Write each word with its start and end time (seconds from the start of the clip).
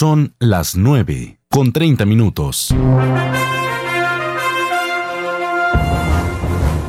Son 0.00 0.34
las 0.38 0.76
9 0.76 1.40
con 1.50 1.74
30 1.74 2.06
minutos. 2.06 2.74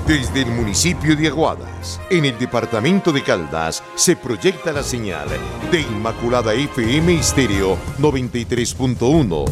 Desde 0.08 0.44
el 0.44 0.52
municipio 0.52 1.18
de 1.18 1.28
Aguadas, 1.28 2.00
en 2.10 2.24
el 2.24 2.40
departamento 2.40 3.12
de 3.12 3.22
Caldas, 3.22 3.84
se 3.96 4.16
proyecta 4.16 4.72
la 4.72 4.82
señal 4.82 5.28
de 5.70 5.82
Inmaculada 5.82 6.54
FM 6.54 7.16
Estéreo 7.16 7.78
93.1. 8.00 9.52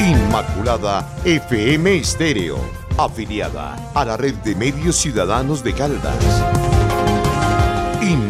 Inmaculada 0.00 1.14
FM 1.26 1.94
Estéreo, 1.98 2.56
afiliada 2.96 3.90
a 3.94 4.02
la 4.02 4.16
red 4.16 4.32
de 4.36 4.54
medios 4.54 4.96
ciudadanos 4.96 5.62
de 5.62 5.74
Caldas. 5.74 6.57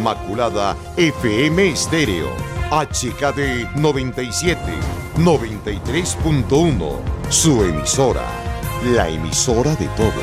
Inmaculada 0.09 0.75
FM 0.97 1.69
Estéreo, 1.69 2.29
HKD 2.71 3.77
97, 3.77 4.59
93.1, 5.19 7.01
su 7.29 7.62
emisora 7.62 8.25
la 8.95 9.11
emisora 9.11 9.75
de 9.75 9.87
todos. 9.89 10.15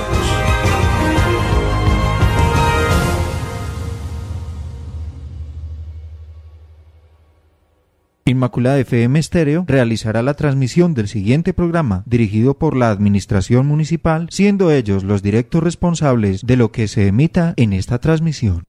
Inmaculada 8.28 8.80
FM 8.80 9.20
Estéreo 9.20 9.66
realizará 9.68 10.24
la 10.24 10.34
transmisión 10.34 10.96
del 10.96 11.08
siguiente 11.08 11.54
programa 11.54 12.02
dirigido 12.08 12.58
por 12.58 12.76
la 12.76 12.90
Administración 12.90 13.68
Municipal, 13.68 14.30
siendo 14.32 14.72
ellos 14.72 15.04
los 15.04 15.22
directos 15.22 15.62
responsables 15.62 16.44
de 16.44 16.56
lo 16.56 16.72
que 16.72 16.88
se 16.88 17.06
emita 17.06 17.54
en 17.56 17.72
esta 17.74 18.00
transmisión. 18.00 18.64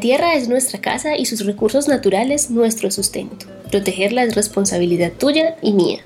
Tierra 0.00 0.34
es 0.34 0.48
nuestra 0.48 0.80
casa 0.80 1.16
y 1.16 1.26
sus 1.26 1.44
recursos 1.44 1.86
naturales 1.86 2.50
nuestro 2.50 2.90
sustento. 2.90 3.46
Protegerla 3.70 4.24
es 4.24 4.34
responsabilidad 4.34 5.12
tuya 5.12 5.56
y 5.62 5.72
mía. 5.72 6.00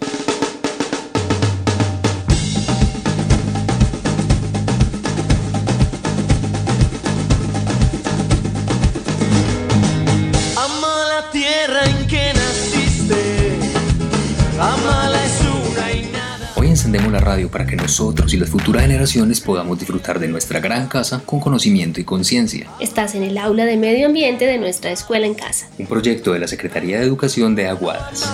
Para 17.55 17.67
que 17.67 17.77
nosotros 17.77 18.35
y 18.35 18.37
las 18.37 18.51
futuras 18.51 18.83
generaciones 18.83 19.41
podamos 19.41 19.79
disfrutar 19.79 20.19
de 20.19 20.27
nuestra 20.27 20.59
gran 20.59 20.89
casa 20.89 21.23
con 21.25 21.39
conocimiento 21.39 22.01
y 22.01 22.05
conciencia. 22.05 22.69
Estás 22.81 23.15
en 23.15 23.23
el 23.23 23.39
aula 23.39 23.65
de 23.65 23.77
medio 23.77 24.07
ambiente 24.07 24.45
de 24.45 24.59
nuestra 24.59 24.91
escuela 24.91 25.25
en 25.25 25.35
casa. 25.35 25.69
Un 25.79 25.87
proyecto 25.87 26.33
de 26.33 26.41
la 26.41 26.49
Secretaría 26.49 26.99
de 26.99 27.05
Educación 27.05 27.55
de 27.55 27.69
Aguadas. 27.69 28.29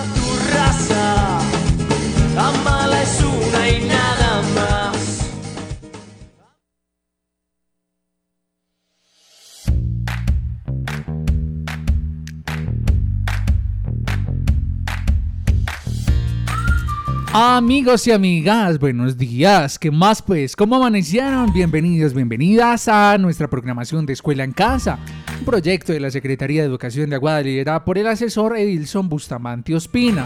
Amigos 17.33 18.05
y 18.07 18.11
amigas, 18.11 18.77
buenos 18.77 19.17
días. 19.17 19.79
¿Qué 19.79 19.89
más 19.89 20.21
pues? 20.21 20.53
¿Cómo 20.53 20.75
amanecieron? 20.75 21.53
Bienvenidos, 21.53 22.13
bienvenidas 22.13 22.89
a 22.89 23.17
nuestra 23.17 23.49
programación 23.49 24.05
de 24.05 24.11
Escuela 24.11 24.43
en 24.43 24.51
Casa, 24.51 24.99
un 25.39 25.45
proyecto 25.45 25.93
de 25.93 26.01
la 26.01 26.11
Secretaría 26.11 26.61
de 26.61 26.67
Educación 26.67 27.09
de 27.09 27.15
Aguada 27.15 27.39
liderada 27.39 27.85
por 27.85 27.97
el 27.97 28.07
asesor 28.07 28.57
Edilson 28.57 29.07
Bustamante 29.07 29.73
Ospina 29.73 30.25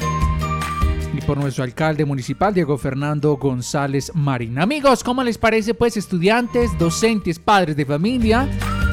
y 1.16 1.22
por 1.22 1.38
nuestro 1.38 1.64
alcalde 1.64 2.06
municipal 2.06 2.56
Diego 2.56 2.76
Fernando 2.76 3.38
González 3.38 4.12
Marín. 4.16 4.58
Amigos, 4.58 5.04
¿cómo 5.04 5.24
les 5.24 5.38
parece 5.38 5.76
pues 5.76 5.98
estudiantes, 5.98 6.76
docentes, 6.80 7.38
padres 7.38 7.78
de 7.78 7.86
familia? 7.86 8.50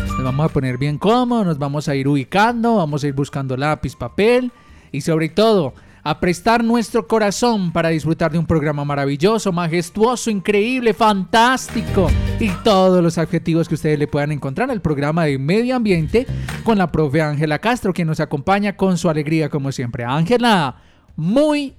Nos 0.08 0.22
vamos 0.22 0.50
a 0.50 0.52
poner 0.52 0.76
bien 0.76 0.98
cómodos, 0.98 1.46
nos 1.46 1.58
vamos 1.58 1.88
a 1.88 1.94
ir 1.94 2.06
ubicando, 2.06 2.76
vamos 2.76 3.04
a 3.04 3.08
ir 3.08 3.14
buscando 3.14 3.56
lápiz, 3.56 3.96
papel 3.96 4.52
y 4.92 5.00
sobre 5.00 5.30
todo 5.30 5.72
a 6.04 6.18
prestar 6.18 6.64
nuestro 6.64 7.06
corazón 7.06 7.72
para 7.72 7.90
disfrutar 7.90 8.32
de 8.32 8.38
un 8.38 8.46
programa 8.46 8.84
maravilloso, 8.84 9.52
majestuoso, 9.52 10.30
increíble, 10.30 10.94
fantástico 10.94 12.10
y 12.40 12.50
todos 12.64 13.02
los 13.02 13.18
adjetivos 13.18 13.68
que 13.68 13.76
ustedes 13.76 13.98
le 13.98 14.08
puedan 14.08 14.32
encontrar 14.32 14.68
en 14.68 14.74
el 14.74 14.80
programa 14.80 15.26
de 15.26 15.38
medio 15.38 15.76
ambiente 15.76 16.26
con 16.64 16.78
la 16.78 16.91
profe 16.91 17.22
Ángela 17.22 17.60
Castro, 17.60 17.92
quien 17.92 18.08
nos 18.08 18.20
acompaña 18.20 18.76
con 18.76 18.98
su 18.98 19.08
alegría 19.08 19.48
como 19.48 19.70
siempre. 19.70 20.04
Ángela, 20.04 20.76
muy, 21.14 21.74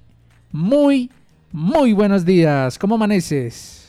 muy, 0.50 1.10
muy 1.52 1.92
buenos 1.92 2.24
días. 2.24 2.78
¿Cómo 2.78 2.94
amaneces? 2.94 3.84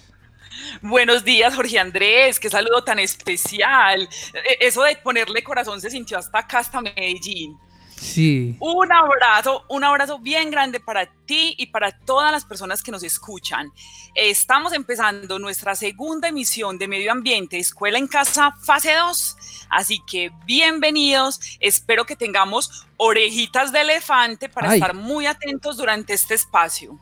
Buenos 0.81 1.23
días, 1.23 1.55
Jorge 1.55 1.79
Andrés, 1.79 2.39
qué 2.39 2.49
saludo 2.49 2.83
tan 2.83 2.99
especial. 2.99 4.01
E, 4.33 4.67
eso 4.67 4.83
de 4.83 4.97
ponerle 4.97 5.43
corazón 5.43 5.79
se 5.79 5.89
sintió 5.89 6.17
hasta 6.17 6.39
acá, 6.39 6.59
hasta 6.59 6.81
Medellín. 6.81 7.57
Sí. 7.97 8.57
Un 8.59 8.91
abrazo, 8.91 9.63
un 9.69 9.83
abrazo 9.83 10.19
bien 10.19 10.51
grande 10.51 10.79
para 10.79 11.05
ti 11.25 11.55
y 11.57 11.67
para 11.67 11.91
todas 11.91 12.31
las 12.31 12.45
personas 12.45 12.83
que 12.83 12.91
nos 12.91 13.03
escuchan. 13.03 13.71
Estamos 14.13 14.73
empezando 14.73 15.39
nuestra 15.39 15.75
segunda 15.75 16.27
emisión 16.27 16.77
de 16.77 16.87
Medio 16.87 17.11
Ambiente, 17.11 17.57
Escuela 17.57 17.97
en 17.97 18.07
Casa, 18.07 18.53
fase 18.63 18.93
2. 18.93 19.37
Así 19.69 20.01
que 20.09 20.31
bienvenidos. 20.45 21.39
Espero 21.59 22.05
que 22.05 22.15
tengamos 22.15 22.85
orejitas 22.97 23.71
de 23.71 23.81
elefante 23.81 24.49
para 24.49 24.73
estar 24.73 24.93
muy 24.93 25.25
atentos 25.25 25.77
durante 25.77 26.13
este 26.13 26.33
espacio. 26.33 26.99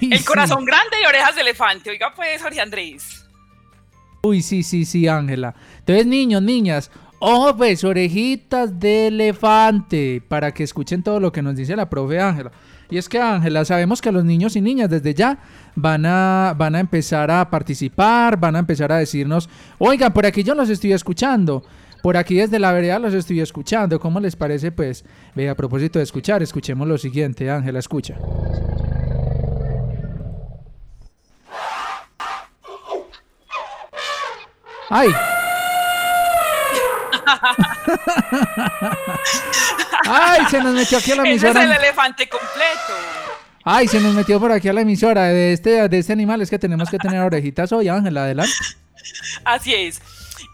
El 0.00 0.24
corazón 0.24 0.64
grande 0.64 0.96
y 1.02 1.06
orejas 1.06 1.34
de 1.34 1.40
elefante. 1.40 1.90
Oiga, 1.90 2.12
pues, 2.14 2.42
Jorge 2.42 2.60
Andrés. 2.60 3.24
Uy, 4.22 4.42
sí, 4.42 4.62
sí, 4.62 4.84
sí, 4.84 5.06
Ángela. 5.06 5.54
Entonces, 5.78 6.06
niños, 6.06 6.42
niñas, 6.42 6.90
Ojo, 7.18 7.56
pues, 7.56 7.82
orejitas 7.82 8.78
de 8.78 9.06
elefante, 9.06 10.22
para 10.28 10.52
que 10.52 10.64
escuchen 10.64 11.02
todo 11.02 11.18
lo 11.18 11.32
que 11.32 11.40
nos 11.40 11.56
dice 11.56 11.74
la 11.74 11.88
profe 11.88 12.20
Ángela. 12.20 12.52
Y 12.90 12.98
es 12.98 13.08
que 13.08 13.18
Ángela, 13.18 13.64
sabemos 13.64 14.00
que 14.00 14.12
los 14.12 14.24
niños 14.24 14.54
y 14.54 14.60
niñas 14.60 14.90
desde 14.90 15.14
ya 15.14 15.38
van 15.74 16.04
a, 16.06 16.54
van 16.56 16.74
a 16.74 16.80
empezar 16.80 17.30
a 17.30 17.50
participar, 17.50 18.38
van 18.38 18.54
a 18.54 18.60
empezar 18.60 18.92
a 18.92 18.98
decirnos, 18.98 19.48
oigan, 19.78 20.12
por 20.12 20.26
aquí 20.26 20.42
yo 20.42 20.54
los 20.54 20.68
estoy 20.68 20.92
escuchando, 20.92 21.64
por 22.02 22.16
aquí 22.16 22.36
desde 22.36 22.58
la 22.58 22.72
vereda 22.72 22.98
los 22.98 23.14
estoy 23.14 23.40
escuchando, 23.40 23.98
¿cómo 23.98 24.20
les 24.20 24.36
parece? 24.36 24.70
Pues, 24.70 25.04
ve, 25.34 25.48
a 25.48 25.56
propósito 25.56 25.98
de 25.98 26.04
escuchar, 26.04 26.42
escuchemos 26.42 26.86
lo 26.86 26.98
siguiente, 26.98 27.50
Ángela, 27.50 27.78
escucha. 27.78 28.14
¡Ay! 34.88 35.08
Ay, 40.08 40.44
se 40.50 40.60
nos 40.62 40.74
metió 40.74 40.98
aquí 40.98 41.12
a 41.12 41.16
la 41.16 41.22
Ese 41.22 41.30
emisora. 41.30 41.64
es 41.64 41.70
el 41.70 41.76
elefante 41.76 42.28
completo. 42.28 42.94
Ay, 43.64 43.88
se 43.88 44.00
nos 44.00 44.14
metió 44.14 44.38
por 44.38 44.52
aquí 44.52 44.68
a 44.68 44.72
la 44.72 44.82
emisora 44.82 45.24
de 45.24 45.52
este, 45.52 45.88
de 45.88 45.98
este 45.98 46.12
animal. 46.12 46.40
Es 46.40 46.50
que 46.50 46.58
tenemos 46.58 46.88
que 46.88 46.98
tener 46.98 47.20
orejitas 47.20 47.72
hoy, 47.72 47.88
Ángela, 47.88 48.22
adelante. 48.22 48.52
Así 49.44 49.74
es. 49.74 50.00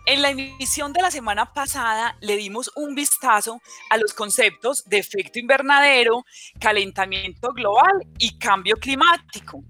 En 0.06 0.22
la 0.22 0.30
emisión 0.30 0.92
de 0.92 1.00
la 1.02 1.10
semana 1.10 1.52
pasada 1.52 2.16
le 2.20 2.36
dimos 2.36 2.72
un 2.74 2.94
vistazo 2.94 3.60
a 3.90 3.98
los 3.98 4.14
conceptos 4.14 4.84
de 4.86 4.98
efecto 4.98 5.38
invernadero, 5.38 6.24
calentamiento 6.58 7.52
global 7.52 7.92
y 8.18 8.36
cambio 8.38 8.76
climático. 8.76 9.62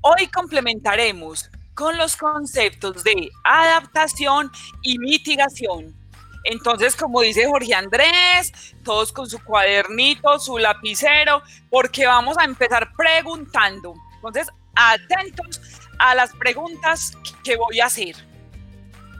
Hoy 0.00 0.28
complementaremos 0.28 1.50
con 1.74 1.98
los 1.98 2.16
conceptos 2.16 3.04
de 3.04 3.30
adaptación 3.44 4.50
y 4.82 4.98
mitigación. 4.98 5.94
Entonces, 6.44 6.96
como 6.96 7.20
dice 7.20 7.46
Jorge 7.46 7.74
Andrés, 7.74 8.52
todos 8.84 9.12
con 9.12 9.28
su 9.28 9.42
cuadernito, 9.44 10.38
su 10.38 10.58
lapicero, 10.58 11.42
porque 11.68 12.06
vamos 12.06 12.38
a 12.38 12.44
empezar 12.44 12.92
preguntando. 12.96 13.94
Entonces, 14.16 14.48
atentos 14.74 15.60
a 15.98 16.14
las 16.14 16.34
preguntas 16.34 17.16
que 17.44 17.56
voy 17.56 17.80
a 17.80 17.86
hacer. 17.86 18.16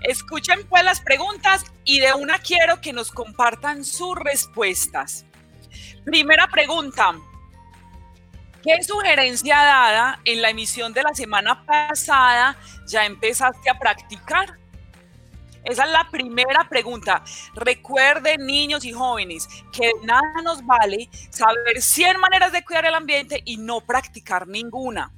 Escuchen 0.03 0.67
pues 0.69 0.83
las 0.83 1.01
preguntas 1.01 1.65
y 1.85 2.01
de 2.01 2.15
una 2.15 2.39
quiero 2.39 2.81
que 2.81 2.93
nos 2.93 3.11
compartan 3.11 3.85
sus 3.85 4.17
respuestas. 4.17 5.27
Primera 6.05 6.49
pregunta. 6.49 7.15
¿Qué 8.63 8.83
sugerencia 8.83 9.57
dada 9.57 10.21
en 10.25 10.43
la 10.43 10.51
emisión 10.51 10.93
de 10.93 11.03
la 11.03 11.15
semana 11.15 11.65
pasada 11.65 12.57
ya 12.87 13.05
empezaste 13.05 13.71
a 13.71 13.79
practicar? 13.79 14.60
Esa 15.65 15.85
es 15.85 15.91
la 15.91 16.09
primera 16.11 16.69
pregunta. 16.69 17.23
Recuerden, 17.55 18.47
niños 18.47 18.85
y 18.85 18.93
jóvenes, 18.93 19.49
que 19.73 19.91
nada 20.05 20.43
nos 20.43 20.65
vale 20.65 21.09
saber 21.31 21.81
100 21.81 22.21
maneras 22.21 22.53
de 22.53 22.65
cuidar 22.65 22.87
el 22.87 22.95
ambiente 22.95 23.43
y 23.45 23.57
no 23.59 23.81
practicar 23.81 24.49
ninguna. 24.49 25.13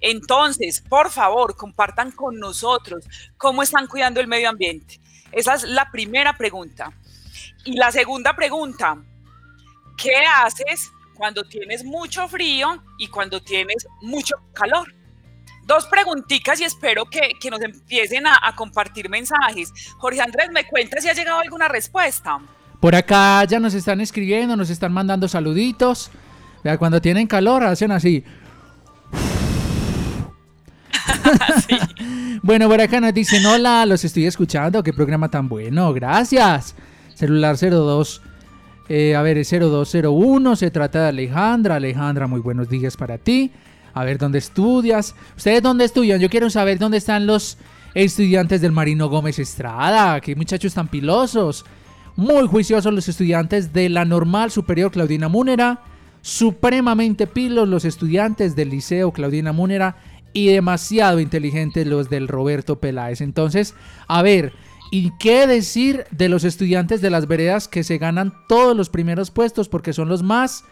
Entonces, 0.00 0.82
por 0.88 1.10
favor, 1.10 1.56
compartan 1.56 2.10
con 2.10 2.38
nosotros 2.38 3.04
cómo 3.36 3.62
están 3.62 3.86
cuidando 3.86 4.20
el 4.20 4.26
medio 4.26 4.48
ambiente. 4.48 5.00
Esa 5.30 5.54
es 5.54 5.62
la 5.64 5.90
primera 5.90 6.36
pregunta. 6.36 6.92
Y 7.64 7.76
la 7.76 7.92
segunda 7.92 8.34
pregunta, 8.34 9.00
¿qué 9.96 10.24
haces 10.36 10.90
cuando 11.14 11.44
tienes 11.44 11.84
mucho 11.84 12.26
frío 12.28 12.82
y 12.98 13.06
cuando 13.08 13.40
tienes 13.40 13.86
mucho 14.00 14.36
calor? 14.52 14.92
Dos 15.64 15.86
preguntitas 15.86 16.60
y 16.60 16.64
espero 16.64 17.04
que, 17.06 17.34
que 17.40 17.50
nos 17.50 17.60
empiecen 17.60 18.26
a, 18.26 18.38
a, 18.42 18.54
compartir 18.56 19.08
mensajes. 19.08 19.72
Jorge 19.98 20.20
Andrés, 20.20 20.48
¿me 20.52 20.66
cuentas 20.66 21.02
si 21.02 21.08
ha 21.08 21.14
llegado 21.14 21.40
alguna 21.40 21.68
respuesta? 21.68 22.38
Por 22.80 22.94
acá 22.96 23.44
ya 23.44 23.60
nos 23.60 23.74
están 23.74 24.00
escribiendo, 24.00 24.56
nos 24.56 24.70
están 24.70 24.92
mandando 24.92 25.28
saluditos. 25.28 26.10
Vea, 26.64 26.78
cuando 26.78 27.00
tienen 27.00 27.26
calor 27.26 27.62
hacen 27.62 27.92
así. 27.92 28.24
sí. 31.68 31.76
Bueno, 32.42 32.68
por 32.68 32.80
acá 32.80 33.00
nos 33.00 33.14
dicen, 33.14 33.46
hola, 33.46 33.86
los 33.86 34.04
estoy 34.04 34.26
escuchando, 34.26 34.82
qué 34.82 34.92
programa 34.92 35.28
tan 35.28 35.48
bueno, 35.48 35.92
gracias. 35.92 36.74
Celular 37.14 37.56
02, 37.56 38.20
eh, 38.88 39.14
a 39.14 39.22
ver, 39.22 39.38
es 39.38 39.50
0201, 39.50 40.56
se 40.56 40.70
trata 40.70 41.02
de 41.02 41.08
Alejandra. 41.08 41.76
Alejandra, 41.76 42.26
muy 42.26 42.40
buenos 42.40 42.68
días 42.68 42.96
para 42.96 43.18
ti. 43.18 43.52
A 43.94 44.04
ver, 44.04 44.18
¿dónde 44.18 44.38
estudias? 44.38 45.14
¿Ustedes 45.36 45.62
dónde 45.62 45.84
estudian? 45.84 46.20
Yo 46.20 46.30
quiero 46.30 46.48
saber 46.50 46.78
dónde 46.78 46.98
están 46.98 47.26
los 47.26 47.58
estudiantes 47.94 48.60
del 48.60 48.72
Marino 48.72 49.08
Gómez 49.08 49.38
Estrada. 49.38 50.20
Qué 50.20 50.34
muchachos 50.34 50.74
tan 50.74 50.88
pilosos. 50.88 51.64
Muy 52.16 52.46
juiciosos 52.46 52.92
los 52.92 53.08
estudiantes 53.08 53.72
de 53.72 53.88
la 53.88 54.04
Normal 54.04 54.50
Superior 54.50 54.90
Claudina 54.90 55.28
Múnera. 55.28 55.80
Supremamente 56.22 57.26
pilos 57.26 57.68
los 57.68 57.84
estudiantes 57.84 58.56
del 58.56 58.70
Liceo 58.70 59.12
Claudina 59.12 59.52
Múnera. 59.52 59.96
Y 60.32 60.46
demasiado 60.46 61.20
inteligentes 61.20 61.86
los 61.86 62.08
del 62.08 62.28
Roberto 62.28 62.80
Peláez. 62.80 63.20
Entonces, 63.20 63.74
a 64.08 64.22
ver, 64.22 64.54
¿y 64.90 65.12
qué 65.18 65.46
decir 65.46 66.06
de 66.10 66.30
los 66.30 66.44
estudiantes 66.44 67.02
de 67.02 67.10
las 67.10 67.26
veredas 67.26 67.68
que 67.68 67.84
se 67.84 67.98
ganan 67.98 68.32
todos 68.48 68.74
los 68.74 68.88
primeros 68.88 69.30
puestos 69.30 69.68
porque 69.68 69.92
son 69.92 70.08
los 70.08 70.22
más 70.22 70.64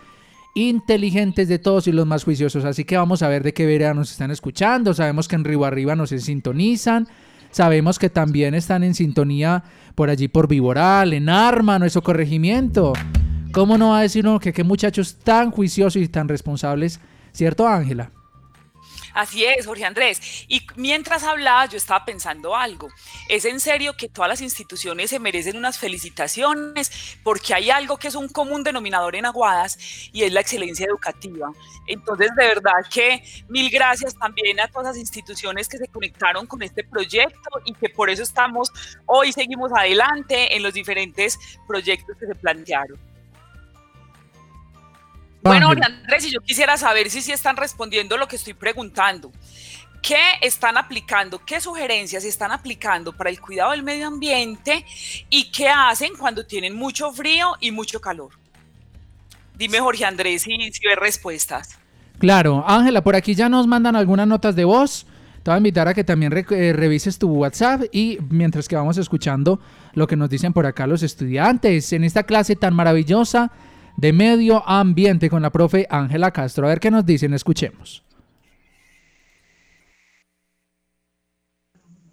inteligentes 0.55 1.49
de 1.49 1.59
todos 1.59 1.87
y 1.87 1.93
los 1.93 2.07
más 2.07 2.25
juiciosos. 2.25 2.65
Así 2.65 2.85
que 2.85 2.97
vamos 2.97 3.23
a 3.23 3.29
ver 3.29 3.43
de 3.43 3.53
qué 3.53 3.67
vereda 3.67 3.95
nos 3.95 4.11
están 4.11 4.31
escuchando. 4.31 4.95
Sabemos 4.95 5.29
que 5.29 5.37
en 5.37 5.45
Río 5.45 5.65
Arriba 5.65 5.95
nos 5.97 6.11
sintonizan. 6.11 7.09
Sabemos 7.51 7.99
que 7.99 8.11
también 8.11 8.55
están 8.55 8.85
en 8.85 8.95
sintonía 8.95 9.65
por 9.95 10.09
allí 10.09 10.29
por 10.29 10.47
Viboral, 10.49 11.13
en 11.13 11.29
Arma, 11.29 11.79
nuestro 11.79 12.03
corregimiento. 12.03 12.93
¿Cómo 13.53 13.77
no 13.77 13.91
va 13.91 13.99
a 13.99 14.03
decir 14.03 14.27
uno 14.27 14.39
que 14.39 14.53
qué 14.53 14.63
muchachos 14.63 15.17
tan 15.17 15.51
juiciosos 15.51 16.01
y 16.01 16.09
tan 16.09 16.29
responsables? 16.29 17.01
¿Cierto, 17.33 17.67
Ángela? 17.67 18.13
Así 19.15 19.45
es, 19.45 19.67
Jorge 19.67 19.85
Andrés. 19.85 20.45
Y 20.49 20.67
mientras 20.77 21.23
hablabas, 21.23 21.71
yo 21.71 21.77
estaba 21.77 22.05
pensando 22.05 22.57
algo. 22.57 22.89
Es 23.29 23.45
en 23.45 23.61
serio 23.61 23.97
que 23.97 24.09
todas 24.09 24.29
las 24.29 24.41
instituciones 24.41 25.11
se 25.11 25.19
merecen 25.19 25.57
unas 25.57 25.79
felicitaciones 25.79 27.19
porque 27.23 27.55
hay 27.55 27.71
algo 27.71 27.97
que 27.97 28.09
es 28.09 28.15
un 28.15 28.29
común 28.29 28.63
denominador 28.63 29.17
en 29.17 29.27
Aguadas 29.27 29.79
y 30.13 30.23
es 30.23 30.33
la 30.33 30.41
excelencia 30.41 30.87
educativa. 30.87 31.51
Entonces, 31.87 32.31
de 32.37 32.47
verdad 32.47 32.85
que 32.93 33.23
mil 33.49 33.71
gracias 33.71 34.15
también 34.15 34.61
a 34.61 34.69
todas 34.69 34.89
las 34.89 34.97
instituciones 34.97 35.69
que 35.69 35.79
se 35.79 35.89
conectaron 35.89 36.47
con 36.47 36.63
este 36.63 36.85
proyecto 36.85 37.51
y 37.65 37.75
que 37.75 37.89
por 37.89 38.11
eso 38.11 38.23
estamos 38.23 38.73
hoy, 39.07 39.33
seguimos 39.33 39.73
adelante 39.73 40.57
en 40.57 40.63
los 40.63 40.75
diferentes 40.75 41.39
proyectos 41.67 42.17
que 42.19 42.27
se 42.27 42.35
plantearon. 42.35 43.10
Bueno, 45.43 45.69
Jorge 45.69 45.85
Andrés, 45.85 46.27
y 46.27 46.33
yo 46.33 46.41
quisiera 46.41 46.77
saber 46.77 47.11
si 47.11 47.23
sí 47.23 47.33
están 47.33 47.57
respondiendo 47.57 48.17
lo 48.17 48.29
que 48.29 48.37
estoy 48.37 48.55
preguntando. 48.55 49.33
¿Qué 50.03 50.19
están 50.41 50.77
aplicando? 50.79 51.45
¿Qué 51.45 51.61
sugerencias 51.61 52.25
están 52.25 52.53
aplicando 52.53 53.15
para 53.15 53.31
el 53.31 53.41
cuidado 53.41 53.73
del 53.73 53.83
medio 53.83 54.07
ambiente? 54.07 54.85
¿Y 55.29 55.51
qué 55.51 55.69
hacen 55.69 56.13
cuando 56.19 56.45
tienen 56.47 56.75
mucho 56.75 57.13
frío 57.13 57.57
y 57.61 57.71
mucho 57.71 58.01
calor? 58.01 58.31
Dime, 59.57 59.79
Jorge 59.79 60.07
Andrés, 60.07 60.43
si, 60.43 60.57
si 60.73 60.87
ves 60.87 60.97
respuestas. 60.99 61.79
Claro, 62.19 62.65
Ángela, 62.67 63.03
por 63.03 63.17
aquí 63.17 63.35
ya 63.35 63.49
nos 63.49 63.67
mandan 63.67 63.97
algunas 63.97 64.27
notas 64.27 64.57
de 64.57 64.65
voz. 64.65 65.07
Te 65.43 65.51
voy 65.51 65.55
a 65.55 65.59
invitar 65.59 65.89
a 65.89 65.95
que 65.95 66.05
también 66.05 66.33
re 66.33 66.45
eh, 66.51 66.73
revises 66.75 67.19
tu 67.19 67.29
WhatsApp 67.31 67.83
y 67.93 68.19
mientras 68.29 68.69
que 68.69 68.77
vamos 68.77 68.99
escuchando 68.99 69.61
lo 69.95 70.07
que 70.07 70.17
nos 70.17 70.29
dicen 70.29 70.53
por 70.53 70.67
acá 70.67 70.87
los 70.87 71.03
estudiantes 71.03 71.93
en 71.95 72.05
esta 72.05 72.25
clase 72.25 72.57
tan 72.57 72.75
maravillosa 72.75 73.51
de 74.01 74.15
medio 74.15 74.67
ambiente 74.67 75.29
con 75.29 75.43
la 75.43 75.51
profe 75.51 75.87
Ángela 75.91 76.31
Castro. 76.31 76.65
A 76.65 76.71
ver 76.71 76.81
qué 76.81 76.91
nos 76.91 77.05
dicen, 77.05 77.35
escuchemos. 77.35 78.03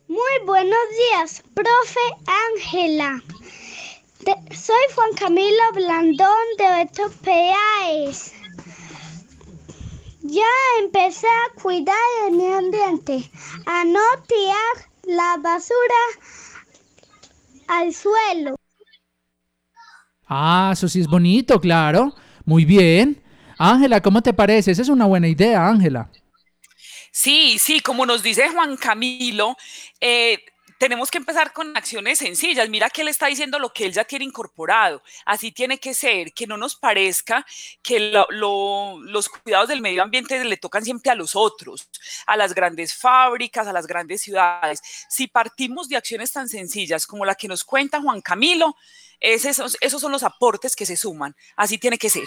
Muy 0.10 0.46
buenos 0.46 0.78
días, 1.14 1.44
profe 1.54 2.00
Ángela. 2.56 3.24
Soy 4.54 4.76
Juan 4.96 5.14
Camilo 5.18 5.72
Blandón 5.74 6.46
de 6.58 6.70
Beto 6.76 7.10
Peáez. 7.24 8.34
Ya 10.24 10.44
empecé 10.82 11.28
a 11.28 11.62
cuidar 11.62 11.96
el 12.28 12.34
medio 12.34 12.58
ambiente, 12.58 13.32
a 13.66 13.86
no 13.86 14.02
tirar 14.28 14.90
la 15.04 15.38
basura 15.38 16.04
al 17.70 17.94
suelo. 17.94 18.58
Ah, 20.28 20.72
eso 20.74 20.88
sí 20.88 21.02
es 21.02 21.08
bonito, 21.08 21.60
claro. 21.60 22.14
Muy 22.46 22.66
bien. 22.66 23.22
Ángela, 23.58 24.02
¿cómo 24.02 24.22
te 24.22 24.34
parece? 24.34 24.72
Esa 24.72 24.82
es 24.82 24.90
una 24.90 25.06
buena 25.06 25.28
idea, 25.28 25.68
Ángela. 25.68 26.10
Sí, 27.12 27.58
sí, 27.60 27.80
como 27.80 28.06
nos 28.06 28.22
dice 28.22 28.48
Juan 28.50 28.78
Camilo, 28.78 29.58
eh, 30.00 30.38
tenemos 30.78 31.10
que 31.10 31.18
empezar 31.18 31.54
con 31.54 31.76
acciones 31.76 32.20
sencillas. 32.20 32.70
Mira 32.70 32.90
que 32.90 33.02
él 33.02 33.08
está 33.08 33.28
diciendo 33.28 33.58
lo 33.58 33.74
que 33.74 33.86
él 33.86 33.94
ya 33.94 34.04
tiene 34.04 34.26
incorporado. 34.26 35.02
Así 35.26 35.52
tiene 35.52 35.80
que 35.80 35.94
ser, 35.94 36.34
que 36.34 36.46
no 36.46 36.58
nos 36.58 36.76
parezca 36.76 37.46
que 37.82 38.12
lo, 38.12 38.28
lo, 38.30 39.00
los 39.02 39.30
cuidados 39.30 39.70
del 39.70 39.82
medio 39.82 40.04
ambiente 40.04 40.44
le 40.44 40.58
tocan 40.58 40.84
siempre 40.84 41.12
a 41.12 41.16
los 41.16 41.36
otros, 41.36 41.90
a 42.28 42.38
las 42.38 42.54
grandes 42.54 42.94
fábricas, 42.94 43.68
a 43.68 43.74
las 43.74 43.88
grandes 43.88 44.22
ciudades. 44.22 44.82
Si 45.10 45.28
partimos 45.28 45.90
de 45.90 45.98
acciones 45.98 46.32
tan 46.32 46.48
sencillas 46.48 47.08
como 47.08 47.26
la 47.26 47.34
que 47.36 47.48
nos 47.48 47.64
cuenta 47.64 48.02
Juan 48.02 48.22
Camilo, 48.22 48.76
esos, 49.20 49.78
esos, 49.82 50.02
son 50.02 50.12
los 50.12 50.24
aportes 50.24 50.76
que 50.76 50.86
se 50.86 50.96
suman. 50.96 51.36
Así 51.56 51.78
tiene 51.78 51.98
que 51.98 52.10
ser. 52.10 52.26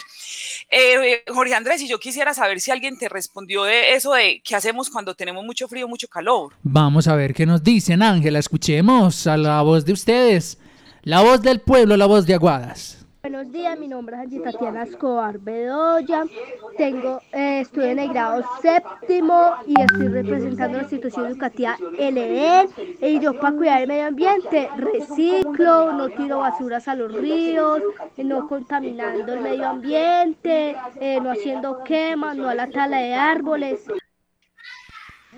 Eh, 0.70 1.22
Jorge 1.28 1.54
Andrés, 1.54 1.80
y 1.82 1.88
yo 1.88 1.98
quisiera 1.98 2.34
saber 2.34 2.60
si 2.60 2.70
alguien 2.70 2.98
te 2.98 3.08
respondió 3.08 3.64
de 3.64 3.94
eso 3.94 4.12
de 4.12 4.42
qué 4.44 4.56
hacemos 4.56 4.90
cuando 4.90 5.14
tenemos 5.14 5.44
mucho 5.44 5.68
frío, 5.68 5.88
mucho 5.88 6.08
calor. 6.08 6.54
Vamos 6.62 7.08
a 7.08 7.14
ver 7.14 7.34
qué 7.34 7.46
nos 7.46 7.62
dicen, 7.62 8.02
Ángela. 8.02 8.38
Escuchemos 8.38 9.26
a 9.26 9.36
la 9.36 9.62
voz 9.62 9.84
de 9.84 9.92
ustedes. 9.92 10.58
La 11.02 11.22
voz 11.22 11.40
del 11.42 11.60
pueblo, 11.60 11.96
la 11.96 12.06
voz 12.06 12.26
de 12.26 12.34
Aguadas. 12.34 12.99
Buenos 13.22 13.52
días. 13.52 13.78
Mi 13.78 13.86
nombre 13.86 14.16
es 14.16 14.22
Angie 14.22 14.40
Tatiana 14.40 14.84
Escobar 14.84 15.38
Bedoya. 15.38 16.24
Tengo, 16.78 17.20
eh, 17.32 17.60
estoy 17.60 17.90
en 17.90 17.98
el 17.98 18.08
grado 18.08 18.42
séptimo 18.62 19.56
y 19.66 19.78
estoy 19.78 20.08
representando 20.08 20.78
la 20.78 20.84
institución 20.84 21.26
educativa 21.26 21.76
LE. 21.98 22.66
Y 23.02 23.20
yo 23.20 23.38
para 23.38 23.54
cuidar 23.54 23.82
el 23.82 23.88
medio 23.88 24.06
ambiente 24.06 24.70
reciclo, 24.74 25.92
no 25.92 26.08
tiro 26.08 26.38
basuras 26.38 26.88
a 26.88 26.94
los 26.94 27.12
ríos, 27.12 27.82
no 28.16 28.48
contaminando 28.48 29.34
el 29.34 29.40
medio 29.40 29.68
ambiente, 29.68 30.74
eh, 30.98 31.20
no 31.20 31.30
haciendo 31.30 31.84
quemas, 31.84 32.38
no 32.38 32.48
a 32.48 32.54
la 32.54 32.70
tala 32.70 33.00
de 33.00 33.12
árboles. 33.12 33.84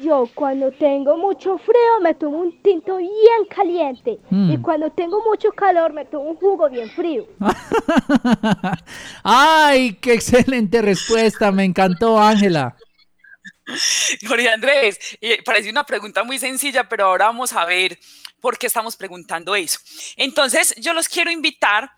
Yo 0.00 0.28
cuando 0.34 0.72
tengo 0.72 1.16
mucho 1.18 1.58
frío 1.58 2.00
me 2.00 2.14
tomo 2.14 2.38
un 2.38 2.62
tinto 2.62 2.96
bien 2.96 3.44
caliente 3.54 4.18
y 4.30 4.56
Mm. 4.56 4.62
cuando 4.62 4.90
tengo 4.90 5.22
mucho 5.22 5.50
calor 5.52 5.92
me 5.92 6.04
tomo 6.06 6.30
un 6.30 6.36
jugo 6.36 6.68
bien 6.70 6.90
frío. 6.90 7.26
¡Ay, 9.22 9.94
qué 10.00 10.14
excelente 10.14 10.80
respuesta! 10.82 11.52
Me 11.52 11.64
encantó, 11.64 12.18
Ángela. 12.20 12.76
Jorge 14.26 14.48
Andrés, 14.48 14.98
eh, 15.20 15.42
parece 15.44 15.70
una 15.70 15.84
pregunta 15.84 16.24
muy 16.24 16.38
sencilla, 16.38 16.88
pero 16.88 17.06
ahora 17.06 17.26
vamos 17.26 17.52
a 17.52 17.64
ver 17.64 17.98
por 18.40 18.58
qué 18.58 18.66
estamos 18.66 18.96
preguntando 18.96 19.54
eso. 19.54 19.78
Entonces, 20.16 20.74
yo 20.78 20.92
los 20.94 21.08
quiero 21.08 21.30
invitar 21.30 21.90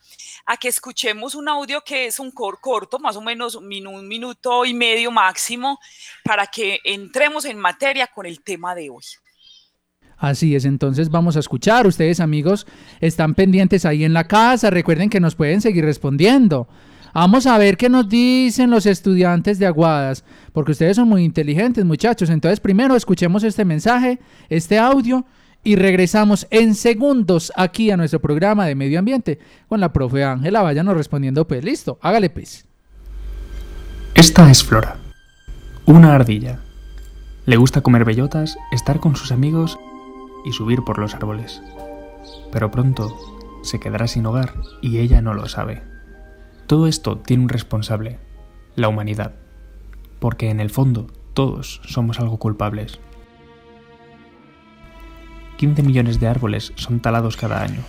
a 0.46 0.56
que 0.56 0.68
escuchemos 0.68 1.34
un 1.34 1.48
audio 1.48 1.82
que 1.82 2.06
es 2.06 2.18
un 2.18 2.30
cor 2.30 2.58
corto, 2.60 2.98
más 2.98 3.16
o 3.16 3.20
menos 3.20 3.54
un, 3.54 3.66
minu- 3.66 3.98
un 3.98 4.06
minuto 4.06 4.64
y 4.64 4.74
medio 4.74 5.10
máximo, 5.10 5.78
para 6.22 6.46
que 6.46 6.80
entremos 6.84 7.44
en 7.44 7.58
materia 7.58 8.06
con 8.06 8.26
el 8.26 8.42
tema 8.42 8.74
de 8.74 8.90
hoy. 8.90 9.04
Así 10.16 10.54
es, 10.54 10.64
entonces 10.64 11.10
vamos 11.10 11.36
a 11.36 11.40
escuchar. 11.40 11.86
Ustedes, 11.86 12.20
amigos, 12.20 12.66
están 13.00 13.34
pendientes 13.34 13.84
ahí 13.84 14.04
en 14.04 14.12
la 14.12 14.28
casa. 14.28 14.70
Recuerden 14.70 15.10
que 15.10 15.20
nos 15.20 15.34
pueden 15.34 15.60
seguir 15.60 15.84
respondiendo. 15.84 16.68
Vamos 17.12 17.46
a 17.46 17.58
ver 17.58 17.76
qué 17.76 17.88
nos 17.88 18.08
dicen 18.08 18.70
los 18.70 18.86
estudiantes 18.86 19.58
de 19.58 19.66
Aguadas, 19.66 20.24
porque 20.52 20.72
ustedes 20.72 20.96
son 20.96 21.08
muy 21.08 21.24
inteligentes, 21.24 21.84
muchachos. 21.84 22.28
Entonces, 22.30 22.58
primero 22.58 22.96
escuchemos 22.96 23.44
este 23.44 23.64
mensaje, 23.64 24.18
este 24.48 24.78
audio, 24.78 25.24
y 25.64 25.76
regresamos 25.76 26.46
en 26.50 26.74
segundos 26.74 27.52
aquí 27.56 27.90
a 27.90 27.96
nuestro 27.96 28.20
programa 28.20 28.66
de 28.66 28.74
medio 28.74 28.98
ambiente 28.98 29.38
con 29.66 29.80
la 29.80 29.92
profe 29.92 30.22
Ángela. 30.22 30.62
Váyanos 30.62 30.96
respondiendo, 30.96 31.48
pues 31.48 31.64
listo, 31.64 31.98
hágale 32.02 32.30
pues. 32.30 32.66
Esta 34.14 34.48
es 34.50 34.62
Flora, 34.62 34.98
una 35.86 36.14
ardilla. 36.14 36.60
Le 37.46 37.56
gusta 37.56 37.80
comer 37.80 38.04
bellotas, 38.04 38.56
estar 38.70 39.00
con 39.00 39.16
sus 39.16 39.32
amigos 39.32 39.78
y 40.44 40.52
subir 40.52 40.82
por 40.84 40.98
los 40.98 41.14
árboles. 41.14 41.62
Pero 42.52 42.70
pronto 42.70 43.16
se 43.62 43.80
quedará 43.80 44.06
sin 44.06 44.26
hogar 44.26 44.54
y 44.82 44.98
ella 44.98 45.22
no 45.22 45.34
lo 45.34 45.48
sabe. 45.48 45.82
Todo 46.66 46.86
esto 46.86 47.18
tiene 47.18 47.42
un 47.42 47.48
responsable, 47.48 48.18
la 48.76 48.88
humanidad, 48.88 49.34
porque 50.20 50.50
en 50.50 50.60
el 50.60 50.70
fondo 50.70 51.06
todos 51.32 51.80
somos 51.86 52.20
algo 52.20 52.38
culpables. 52.38 53.00
15 55.56 55.82
millones 55.82 56.20
de 56.20 56.26
árboles 56.26 56.72
son 56.76 57.00
talados 57.00 57.36
cada 57.36 57.62
año. 57.62 57.80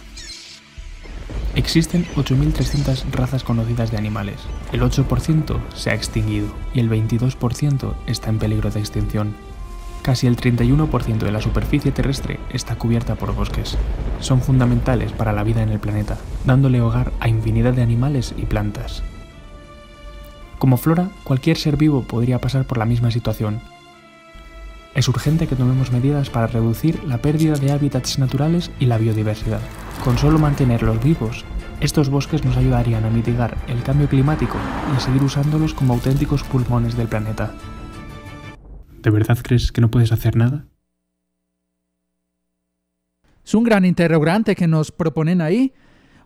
Existen 1.56 2.06
8.300 2.16 3.12
razas 3.12 3.44
conocidas 3.44 3.90
de 3.90 3.98
animales. 3.98 4.36
El 4.74 4.82
8% 4.82 5.60
se 5.74 5.90
ha 5.90 5.94
extinguido 5.94 6.48
y 6.74 6.82
el 6.82 6.90
22% 6.90 7.94
está 8.08 8.30
en 8.30 8.40
peligro 8.40 8.70
de 8.72 8.80
extinción. 8.82 9.34
Casi 10.02 10.28
el 10.28 10.36
31% 10.36 11.18
de 11.18 11.32
la 11.32 11.42
superficie 11.42 11.92
terrestre 11.92 12.40
está 12.52 12.76
cubierta 12.76 13.16
por 13.16 13.34
bosques. 13.34 13.78
Son 14.20 14.42
fundamentales 14.42 15.12
para 15.14 15.34
la 15.34 15.44
vida 15.44 15.64
en 15.64 15.70
el 15.70 15.80
planeta, 15.80 16.18
dándole 16.46 16.82
hogar 16.82 17.12
a 17.20 17.30
infinidad 17.30 17.74
de 17.74 17.82
animales 17.82 18.36
y 18.38 18.46
plantas. 18.46 19.02
Como 20.60 20.78
flora, 20.78 21.10
cualquier 21.24 21.58
ser 21.58 21.78
vivo 21.78 22.04
podría 22.04 22.40
pasar 22.40 22.66
por 22.66 22.78
la 22.78 22.86
misma 22.86 23.12
situación. 23.12 23.62
Es 24.96 25.10
urgente 25.10 25.46
que 25.46 25.58
tomemos 25.58 25.92
medidas 25.92 26.30
para 26.30 26.48
reducir 26.48 27.04
la 27.04 27.18
pérdida 27.18 27.56
de 27.56 27.74
hábitats 27.74 28.18
naturales 28.18 28.72
y 28.80 28.86
la 28.86 28.98
biodiversidad. 28.98 29.60
Con 30.06 30.18
solo 30.18 30.40
mantenerlos 30.40 31.04
vivos, 31.04 31.44
estos 31.82 32.08
bosques 32.08 32.46
nos 32.46 32.56
ayudarían 32.56 33.04
a 33.04 33.10
mitigar 33.10 33.58
el 33.68 33.84
cambio 33.84 34.08
climático 34.08 34.56
y 34.94 34.96
a 34.96 35.00
seguir 35.02 35.22
usándolos 35.22 35.74
como 35.74 35.96
auténticos 35.96 36.44
pulmones 36.44 36.96
del 36.96 37.10
planeta. 37.10 37.54
¿De 39.04 39.10
verdad 39.10 39.38
crees 39.44 39.74
que 39.74 39.82
no 39.82 39.92
puedes 39.92 40.14
hacer 40.14 40.38
nada? 40.38 40.66
Es 43.44 43.54
un 43.54 43.66
gran 43.66 43.84
interrogante 43.84 44.56
que 44.56 44.66
nos 44.66 44.94
proponen 44.94 45.42
ahí. 45.42 45.74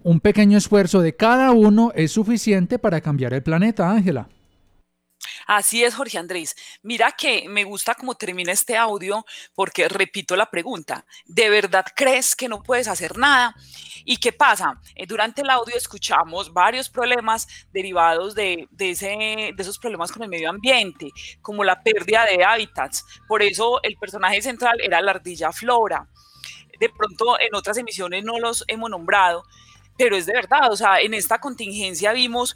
Un 0.03 0.19
pequeño 0.19 0.59
esfuerzo 0.59 1.01
de 1.01 1.15
cada 1.15 1.51
uno 1.53 1.91
es 1.95 2.11
suficiente 2.11 2.77
para 2.77 3.01
cambiar 3.01 3.33
el 3.33 3.41
planeta, 3.41 3.89
Ángela. 3.89 4.29
Así 5.47 5.83
es, 5.83 5.95
Jorge 5.95 6.17
Andrés. 6.17 6.55
Mira 6.81 7.11
que 7.11 7.47
me 7.49 7.63
gusta 7.63 7.95
cómo 7.95 8.15
termina 8.15 8.51
este 8.51 8.77
audio 8.77 9.25
porque 9.53 9.87
repito 9.87 10.35
la 10.35 10.49
pregunta. 10.49 11.05
¿De 11.25 11.49
verdad 11.49 11.85
crees 11.95 12.35
que 12.35 12.47
no 12.47 12.61
puedes 12.61 12.87
hacer 12.87 13.17
nada? 13.17 13.55
¿Y 14.05 14.17
qué 14.17 14.31
pasa? 14.31 14.79
Eh, 14.95 15.05
durante 15.05 15.41
el 15.41 15.49
audio 15.49 15.75
escuchamos 15.75 16.53
varios 16.53 16.89
problemas 16.89 17.47
derivados 17.71 18.33
de, 18.35 18.67
de, 18.71 18.91
ese, 18.91 19.07
de 19.07 19.55
esos 19.57 19.77
problemas 19.77 20.11
con 20.11 20.23
el 20.23 20.29
medio 20.29 20.49
ambiente, 20.49 21.09
como 21.41 21.63
la 21.63 21.81
pérdida 21.81 22.25
de 22.25 22.43
hábitats. 22.43 23.05
Por 23.27 23.41
eso 23.41 23.81
el 23.83 23.95
personaje 23.97 24.41
central 24.41 24.79
era 24.81 25.01
la 25.01 25.11
ardilla 25.11 25.51
Flora. 25.51 26.07
De 26.79 26.89
pronto 26.89 27.39
en 27.39 27.53
otras 27.55 27.77
emisiones 27.77 28.23
no 28.23 28.39
los 28.39 28.63
hemos 28.67 28.89
nombrado, 28.89 29.43
pero 29.97 30.15
es 30.15 30.25
de 30.25 30.33
verdad. 30.33 30.71
O 30.71 30.77
sea, 30.77 31.01
en 31.01 31.13
esta 31.13 31.39
contingencia 31.39 32.13
vimos 32.13 32.55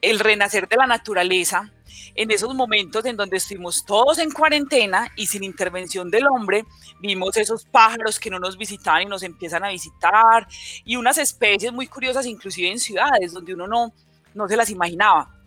el 0.00 0.18
renacer 0.18 0.68
de 0.68 0.76
la 0.76 0.86
naturaleza, 0.86 1.70
en 2.14 2.30
esos 2.30 2.54
momentos 2.54 3.04
en 3.04 3.16
donde 3.16 3.36
estuvimos 3.36 3.84
todos 3.84 4.18
en 4.18 4.30
cuarentena 4.30 5.10
y 5.16 5.26
sin 5.26 5.44
intervención 5.44 6.10
del 6.10 6.26
hombre, 6.26 6.64
vimos 7.00 7.36
esos 7.36 7.64
pájaros 7.64 8.18
que 8.18 8.30
no 8.30 8.38
nos 8.38 8.56
visitaban 8.56 9.02
y 9.02 9.06
nos 9.06 9.22
empiezan 9.22 9.64
a 9.64 9.70
visitar, 9.70 10.46
y 10.84 10.96
unas 10.96 11.18
especies 11.18 11.72
muy 11.72 11.86
curiosas, 11.86 12.26
inclusive 12.26 12.70
en 12.70 12.78
ciudades, 12.78 13.32
donde 13.32 13.54
uno 13.54 13.66
no, 13.66 13.92
no 14.34 14.48
se 14.48 14.56
las 14.56 14.70
imaginaba. 14.70 15.39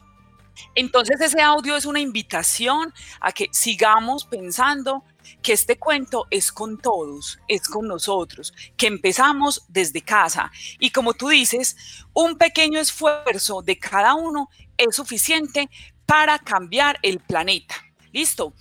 Entonces 0.76 1.20
ese 1.22 1.42
audio 1.42 1.76
es 1.76 1.86
una 1.86 2.00
invitación 2.00 2.94
a 3.20 3.32
que 3.32 3.50
sigamos 3.52 4.26
pensando 4.26 5.04
que 5.42 5.54
este 5.54 5.78
cuento 5.78 6.26
es 6.30 6.52
con 6.52 6.78
todos, 6.78 7.40
es 7.48 7.68
con 7.68 7.88
nosotros, 7.88 8.54
que 8.78 8.88
empezamos 8.88 9.64
desde 9.68 10.02
casa. 10.02 10.52
Y 10.80 10.92
como 10.92 11.14
tú 11.14 11.30
dices, 11.30 11.76
un 12.14 12.38
pequeño 12.38 12.80
esfuerzo 12.80 13.62
de 13.62 13.78
cada 13.80 14.16
uno 14.16 14.50
es 14.78 14.96
suficiente 14.96 15.70
para 16.06 16.40
cambiar 16.40 17.00
el 17.02 17.20
planeta. 17.20 17.76
¿Listo? 18.12 18.54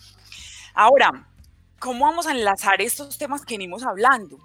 Ahora, 0.74 1.28
¿cómo 1.78 2.06
vamos 2.06 2.26
a 2.26 2.32
enlazar 2.32 2.80
estos 2.80 3.18
temas 3.18 3.44
que 3.44 3.54
venimos 3.54 3.82
hablando? 3.82 4.38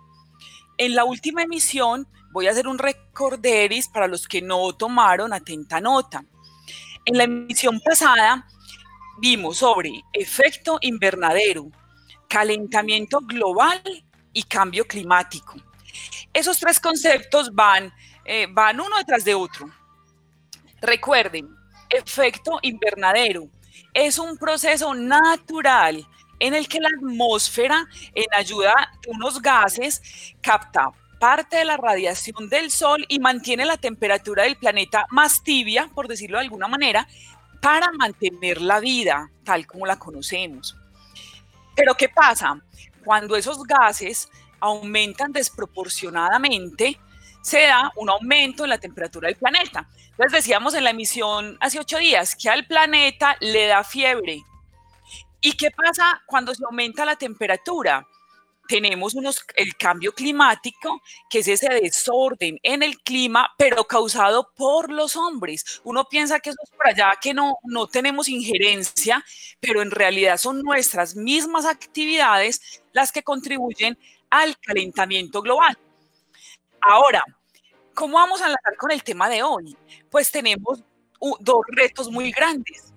En 0.78 0.96
la 0.96 1.06
última 1.06 1.44
emisión 1.44 2.08
voy 2.32 2.48
a 2.48 2.52
hacer 2.52 2.68
un 2.68 2.78
recorderis 2.78 3.88
para 3.88 4.08
los 4.08 4.28
que 4.28 4.42
no 4.42 4.74
tomaron 4.74 5.34
atenta 5.34 5.80
nota. 5.80 6.24
En 7.08 7.18
la 7.18 7.24
emisión 7.24 7.80
pasada 7.80 8.46
vimos 9.20 9.60
sobre 9.60 10.04
efecto 10.12 10.78
invernadero, 10.82 11.72
calentamiento 12.28 13.22
global 13.22 13.82
y 14.34 14.44
cambio 14.44 14.86
climático. 14.86 15.56
Esos 16.34 16.60
tres 16.60 16.82
conceptos 16.82 17.56
van, 17.56 17.94
eh, 18.26 18.48
van 18.52 18.82
uno 18.82 18.98
detrás 18.98 19.24
de 19.24 19.34
otro. 19.36 19.70
Recuerden, 20.82 21.48
efecto 21.90 22.60
invernadero 22.62 23.48
es 23.94 24.20
un 24.20 24.38
proceso 24.38 24.94
natural 24.94 26.06
en 26.40 26.56
el 26.56 26.68
que 26.68 26.82
la 26.82 26.90
atmósfera, 26.90 27.88
en 28.14 28.26
ayuda 28.34 28.92
de 29.02 29.12
unos 29.12 29.42
gases, 29.42 30.02
capta 30.42 30.92
parte 31.20 31.58
de 31.58 31.66
la 31.66 31.78
radiación 31.78 32.50
del 32.50 32.72
Sol 32.72 33.06
y 33.08 33.20
mantiene 33.20 33.66
la 33.66 33.78
temperatura 33.78 34.44
del 34.44 34.56
planeta 34.56 35.06
más 35.10 35.44
tibia, 35.44 35.90
por 35.94 36.08
decirlo 36.08 36.38
de 36.38 36.44
alguna 36.44 36.68
manera, 36.68 37.08
para 37.62 37.92
mantener 37.92 38.62
la 38.62 38.80
vida 38.80 39.30
tal 39.44 39.66
como 39.66 39.86
la 39.86 39.98
conocemos. 39.98 40.76
Pero 41.76 41.96
¿qué 41.96 42.10
pasa? 42.10 42.60
Cuando 43.04 43.36
esos 43.36 43.64
gases 43.64 44.30
aumentan 44.60 45.32
desproporcionadamente, 45.32 47.00
se 47.42 47.62
da 47.62 47.92
un 47.96 48.10
aumento 48.10 48.64
en 48.64 48.72
la 48.72 48.78
temperatura 48.78 49.28
del 49.28 49.38
planeta. 49.38 49.88
Entonces 50.12 50.44
decíamos 50.44 50.74
en 50.74 50.84
la 50.84 50.90
emisión 50.90 51.58
hace 51.60 51.80
ocho 51.80 51.98
días 51.98 52.36
que 52.36 52.50
al 52.50 52.66
planeta 52.66 53.38
le 53.40 53.68
da 53.68 53.84
fiebre. 53.84 54.44
¿Y 55.40 55.54
qué 55.54 55.72
pasa 55.72 56.22
cuando 56.26 56.54
se 56.54 56.66
aumenta 56.66 57.06
la 57.06 57.16
temperatura? 57.16 58.06
Tenemos 58.68 59.16
el 59.56 59.76
cambio 59.78 60.14
climático, 60.14 61.02
que 61.30 61.40
es 61.40 61.48
ese 61.48 61.70
desorden 61.70 62.60
en 62.64 62.84
el 62.84 62.98
clima, 63.00 63.50
pero 63.58 63.86
causado 63.86 64.52
por 64.56 64.92
los 64.92 65.16
hombres. 65.16 65.82
Uno 65.84 66.06
piensa 66.06 66.40
que 66.40 66.50
eso 66.52 66.60
es 66.64 66.70
por 66.72 66.88
allá, 66.88 67.18
que 67.22 67.34
no, 67.34 67.58
no 67.64 67.88
tenemos 67.88 68.30
injerencia, 68.30 69.24
pero 69.60 69.82
en 69.82 69.92
realidad 69.92 70.38
son 70.38 70.62
nuestras 70.62 71.16
mismas 71.16 71.66
actividades 71.66 72.82
las 72.94 73.12
que 73.12 73.24
contribuyen 73.24 73.98
al 74.30 74.58
calentamiento 74.60 75.42
global. 75.42 75.78
Ahora, 76.82 77.24
¿Cómo 77.98 78.14
vamos 78.14 78.40
a 78.42 78.46
enlazar 78.46 78.78
con 78.78 78.92
el 78.92 79.02
tema 79.02 79.28
de 79.28 79.42
hoy? 79.42 79.76
Pues 80.12 80.30
tenemos 80.30 80.84
dos 81.40 81.62
retos 81.70 82.12
muy 82.12 82.32
grandes, 82.32 82.94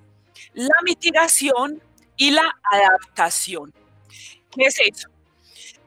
la 0.52 0.74
mitigación 0.84 1.82
y 2.18 2.32
la 2.32 2.54
adaptación. 2.70 3.72
¿Qué 4.50 4.64
es 4.66 4.78
eso? 4.78 5.08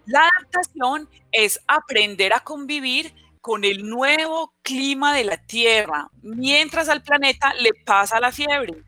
La 0.06 0.28
adaptación 0.28 1.10
es 1.32 1.60
aprender 1.68 2.34
a 2.34 2.42
convivir 2.42 3.14
con 3.40 3.64
el 3.64 3.88
nuevo 3.88 4.54
clima 4.62 5.14
de 5.14 5.24
la 5.24 5.38
Tierra, 5.38 6.10
mientras 6.22 6.90
al 6.90 7.04
planeta 7.04 7.54
le 7.56 7.72
pasa 7.86 8.20
la 8.20 8.32
fiebre. 8.32 8.84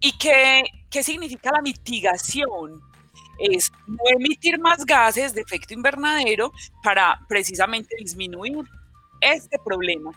¿Y 0.00 0.16
qué, 0.18 0.64
qué 0.90 1.02
significa 1.02 1.50
la 1.52 1.62
mitigación? 1.62 2.80
Es 3.38 3.70
no 3.86 3.98
emitir 4.16 4.58
más 4.60 4.84
gases 4.84 5.34
de 5.34 5.40
efecto 5.40 5.74
invernadero 5.74 6.52
para 6.82 7.20
precisamente 7.28 7.96
disminuir 7.98 8.64
este 9.20 9.58
problema. 9.64 10.12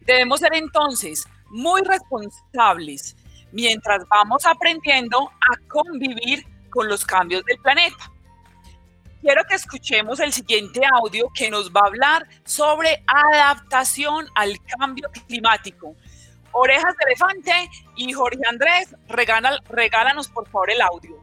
Debemos 0.00 0.40
ser 0.40 0.54
entonces 0.54 1.26
muy 1.50 1.82
responsables 1.82 3.16
mientras 3.52 4.06
vamos 4.08 4.44
aprendiendo 4.46 5.18
a 5.28 5.68
convivir 5.68 6.46
con 6.70 6.88
los 6.88 7.04
cambios 7.04 7.44
del 7.44 7.58
planeta. 7.58 8.12
Quiero 9.26 9.42
que 9.42 9.56
escuchemos 9.56 10.20
el 10.20 10.32
siguiente 10.32 10.82
audio 11.02 11.28
que 11.34 11.50
nos 11.50 11.72
va 11.72 11.80
a 11.82 11.88
hablar 11.88 12.28
sobre 12.44 13.02
adaptación 13.08 14.24
al 14.36 14.56
cambio 14.78 15.10
climático. 15.26 15.96
Orejas 16.52 16.94
de 16.96 17.04
elefante 17.08 17.50
y 17.96 18.12
Jorge 18.12 18.38
Andrés, 18.48 18.94
regálanos 19.08 20.28
por 20.28 20.48
favor 20.48 20.70
el 20.70 20.80
audio. 20.80 21.16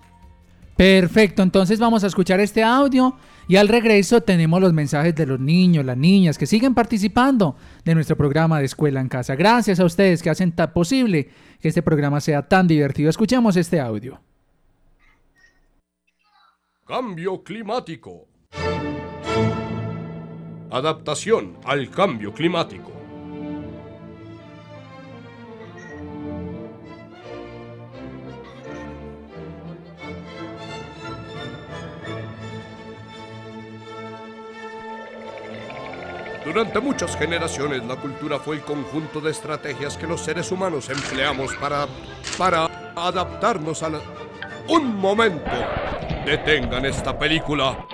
Perfecto, 0.76 1.44
entonces 1.44 1.80
vamos 1.80 2.04
a 2.04 2.08
escuchar 2.08 2.42
este 2.42 2.62
audio 2.62 3.16
y 3.48 3.56
al 3.56 3.70
regreso 3.70 4.20
tenemos 4.20 4.60
los 4.60 4.74
mensajes 4.74 5.16
de 5.16 5.26
los 5.26 5.40
niños, 5.40 5.86
las 5.86 5.96
niñas 5.96 6.38
que 6.38 6.46
siguen 6.46 6.76
participando 6.76 7.56
de 7.86 7.96
nuestro 7.96 8.18
programa 8.18 8.60
de 8.60 8.66
Escuela 8.66 9.00
en 9.00 9.08
Casa. 9.08 9.36
Gracias 9.36 9.80
a 9.80 9.86
ustedes 9.86 10.22
que 10.22 10.30
hacen 10.30 10.52
tan 10.52 10.74
posible 10.74 11.30
que 11.62 11.70
este 11.70 11.82
programa 11.82 12.20
sea 12.20 12.50
tan 12.50 12.68
divertido. 12.68 13.10
Escuchemos 13.10 13.56
este 13.56 13.80
audio. 13.80 14.20
Cambio 16.86 17.42
climático. 17.42 18.28
Adaptación 20.70 21.58
al 21.64 21.90
cambio 21.90 22.34
climático. 22.34 22.92
Durante 36.44 36.82
muchas 36.82 37.16
generaciones 37.16 37.86
la 37.86 37.96
cultura 37.96 38.40
fue 38.40 38.58
el 38.58 38.62
conjunto 38.64 39.22
de 39.22 39.32
estrategias 39.32 39.96
que 39.96 40.06
los 40.06 40.20
seres 40.20 40.52
humanos 40.52 40.90
empleamos 40.90 41.56
para, 41.56 41.88
para 42.38 42.66
adaptarnos 42.98 43.82
a 43.84 43.90
la... 43.90 44.02
¡Un 44.68 44.96
momento! 44.96 45.52
Detengan 46.26 46.86
esta 46.86 47.18
película. 47.20 47.86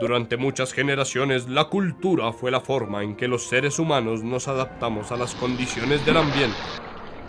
Durante 0.00 0.36
muchas 0.38 0.72
generaciones 0.72 1.48
la 1.48 1.64
cultura 1.64 2.32
fue 2.32 2.50
la 2.50 2.60
forma 2.60 3.02
en 3.02 3.14
que 3.14 3.28
los 3.28 3.46
seres 3.46 3.78
humanos 3.78 4.22
nos 4.22 4.48
adaptamos 4.48 5.12
a 5.12 5.16
las 5.16 5.34
condiciones 5.34 6.04
del 6.06 6.16
ambiente. 6.16 6.56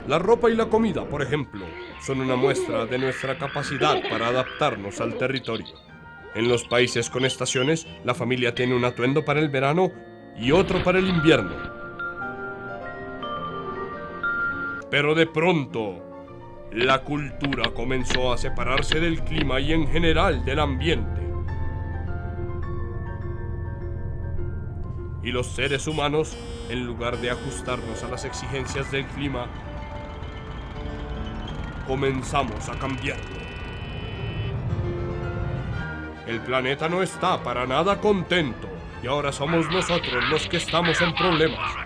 La 0.08 0.18
ropa 0.18 0.50
y 0.50 0.56
la 0.56 0.68
comida, 0.68 1.04
por 1.04 1.22
ejemplo, 1.22 1.66
son 2.02 2.22
una 2.22 2.36
muestra 2.36 2.86
de 2.86 3.00
nuestra 3.00 3.38
capacidad 3.38 4.02
para 4.10 4.28
adaptarnos 4.28 5.02
al 5.02 5.18
territorio. 5.18 5.76
En 6.36 6.48
los 6.48 6.64
países 6.66 7.10
con 7.10 7.26
estaciones, 7.26 7.86
la 8.04 8.14
familia 8.14 8.56
tiene 8.56 8.76
un 8.76 8.86
atuendo 8.86 9.26
para 9.26 9.40
el 9.40 9.50
verano 9.50 9.92
y 10.38 10.52
otro 10.52 10.84
para 10.84 11.00
el 11.00 11.08
invierno. 11.08 11.56
Pero 14.90 15.16
de 15.16 15.28
pronto, 15.28 16.05
la 16.84 17.00
cultura 17.00 17.72
comenzó 17.74 18.34
a 18.34 18.38
separarse 18.38 19.00
del 19.00 19.24
clima 19.24 19.62
y 19.62 19.72
en 19.72 19.88
general 19.88 20.44
del 20.44 20.60
ambiente. 20.60 21.22
Y 25.24 25.32
los 25.32 25.48
seres 25.48 25.88
humanos, 25.88 26.38
en 26.70 26.86
lugar 26.86 27.18
de 27.18 27.32
ajustarnos 27.32 28.04
a 28.04 28.10
las 28.10 28.26
exigencias 28.26 28.92
del 28.92 29.06
clima, 29.06 29.48
comenzamos 31.88 32.68
a 32.68 32.78
cambiarlo. 32.78 33.24
El 36.28 36.42
planeta 36.42 36.90
no 36.90 37.02
está 37.02 37.42
para 37.42 37.66
nada 37.66 38.02
contento 38.02 38.68
y 39.02 39.08
ahora 39.08 39.32
somos 39.32 39.70
nosotros 39.72 40.26
los 40.30 40.46
que 40.48 40.58
estamos 40.58 41.00
en 41.02 41.16
problemas. 41.16 41.85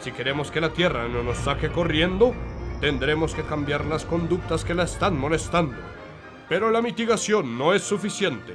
Si 0.00 0.12
queremos 0.12 0.50
que 0.50 0.60
la 0.60 0.72
Tierra 0.72 1.08
no 1.08 1.22
nos 1.22 1.38
saque 1.38 1.70
corriendo, 1.70 2.34
tendremos 2.80 3.34
que 3.34 3.42
cambiar 3.42 3.84
las 3.84 4.04
conductas 4.04 4.64
que 4.64 4.74
la 4.74 4.84
están 4.84 5.18
molestando. 5.18 5.76
Pero 6.48 6.70
la 6.70 6.80
mitigación 6.80 7.58
no 7.58 7.74
es 7.74 7.82
suficiente, 7.82 8.54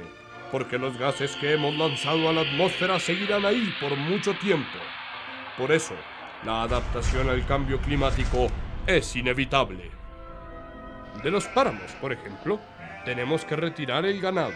porque 0.50 0.78
los 0.78 0.96
gases 0.98 1.36
que 1.36 1.52
hemos 1.52 1.74
lanzado 1.76 2.28
a 2.28 2.32
la 2.32 2.40
atmósfera 2.40 2.98
seguirán 2.98 3.44
ahí 3.44 3.74
por 3.78 3.94
mucho 3.96 4.32
tiempo. 4.34 4.78
Por 5.58 5.70
eso, 5.70 5.94
la 6.44 6.62
adaptación 6.62 7.28
al 7.28 7.46
cambio 7.46 7.78
climático 7.78 8.48
es 8.86 9.14
inevitable. 9.14 9.90
De 11.22 11.30
los 11.30 11.46
páramos, 11.48 11.92
por 12.00 12.12
ejemplo, 12.12 12.58
tenemos 13.04 13.44
que 13.44 13.54
retirar 13.54 14.06
el 14.06 14.20
ganado, 14.20 14.54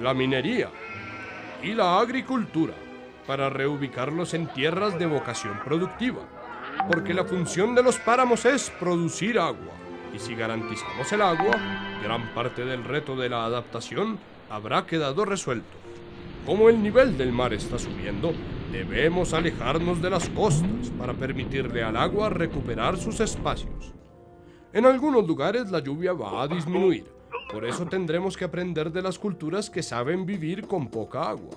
la 0.00 0.14
minería 0.14 0.70
y 1.62 1.74
la 1.74 2.00
agricultura 2.00 2.74
para 3.26 3.50
reubicarlos 3.50 4.34
en 4.34 4.46
tierras 4.48 4.98
de 4.98 5.06
vocación 5.06 5.58
productiva, 5.64 6.20
porque 6.90 7.14
la 7.14 7.24
función 7.24 7.74
de 7.74 7.82
los 7.82 7.98
páramos 7.98 8.44
es 8.44 8.70
producir 8.70 9.38
agua, 9.38 9.72
y 10.14 10.18
si 10.18 10.34
garantizamos 10.34 11.10
el 11.12 11.22
agua, 11.22 11.56
gran 12.02 12.32
parte 12.34 12.64
del 12.64 12.84
reto 12.84 13.16
de 13.16 13.28
la 13.28 13.44
adaptación 13.44 14.18
habrá 14.48 14.86
quedado 14.86 15.24
resuelto. 15.24 15.76
Como 16.44 16.68
el 16.68 16.80
nivel 16.80 17.18
del 17.18 17.32
mar 17.32 17.52
está 17.52 17.78
subiendo, 17.78 18.32
debemos 18.70 19.34
alejarnos 19.34 20.00
de 20.00 20.10
las 20.10 20.28
costas 20.28 20.90
para 20.98 21.12
permitirle 21.12 21.82
al 21.82 21.96
agua 21.96 22.28
recuperar 22.28 22.96
sus 22.96 23.18
espacios. 23.20 23.92
En 24.72 24.86
algunos 24.86 25.26
lugares 25.26 25.70
la 25.70 25.80
lluvia 25.80 26.12
va 26.12 26.42
a 26.42 26.48
disminuir, 26.48 27.04
por 27.50 27.64
eso 27.64 27.86
tendremos 27.86 28.36
que 28.36 28.44
aprender 28.44 28.92
de 28.92 29.02
las 29.02 29.18
culturas 29.18 29.70
que 29.70 29.82
saben 29.82 30.26
vivir 30.26 30.66
con 30.66 30.88
poca 30.88 31.28
agua. 31.28 31.56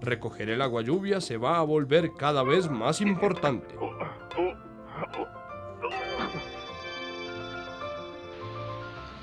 Recoger 0.00 0.50
el 0.50 0.62
agua 0.62 0.82
lluvia 0.82 1.20
se 1.20 1.36
va 1.36 1.58
a 1.58 1.62
volver 1.62 2.12
cada 2.14 2.44
vez 2.44 2.70
más 2.70 3.00
importante. 3.00 3.74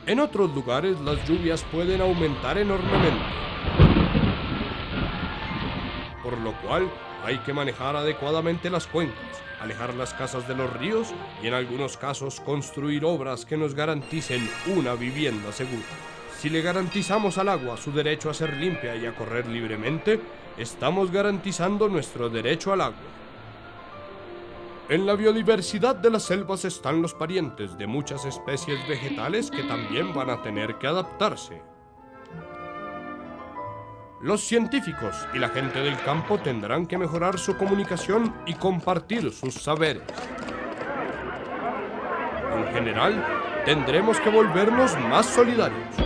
En 0.06 0.20
otros 0.20 0.54
lugares 0.54 1.00
las 1.00 1.28
lluvias 1.28 1.64
pueden 1.72 2.02
aumentar 2.02 2.58
enormemente, 2.58 3.26
por 6.22 6.38
lo 6.40 6.52
cual 6.62 6.88
hay 7.24 7.40
que 7.40 7.54
manejar 7.54 7.96
adecuadamente 7.96 8.70
las 8.70 8.86
cuencas, 8.86 9.42
alejar 9.60 9.96
las 9.96 10.14
casas 10.14 10.48
de 10.48 10.56
los 10.56 10.72
ríos 10.74 11.12
y 11.42 11.48
en 11.48 11.56
algunos 11.56 11.98
casos 11.98 12.40
construir 12.40 13.04
obras 13.04 13.46
que 13.46 13.58
nos 13.58 13.74
garanticen 13.74 14.48
una 14.68 14.94
vivienda 14.94 15.52
segura. 15.52 15.82
Si 16.38 16.52
le 16.52 16.62
garantizamos 16.62 17.40
al 17.40 17.50
agua 17.50 17.78
su 17.78 17.92
derecho 17.92 18.30
a 18.30 18.36
ser 18.36 18.58
limpia 18.58 18.96
y 18.96 19.08
a 19.08 19.16
correr 19.16 19.48
libremente, 19.48 20.20
estamos 20.58 21.12
garantizando 21.12 21.89
nuestro 21.89 22.30
derecho 22.30 22.72
al 22.72 22.82
agua. 22.82 22.98
En 24.88 25.06
la 25.06 25.15
biodiversidad 25.15 25.96
de 25.96 26.12
las 26.12 26.24
selvas 26.24 26.63
están 26.63 27.02
los 27.02 27.13
parientes 27.13 27.78
de 27.78 27.88
muchas 27.88 28.24
especies 28.26 28.88
vegetales 28.88 29.50
que 29.50 29.63
también 29.63 30.13
van 30.13 30.30
a 30.30 30.41
tener 30.44 30.76
que 30.76 30.88
adaptarse. 30.88 31.62
Los 34.22 34.41
científicos 34.41 35.15
y 35.34 35.39
la 35.39 35.50
gente 35.50 35.80
del 35.80 36.00
campo 36.02 36.38
tendrán 36.38 36.86
que 36.86 36.98
mejorar 36.98 37.38
su 37.38 37.58
comunicación 37.58 38.34
y 38.46 38.54
compartir 38.54 39.32
sus 39.32 39.56
saberes. 39.56 40.04
En 42.56 42.74
general, 42.74 43.26
tendremos 43.65 44.20
que 44.20 44.30
volvernos 44.30 44.98
más 45.10 45.26
solidarios. 45.26 46.05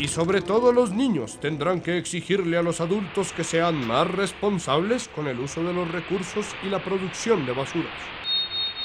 Y 0.00 0.08
sobre 0.08 0.40
todo 0.40 0.72
los 0.72 0.92
niños 0.92 1.38
tendrán 1.40 1.82
que 1.82 1.98
exigirle 1.98 2.56
a 2.56 2.62
los 2.62 2.80
adultos 2.80 3.34
que 3.34 3.44
sean 3.44 3.86
más 3.86 4.10
responsables 4.10 5.08
con 5.08 5.28
el 5.28 5.38
uso 5.38 5.62
de 5.62 5.74
los 5.74 5.90
recursos 5.90 6.46
y 6.64 6.70
la 6.70 6.82
producción 6.82 7.44
de 7.44 7.52
basuras. 7.52 7.92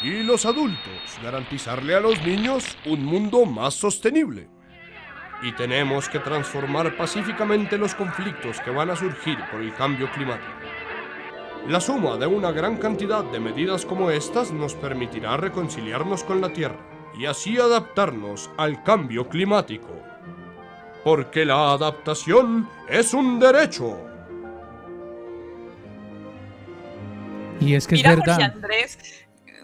Y 0.04 0.24
los 0.24 0.46
adultos 0.46 1.18
garantizarle 1.24 1.96
a 1.96 2.02
los 2.02 2.22
niños 2.22 2.78
un 2.86 3.06
mundo 3.06 3.46
más 3.46 3.76
sostenible 3.76 4.50
y 5.42 5.54
tenemos 5.54 6.10
que 6.10 6.20
transformar 6.20 6.98
pacíficamente 6.98 7.78
los 7.78 7.96
conflictos 7.96 8.60
que 8.60 8.72
van 8.72 8.90
a 8.90 8.96
surgir 8.98 9.38
por 9.50 9.62
el 9.62 9.74
cambio 9.74 10.12
climático. 10.12 10.52
La 11.70 11.80
suma 11.80 12.18
de 12.18 12.28
una 12.28 12.52
gran 12.52 12.78
cantidad 12.78 13.24
de 13.24 13.40
medidas 13.40 13.86
como 13.86 14.12
estas 14.12 14.52
nos 14.52 14.76
permitirá 14.76 15.38
reconciliarnos 15.38 16.26
con 16.26 16.42
la 16.42 16.52
Tierra 16.52 16.80
y 17.18 17.26
así 17.26 17.58
adaptarnos 17.58 18.50
al 18.58 18.84
cambio 18.84 19.30
climático. 19.30 20.15
Porque 21.06 21.46
la 21.46 21.74
adaptación 21.74 22.68
es 22.90 23.14
un 23.14 23.40
derecho. 23.40 23.96
Y 27.62 27.76
es 27.76 27.86
que 27.86 27.94
Mira, 27.94 28.14
es 28.14 28.16
Jorge 28.16 28.32
verdad. 28.32 28.52
Andrés, 28.56 28.98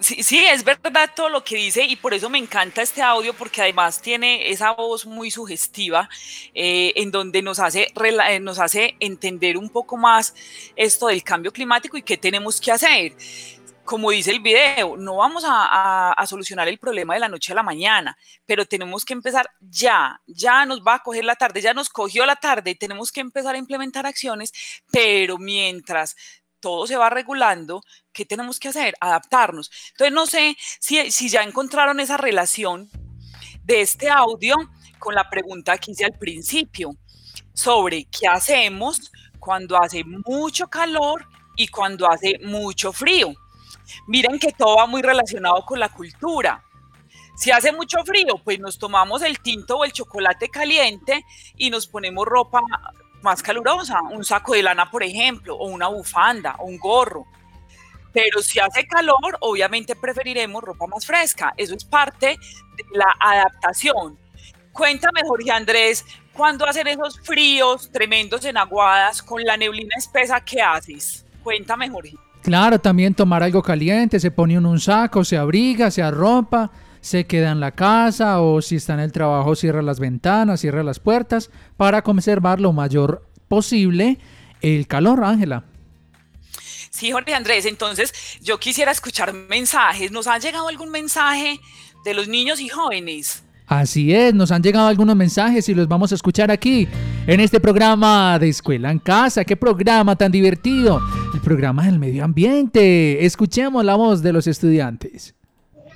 sí, 0.02 0.22
sí, 0.22 0.38
es 0.38 0.64
verdad 0.64 1.10
todo 1.16 1.30
lo 1.30 1.44
que 1.44 1.56
dice 1.56 1.84
y 1.84 1.96
por 1.96 2.14
eso 2.14 2.30
me 2.30 2.38
encanta 2.38 2.84
este 2.84 3.02
audio 3.02 3.34
porque 3.34 3.60
además 3.60 4.00
tiene 4.00 4.52
esa 4.52 4.74
voz 4.74 5.08
muy 5.08 5.32
sugestiva 5.32 6.08
eh, 6.54 6.94
en 6.96 7.10
donde 7.10 7.42
nos 7.42 7.58
hace, 7.58 7.88
eh, 7.92 8.40
nos 8.40 8.60
hace 8.60 8.96
entender 9.00 9.58
un 9.58 9.70
poco 9.70 9.98
más 9.98 10.36
esto 10.76 11.08
del 11.08 11.24
cambio 11.24 11.52
climático 11.52 11.98
y 11.98 12.04
qué 12.04 12.18
tenemos 12.18 12.62
que 12.62 12.72
hacer. 12.72 13.14
Como 13.92 14.12
dice 14.12 14.32
el 14.32 14.40
video, 14.40 14.96
no 14.96 15.18
vamos 15.18 15.44
a, 15.46 16.16
solucionar 16.26 16.66
el 16.70 16.78
problema 16.78 17.14
de 17.14 17.20
la 17.20 17.28
noche 17.28 17.52
a 17.52 17.56
la 17.56 17.62
mañana, 17.62 18.18
pero 18.46 18.66
tenemos 18.66 19.04
que 19.04 19.12
empezar 19.12 19.50
ya, 19.60 20.18
ya 20.28 20.66
nos 20.66 20.82
va 20.82 20.94
a 20.94 21.00
coger 21.00 21.26
la 21.26 21.36
tarde, 21.36 21.60
ya 21.60 21.74
nos 21.74 21.90
cogió 21.90 22.26
la 22.26 22.38
tarde 22.38 22.72
y 22.72 22.76
tenemos 22.76 23.12
que 23.12 23.20
empezar 23.20 23.54
a 23.54 23.58
implementar 23.58 24.06
acciones, 24.06 24.54
pero 24.94 25.38
mientras 25.38 26.16
todo 26.62 26.88
se 26.88 26.96
va 26.96 27.10
regulando, 27.10 27.84
¿qué 28.14 28.24
tenemos 28.26 28.62
que 28.62 28.70
hacer? 28.70 28.94
Adaptarnos. 29.02 29.70
Entonces, 29.90 30.14
no 30.14 30.26
sé 30.26 30.56
si 30.80 31.28
ya 31.28 31.44
encontraron 31.44 32.00
esa 32.00 32.16
relación 32.16 32.90
de 33.66 33.82
este 33.82 34.10
audio 34.10 34.56
con 35.00 35.16
la 35.16 35.30
pregunta 35.30 35.78
que 35.78 35.92
hice 35.92 36.06
al 36.06 36.18
principio 36.18 36.92
sobre 37.54 38.06
qué 38.06 38.26
hacemos 38.26 39.12
cuando 39.38 39.78
hace 39.78 40.06
mucho 40.06 40.70
calor 40.70 41.28
y 41.58 41.68
cuando 41.68 42.10
hace 42.10 42.40
mucho 42.42 42.94
frío. 42.94 43.36
Miren 44.08 44.40
que 44.40 44.52
todo 44.52 44.78
va 44.78 44.88
muy 44.88 45.02
relacionado 45.02 45.64
con 45.66 45.80
la 45.80 45.90
cultura. 45.90 46.64
Si 47.36 47.52
hace 47.52 47.72
mucho 47.72 48.04
frío, 48.06 48.36
pues 48.44 48.60
nos 48.60 48.78
tomamos 48.78 49.22
el 49.24 49.40
tinto 49.40 49.78
o 49.78 49.86
el 49.86 49.94
chocolate 49.94 50.50
caliente 50.50 51.26
y 51.58 51.70
nos 51.70 51.88
ponemos 51.88 52.26
ropa 52.26 52.62
más 53.22 53.42
calurosa, 53.42 54.02
un 54.02 54.24
saco 54.24 54.54
de 54.54 54.64
lana, 54.64 54.90
por 54.92 55.04
ejemplo, 55.04 55.56
o 55.56 55.68
una 55.68 55.88
bufanda, 55.88 56.56
o 56.60 56.66
un 56.66 56.78
gorro. 56.78 57.26
Pero 58.14 58.42
si 58.42 58.60
hace 58.60 58.86
calor, 58.88 59.38
obviamente 59.40 59.96
preferiremos 59.96 60.64
ropa 60.64 60.86
más 60.88 61.06
fresca. 61.06 61.54
Eso 61.56 61.76
es 61.76 61.86
parte 61.86 62.28
de 62.28 62.84
la 62.94 63.16
adaptación. 63.20 64.20
Cuéntame, 64.74 65.22
Jorge 65.26 65.52
Andrés, 65.52 66.06
cuando 66.34 66.66
hacen 66.66 66.88
esos 66.88 67.20
fríos 67.22 67.92
tremendos 67.92 68.46
en 68.46 68.58
Aguadas 68.58 69.22
con 69.22 69.44
la 69.44 69.58
neblina 69.58 69.96
espesa, 69.98 70.42
¿qué 70.42 70.62
haces? 70.62 71.26
Cuéntame, 71.44 71.90
Jorge. 71.90 72.16
Claro, 72.42 72.80
también 72.80 73.14
tomar 73.14 73.44
algo 73.44 73.62
caliente, 73.62 74.20
se 74.20 74.32
pone 74.32 74.56
en 74.56 74.66
un 74.66 74.80
saco, 74.80 75.24
se 75.24 75.38
abriga, 75.38 75.92
se 75.92 76.02
arropa, 76.02 76.72
se 77.02 77.26
queda 77.26 77.52
en 77.52 77.60
la 77.60 77.72
casa 77.72 78.42
o 78.42 78.62
si 78.62 78.78
está 78.78 78.94
en 78.94 79.02
el 79.02 79.12
trabajo 79.12 79.56
cierra 79.56 79.82
las 79.82 80.00
ventanas, 80.00 80.62
cierra 80.62 80.84
las 80.84 81.00
puertas 81.00 81.50
para 81.78 82.04
conservar 82.04 82.60
lo 82.60 82.74
mayor 82.74 83.28
posible 83.48 84.20
el 84.62 84.88
calor, 84.88 85.24
Ángela. 85.24 85.66
Sí, 86.90 87.12
Jorge 87.12 87.34
Andrés, 87.34 87.66
entonces 87.66 88.14
yo 88.42 88.60
quisiera 88.60 88.92
escuchar 88.92 89.34
mensajes. 89.34 90.12
¿Nos 90.12 90.28
ha 90.28 90.38
llegado 90.38 90.68
algún 90.68 90.90
mensaje 90.90 91.60
de 92.06 92.14
los 92.14 92.28
niños 92.28 92.60
y 92.60 92.70
jóvenes? 92.70 93.44
Así 93.66 94.14
es, 94.14 94.34
nos 94.34 94.52
han 94.52 94.62
llegado 94.62 94.88
algunos 94.88 95.16
mensajes 95.16 95.70
y 95.70 95.74
los 95.74 95.88
vamos 95.88 96.12
a 96.12 96.16
escuchar 96.16 96.52
aquí 96.52 96.90
en 97.28 97.40
este 97.40 97.60
programa 97.60 98.40
de 98.40 98.50
Escuela 98.50 98.92
en 98.92 99.00
Casa. 99.00 99.46
¡Qué 99.46 99.56
programa 99.56 100.16
tan 100.16 100.32
divertido! 100.32 101.00
El 101.34 101.42
programa 101.42 101.86
del 101.86 102.00
medio 102.00 102.24
ambiente. 102.24 103.26
Escuchemos 103.26 103.86
la 103.86 103.96
voz 103.96 104.22
de 104.22 104.34
los 104.34 104.48
estudiantes. 104.48 105.36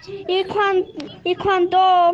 Y 0.08 0.44
cuando, 0.46 0.88
y 1.24 1.36
cuando, 1.36 2.14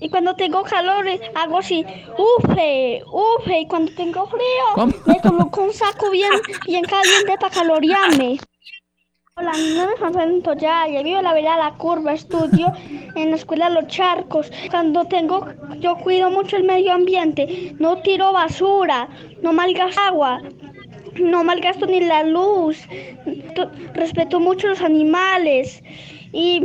y 0.00 0.08
cuando 0.08 0.34
tengo 0.36 0.62
calor 0.62 1.06
hago 1.34 1.58
así, 1.58 1.84
ufe, 2.16 3.02
ufe, 3.04 3.60
y 3.60 3.66
cuando 3.66 3.92
tengo 3.94 4.26
frío 4.26 4.64
¿Cómo? 4.76 4.94
me 5.06 5.20
coloco 5.20 5.62
un 5.62 5.72
saco 5.72 6.10
bien, 6.10 6.30
bien 6.66 6.84
caliente 6.84 7.36
para 7.40 7.52
calorearme. 7.52 8.38
Hola, 9.38 9.52
mi 9.52 9.74
nombre 9.74 9.92
es 9.94 10.00
Juan 10.00 10.14
Fernando 10.14 10.42
Toya, 10.54 10.86
vivo 11.04 11.20
la 11.20 11.34
vereda 11.34 11.58
La 11.58 11.74
Curva, 11.76 12.14
estudio 12.14 12.72
en 13.14 13.28
la 13.30 13.36
escuela 13.36 13.68
Los 13.68 13.86
Charcos. 13.88 14.50
Cuando 14.70 15.04
tengo, 15.04 15.46
yo 15.78 15.96
cuido 15.96 16.30
mucho 16.30 16.56
el 16.56 16.64
medio 16.64 16.94
ambiente, 16.94 17.74
no 17.78 17.98
tiro 17.98 18.32
basura, 18.32 19.08
no 19.42 19.52
malgasto 19.52 20.00
agua, 20.00 20.40
no 21.20 21.44
malgasto 21.44 21.84
ni 21.84 22.00
la 22.00 22.22
luz, 22.22 22.78
to- 23.54 23.70
respeto 23.92 24.40
mucho 24.40 24.68
los 24.68 24.80
animales 24.80 25.82
y 26.32 26.62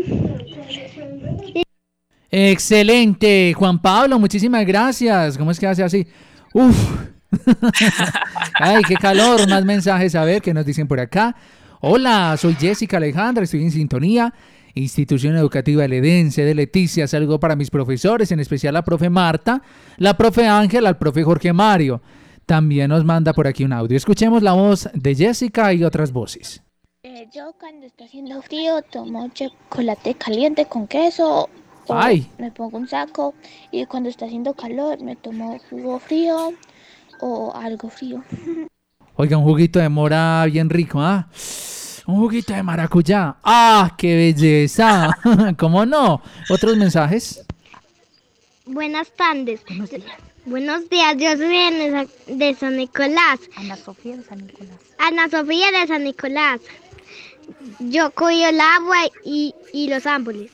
Excelente, 2.32 3.54
Juan 3.54 3.82
Pablo, 3.82 4.18
muchísimas 4.18 4.66
gracias. 4.66 5.38
¿Cómo 5.38 5.52
es 5.52 5.60
que 5.60 5.68
hace 5.68 5.84
así? 5.84 6.08
Uf. 6.54 7.02
Ay, 8.56 8.82
qué 8.88 8.96
calor. 8.96 9.46
Más 9.50 9.66
mensajes 9.66 10.16
a 10.16 10.24
ver 10.24 10.42
qué 10.42 10.54
nos 10.54 10.66
dicen 10.66 10.88
por 10.88 11.02
acá. 11.02 11.36
Hola, 11.84 12.38
soy 12.38 12.54
Jessica 12.54 12.98
Alejandra, 12.98 13.44
estoy 13.44 13.63
en 13.63 13.72
sintonía. 13.72 14.32
Institución 14.76 15.36
Educativa 15.36 15.88
Ledense 15.88 16.46
de 16.46 16.54
Leticia. 16.54 17.08
Saludo 17.08 17.39
para 17.39 17.56
mis 17.56 17.72
profesores, 17.72 18.32
en 18.32 18.39
especial 18.39 18.76
la 18.76 18.84
profe 18.84 19.10
Marta, 19.10 19.63
la 19.98 20.15
profe 20.15 20.46
Ángela, 20.46 20.89
al 20.89 21.00
profe 21.00 21.24
Jorge 21.24 21.52
Mario. 21.54 22.00
También 22.46 22.89
nos 22.89 23.04
manda 23.04 23.34
por 23.34 23.48
aquí 23.48 23.63
un 23.63 23.74
audio. 23.74 23.98
Escuchemos 23.98 24.44
la 24.44 24.54
voz 24.54 24.89
de 24.94 25.15
Jessica 25.15 25.74
y 25.74 25.84
otras 25.84 26.13
voces. 26.13 26.62
Eh, 27.02 27.28
yo 27.34 27.56
cuando 27.60 27.88
está 27.88 28.06
haciendo 28.06 28.44
frío 28.44 28.84
tomo 28.84 29.30
chocolate 29.30 30.13
caliente 30.13 30.67
con 30.67 30.86
queso 30.86 31.50
o 31.88 31.94
Ay. 31.96 32.30
me 32.38 32.52
pongo 32.52 32.78
un 32.78 32.88
saco 32.88 33.34
y 33.72 33.88
cuando 33.88 34.08
está 34.08 34.26
haciendo 34.26 34.54
calor 34.54 35.02
me 35.02 35.15
tomo 35.15 35.58
jugo 35.72 35.98
frío 35.98 36.54
o 37.22 37.52
algo 37.56 37.89
frío. 37.89 38.24
Oiga, 39.22 39.38
un 39.38 39.44
juguito 39.44 39.78
de 39.78 39.88
mora 39.88 40.44
bien 40.48 40.68
rico, 40.68 41.00
¿ah? 41.00 41.28
Un 42.08 42.16
juguito 42.22 42.54
de 42.54 42.64
maracuyá. 42.64 43.36
¡Ah, 43.44 43.94
qué 43.96 44.16
belleza! 44.16 45.16
¿Cómo 45.60 45.86
no? 45.86 46.24
¿Otros 46.50 46.76
mensajes? 46.76 47.46
Buenas 48.66 49.12
tardes. 49.12 49.62
Buenos 50.46 50.90
días, 50.90 51.16
yo 51.20 51.38
soy 51.38 52.36
de 52.36 52.56
San 52.56 52.78
Nicolás. 52.78 53.40
Ana 53.58 53.76
Sofía 53.76 54.18
de 54.18 54.24
San 54.24 54.40
Nicolás. 54.40 54.80
Ana 54.98 55.30
Sofía 55.30 55.72
de 55.72 55.86
San 55.86 56.04
Nicolás. 56.04 56.60
Yo 57.78 58.10
cuido 58.10 58.50
el 58.50 58.60
agua 58.60 59.06
y, 59.24 59.54
y 59.72 59.88
los 59.88 60.08
árboles. 60.08 60.50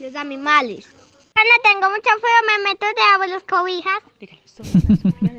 Los 0.00 0.16
animales. 0.16 0.86
Cuando 1.34 1.52
tengo 1.64 1.90
mucho 1.90 2.10
frío 2.18 2.40
me 2.48 2.70
meto 2.70 2.86
debajo 2.96 3.20
de 3.20 3.28
las 3.28 3.42
cobijas. 3.42 4.00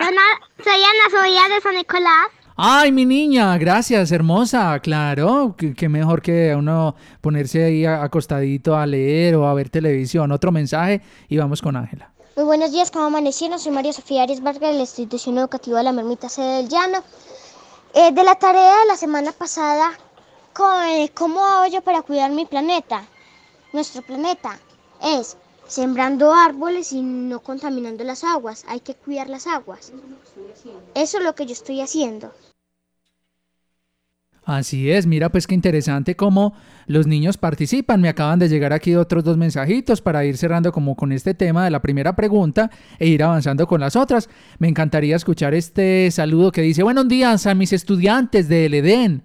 Yo 0.00 0.10
no- 0.10 0.64
soy 0.64 0.74
Ana 0.74 1.10
Sofía 1.10 1.54
de 1.54 1.60
San 1.60 1.74
Nicolás. 1.74 2.26
¡Ay, 2.58 2.90
mi 2.90 3.04
niña! 3.04 3.56
Gracias, 3.58 4.10
hermosa. 4.12 4.78
Claro, 4.80 5.54
qué, 5.58 5.74
qué 5.74 5.88
mejor 5.88 6.22
que 6.22 6.54
uno 6.54 6.94
ponerse 7.20 7.64
ahí 7.64 7.84
acostadito 7.84 8.76
a 8.76 8.86
leer 8.86 9.34
o 9.36 9.46
a 9.46 9.52
ver 9.54 9.68
televisión. 9.68 10.32
Otro 10.32 10.50
mensaje 10.52 11.02
y 11.28 11.36
vamos 11.36 11.60
con 11.60 11.76
Ángela. 11.76 12.10
Muy 12.34 12.44
buenos 12.46 12.72
días, 12.72 12.90
¿cómo 12.90 13.06
amanecieron? 13.06 13.58
Soy 13.58 13.72
María 13.72 13.92
Sofía 13.92 14.22
Arias 14.22 14.42
Vargas 14.42 14.70
de 14.70 14.76
la 14.76 14.80
Institución 14.80 15.36
Educativa 15.38 15.78
de 15.78 15.84
la 15.84 15.92
Mermita 15.92 16.28
Sede 16.28 16.56
del 16.58 16.68
Llano. 16.68 17.02
Eh, 17.94 18.12
de 18.12 18.24
la 18.24 18.34
tarea 18.34 18.78
de 18.80 18.86
la 18.86 18.96
semana 18.96 19.32
pasada, 19.32 19.90
eh, 20.88 21.10
¿cómo 21.14 21.44
hago 21.44 21.66
yo 21.66 21.80
para 21.82 22.02
cuidar 22.02 22.30
mi 22.30 22.44
planeta? 22.44 23.04
Nuestro 23.72 24.02
planeta 24.02 24.58
es 25.02 25.36
sembrando 25.66 26.32
árboles 26.32 26.92
y 26.92 27.02
no 27.02 27.40
contaminando 27.40 28.04
las 28.04 28.24
aguas. 28.24 28.64
Hay 28.68 28.80
que 28.80 28.94
cuidar 28.94 29.28
las 29.28 29.46
aguas. 29.46 29.92
Eso 30.94 31.18
es 31.18 31.24
lo 31.24 31.34
que 31.34 31.46
yo 31.46 31.52
estoy 31.52 31.80
haciendo. 31.80 32.32
Así 34.46 34.92
es, 34.92 35.08
mira 35.08 35.28
pues 35.28 35.48
qué 35.48 35.56
interesante 35.56 36.14
cómo 36.14 36.54
los 36.86 37.08
niños 37.08 37.36
participan. 37.36 38.00
Me 38.00 38.08
acaban 38.08 38.38
de 38.38 38.48
llegar 38.48 38.72
aquí 38.72 38.94
otros 38.94 39.24
dos 39.24 39.36
mensajitos 39.36 40.00
para 40.00 40.24
ir 40.24 40.36
cerrando 40.36 40.70
como 40.70 40.94
con 40.94 41.10
este 41.10 41.34
tema 41.34 41.64
de 41.64 41.70
la 41.72 41.82
primera 41.82 42.14
pregunta 42.14 42.70
e 43.00 43.08
ir 43.08 43.24
avanzando 43.24 43.66
con 43.66 43.80
las 43.80 43.96
otras. 43.96 44.28
Me 44.60 44.68
encantaría 44.68 45.16
escuchar 45.16 45.52
este 45.52 46.08
saludo 46.12 46.52
que 46.52 46.62
dice, 46.62 46.84
buenos 46.84 47.08
días 47.08 47.44
a 47.48 47.56
mis 47.56 47.72
estudiantes 47.72 48.48
del 48.48 48.74
Edén. 48.74 49.24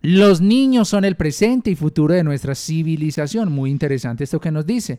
Los 0.00 0.40
niños 0.40 0.88
son 0.88 1.04
el 1.04 1.16
presente 1.16 1.70
y 1.70 1.76
futuro 1.76 2.14
de 2.14 2.24
nuestra 2.24 2.54
civilización. 2.54 3.52
Muy 3.52 3.70
interesante 3.70 4.24
esto 4.24 4.40
que 4.40 4.50
nos 4.50 4.64
dice. 4.64 4.98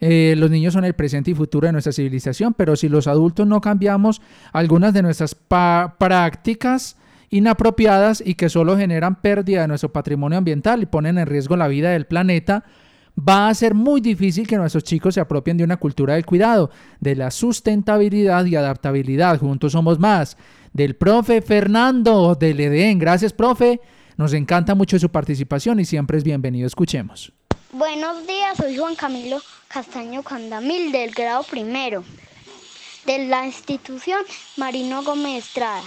Eh, 0.00 0.34
los 0.36 0.50
niños 0.50 0.74
son 0.74 0.84
el 0.84 0.94
presente 0.94 1.30
y 1.32 1.34
futuro 1.34 1.66
de 1.66 1.72
nuestra 1.72 1.92
civilización, 1.92 2.54
pero 2.54 2.76
si 2.76 2.88
los 2.88 3.06
adultos 3.06 3.46
no 3.46 3.60
cambiamos 3.60 4.20
algunas 4.52 4.94
de 4.94 5.02
nuestras 5.02 5.34
prácticas 5.34 6.96
inapropiadas 7.30 8.22
y 8.24 8.34
que 8.34 8.48
solo 8.48 8.76
generan 8.76 9.20
pérdida 9.20 9.62
de 9.62 9.68
nuestro 9.68 9.92
patrimonio 9.92 10.38
ambiental 10.38 10.82
y 10.82 10.86
ponen 10.86 11.18
en 11.18 11.26
riesgo 11.26 11.56
la 11.56 11.68
vida 11.68 11.90
del 11.90 12.06
planeta, 12.06 12.64
va 13.18 13.48
a 13.48 13.54
ser 13.54 13.74
muy 13.74 14.00
difícil 14.00 14.46
que 14.46 14.56
nuestros 14.56 14.84
chicos 14.84 15.14
se 15.14 15.20
apropien 15.20 15.56
de 15.56 15.64
una 15.64 15.76
cultura 15.76 16.14
del 16.14 16.24
cuidado, 16.26 16.70
de 17.00 17.16
la 17.16 17.30
sustentabilidad 17.30 18.44
y 18.46 18.56
adaptabilidad. 18.56 19.38
Juntos 19.38 19.72
somos 19.72 19.98
más. 19.98 20.36
Del 20.72 20.94
profe 20.96 21.42
Fernando 21.42 22.34
del 22.34 22.60
Edén. 22.60 22.98
Gracias, 22.98 23.32
profe. 23.32 23.80
Nos 24.16 24.32
encanta 24.32 24.74
mucho 24.74 24.98
su 24.98 25.10
participación 25.10 25.80
y 25.80 25.84
siempre 25.84 26.18
es 26.18 26.24
bienvenido. 26.24 26.66
Escuchemos. 26.66 27.37
Buenos 27.72 28.26
días, 28.26 28.56
soy 28.56 28.78
Juan 28.78 28.96
Camilo 28.96 29.42
Castaño 29.68 30.22
Candamil 30.22 30.90
del 30.90 31.10
grado 31.10 31.42
primero 31.42 32.02
de 33.04 33.26
la 33.26 33.44
institución 33.44 34.24
Marino 34.56 35.02
Gómez 35.02 35.44
Estrada. 35.44 35.82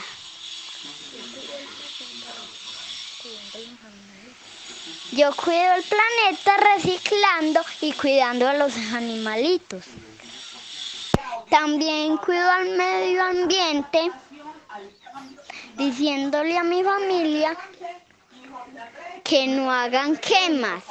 Yo 5.11 5.35
cuido 5.35 5.73
el 5.73 5.83
planeta 5.83 6.75
reciclando 6.75 7.61
y 7.81 7.93
cuidando 7.93 8.47
a 8.47 8.53
los 8.53 8.77
animalitos. 8.93 9.85
También 11.49 12.17
cuido 12.17 12.47
al 12.47 12.69
medio 12.77 13.23
ambiente 13.23 14.11
diciéndole 15.77 16.59
a 16.59 16.63
mi 16.63 16.83
familia 16.83 17.57
que 19.23 19.47
no 19.47 19.71
hagan 19.71 20.15
quemas. 20.17 20.83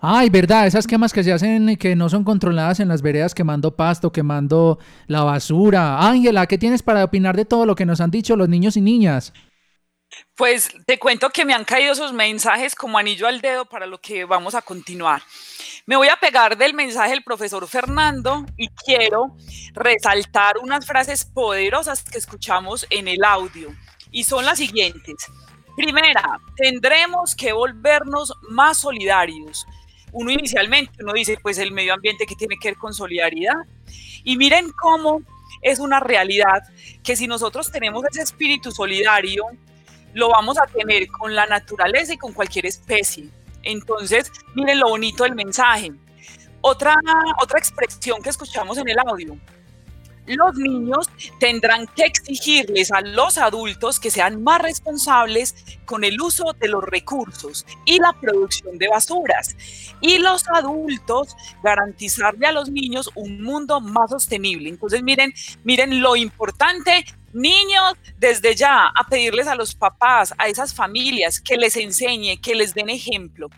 Ay, 0.00 0.30
verdad, 0.30 0.66
esas 0.66 0.86
quemas 0.86 1.12
que 1.12 1.24
se 1.24 1.32
hacen 1.32 1.76
que 1.76 1.96
no 1.96 2.08
son 2.08 2.22
controladas 2.22 2.78
en 2.78 2.88
las 2.88 3.02
veredas 3.02 3.34
quemando 3.34 3.74
pasto, 3.74 4.12
quemando 4.12 4.78
la 5.08 5.24
basura. 5.24 5.98
Ángela, 6.08 6.46
¿qué 6.46 6.56
tienes 6.56 6.82
para 6.82 7.02
opinar 7.02 7.36
de 7.36 7.44
todo 7.44 7.66
lo 7.66 7.74
que 7.74 7.84
nos 7.84 8.00
han 8.00 8.10
dicho 8.10 8.36
los 8.36 8.48
niños 8.48 8.76
y 8.76 8.80
niñas? 8.80 9.32
Pues 10.36 10.70
te 10.86 10.98
cuento 10.98 11.30
que 11.30 11.44
me 11.44 11.52
han 11.52 11.64
caído 11.64 11.92
esos 11.92 12.12
mensajes 12.12 12.74
como 12.74 12.96
anillo 12.96 13.26
al 13.26 13.40
dedo 13.40 13.66
para 13.66 13.86
lo 13.86 14.00
que 14.00 14.24
vamos 14.24 14.54
a 14.54 14.62
continuar. 14.62 15.22
Me 15.84 15.96
voy 15.96 16.08
a 16.08 16.16
pegar 16.16 16.56
del 16.56 16.74
mensaje 16.74 17.10
del 17.10 17.24
profesor 17.24 17.66
Fernando 17.66 18.46
y 18.56 18.68
quiero 18.68 19.36
resaltar 19.74 20.58
unas 20.58 20.86
frases 20.86 21.24
poderosas 21.24 22.04
que 22.04 22.18
escuchamos 22.18 22.86
en 22.90 23.08
el 23.08 23.24
audio 23.24 23.74
y 24.12 24.24
son 24.24 24.44
las 24.44 24.58
siguientes. 24.58 25.26
Primera, 25.76 26.40
tendremos 26.56 27.34
que 27.34 27.52
volvernos 27.52 28.32
más 28.48 28.78
solidarios. 28.78 29.66
Uno 30.12 30.30
inicialmente, 30.30 31.02
uno 31.02 31.12
dice, 31.12 31.38
pues 31.42 31.58
el 31.58 31.72
medio 31.72 31.94
ambiente 31.94 32.26
que 32.26 32.34
tiene 32.34 32.56
que 32.58 32.68
ver 32.68 32.78
con 32.78 32.94
solidaridad. 32.94 33.56
Y 34.24 34.36
miren 34.36 34.70
cómo 34.72 35.22
es 35.62 35.78
una 35.78 36.00
realidad 36.00 36.62
que 37.02 37.16
si 37.16 37.26
nosotros 37.26 37.70
tenemos 37.70 38.04
ese 38.10 38.22
espíritu 38.22 38.70
solidario, 38.72 39.44
lo 40.14 40.30
vamos 40.30 40.58
a 40.58 40.66
tener 40.66 41.08
con 41.08 41.34
la 41.34 41.46
naturaleza 41.46 42.14
y 42.14 42.18
con 42.18 42.32
cualquier 42.32 42.66
especie. 42.66 43.28
Entonces, 43.62 44.30
miren 44.54 44.80
lo 44.80 44.88
bonito 44.88 45.24
del 45.24 45.34
mensaje. 45.34 45.92
Otra, 46.60 46.96
otra 47.40 47.58
expresión 47.58 48.22
que 48.22 48.30
escuchamos 48.30 48.78
en 48.78 48.88
el 48.88 48.98
audio. 48.98 49.38
Los 50.28 50.54
niños 50.56 51.08
tendrán 51.40 51.86
que 51.88 52.04
exigirles 52.04 52.92
a 52.92 53.00
los 53.00 53.38
adultos 53.38 53.98
que 53.98 54.10
sean 54.10 54.42
más 54.42 54.60
responsables 54.60 55.54
con 55.84 56.04
el 56.04 56.20
uso 56.20 56.54
de 56.60 56.68
los 56.68 56.84
recursos 56.84 57.66
y 57.84 57.98
la 57.98 58.12
producción 58.12 58.78
de 58.78 58.88
basuras. 58.88 59.56
Y 60.00 60.18
los 60.18 60.46
adultos 60.48 61.34
garantizarle 61.62 62.46
a 62.46 62.52
los 62.52 62.70
niños 62.70 63.10
un 63.14 63.42
mundo 63.42 63.80
más 63.80 64.10
sostenible. 64.10 64.68
Entonces, 64.68 65.02
miren, 65.02 65.32
miren 65.64 66.00
lo 66.00 66.14
importante 66.14 67.04
Niños, 67.32 67.92
desde 68.16 68.54
ya, 68.54 68.86
a 68.86 69.06
pedirles 69.06 69.46
a 69.48 69.54
los 69.54 69.74
papás, 69.74 70.34
a 70.38 70.48
esas 70.48 70.72
familias, 70.72 71.40
que 71.40 71.58
les 71.58 71.76
enseñe, 71.76 72.40
que 72.40 72.54
les 72.54 72.72
den 72.72 72.88
ejemplo. 72.88 73.50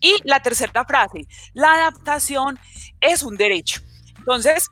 Y 0.00 0.16
la 0.24 0.40
tercera 0.40 0.84
frase, 0.84 1.26
la 1.52 1.74
adaptación 1.74 2.58
es 3.00 3.22
un 3.22 3.36
derecho. 3.36 3.82
Entonces, 4.18 4.70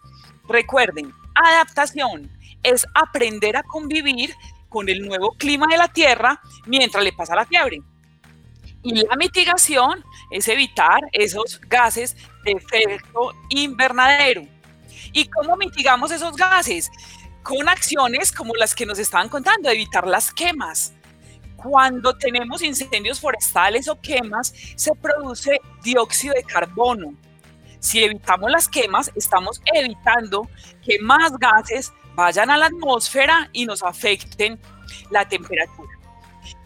recuerden, 0.48 1.12
adaptación 1.44 2.30
es 2.62 2.86
aprender 2.94 3.56
a 3.56 3.62
convivir 3.62 4.34
con 4.68 4.88
el 4.88 5.02
nuevo 5.02 5.32
clima 5.32 5.66
de 5.70 5.78
la 5.78 5.88
Tierra 5.88 6.40
mientras 6.66 7.02
le 7.02 7.12
pasa 7.12 7.34
la 7.34 7.46
fiebre. 7.46 7.80
Y 8.82 8.94
la 8.94 9.16
mitigación 9.16 10.02
es 10.30 10.48
evitar 10.48 11.00
esos 11.12 11.60
gases 11.68 12.16
de 12.44 12.52
efecto 12.52 13.32
invernadero. 13.50 14.46
¿Y 15.12 15.26
cómo 15.26 15.56
mitigamos 15.56 16.10
esos 16.12 16.36
gases? 16.36 16.90
con 17.42 17.68
acciones 17.68 18.32
como 18.32 18.54
las 18.54 18.74
que 18.74 18.86
nos 18.86 18.98
estaban 18.98 19.28
contando, 19.28 19.70
evitar 19.70 20.06
las 20.06 20.32
quemas. 20.32 20.92
Cuando 21.56 22.16
tenemos 22.16 22.62
incendios 22.62 23.20
forestales 23.20 23.88
o 23.88 24.00
quemas, 24.00 24.52
se 24.76 24.92
produce 24.94 25.60
dióxido 25.82 26.34
de 26.34 26.42
carbono. 26.42 27.14
Si 27.80 28.04
evitamos 28.04 28.50
las 28.50 28.68
quemas, 28.68 29.10
estamos 29.14 29.60
evitando 29.74 30.48
que 30.84 30.98
más 31.00 31.32
gases 31.38 31.92
vayan 32.14 32.50
a 32.50 32.56
la 32.56 32.66
atmósfera 32.66 33.48
y 33.52 33.66
nos 33.66 33.82
afecten 33.82 34.58
la 35.10 35.28
temperatura. 35.28 35.90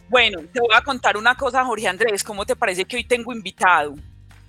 Bueno, 0.09 0.41
te 0.53 0.61
voy 0.61 0.75
a 0.75 0.83
contar 0.83 1.17
una 1.17 1.35
cosa, 1.35 1.65
Jorge 1.65 1.89
Andrés, 1.89 2.23
¿cómo 2.23 2.45
te 2.45 2.55
parece 2.55 2.85
que 2.85 2.97
hoy 2.97 3.05
tengo 3.05 3.33
invitado? 3.33 3.95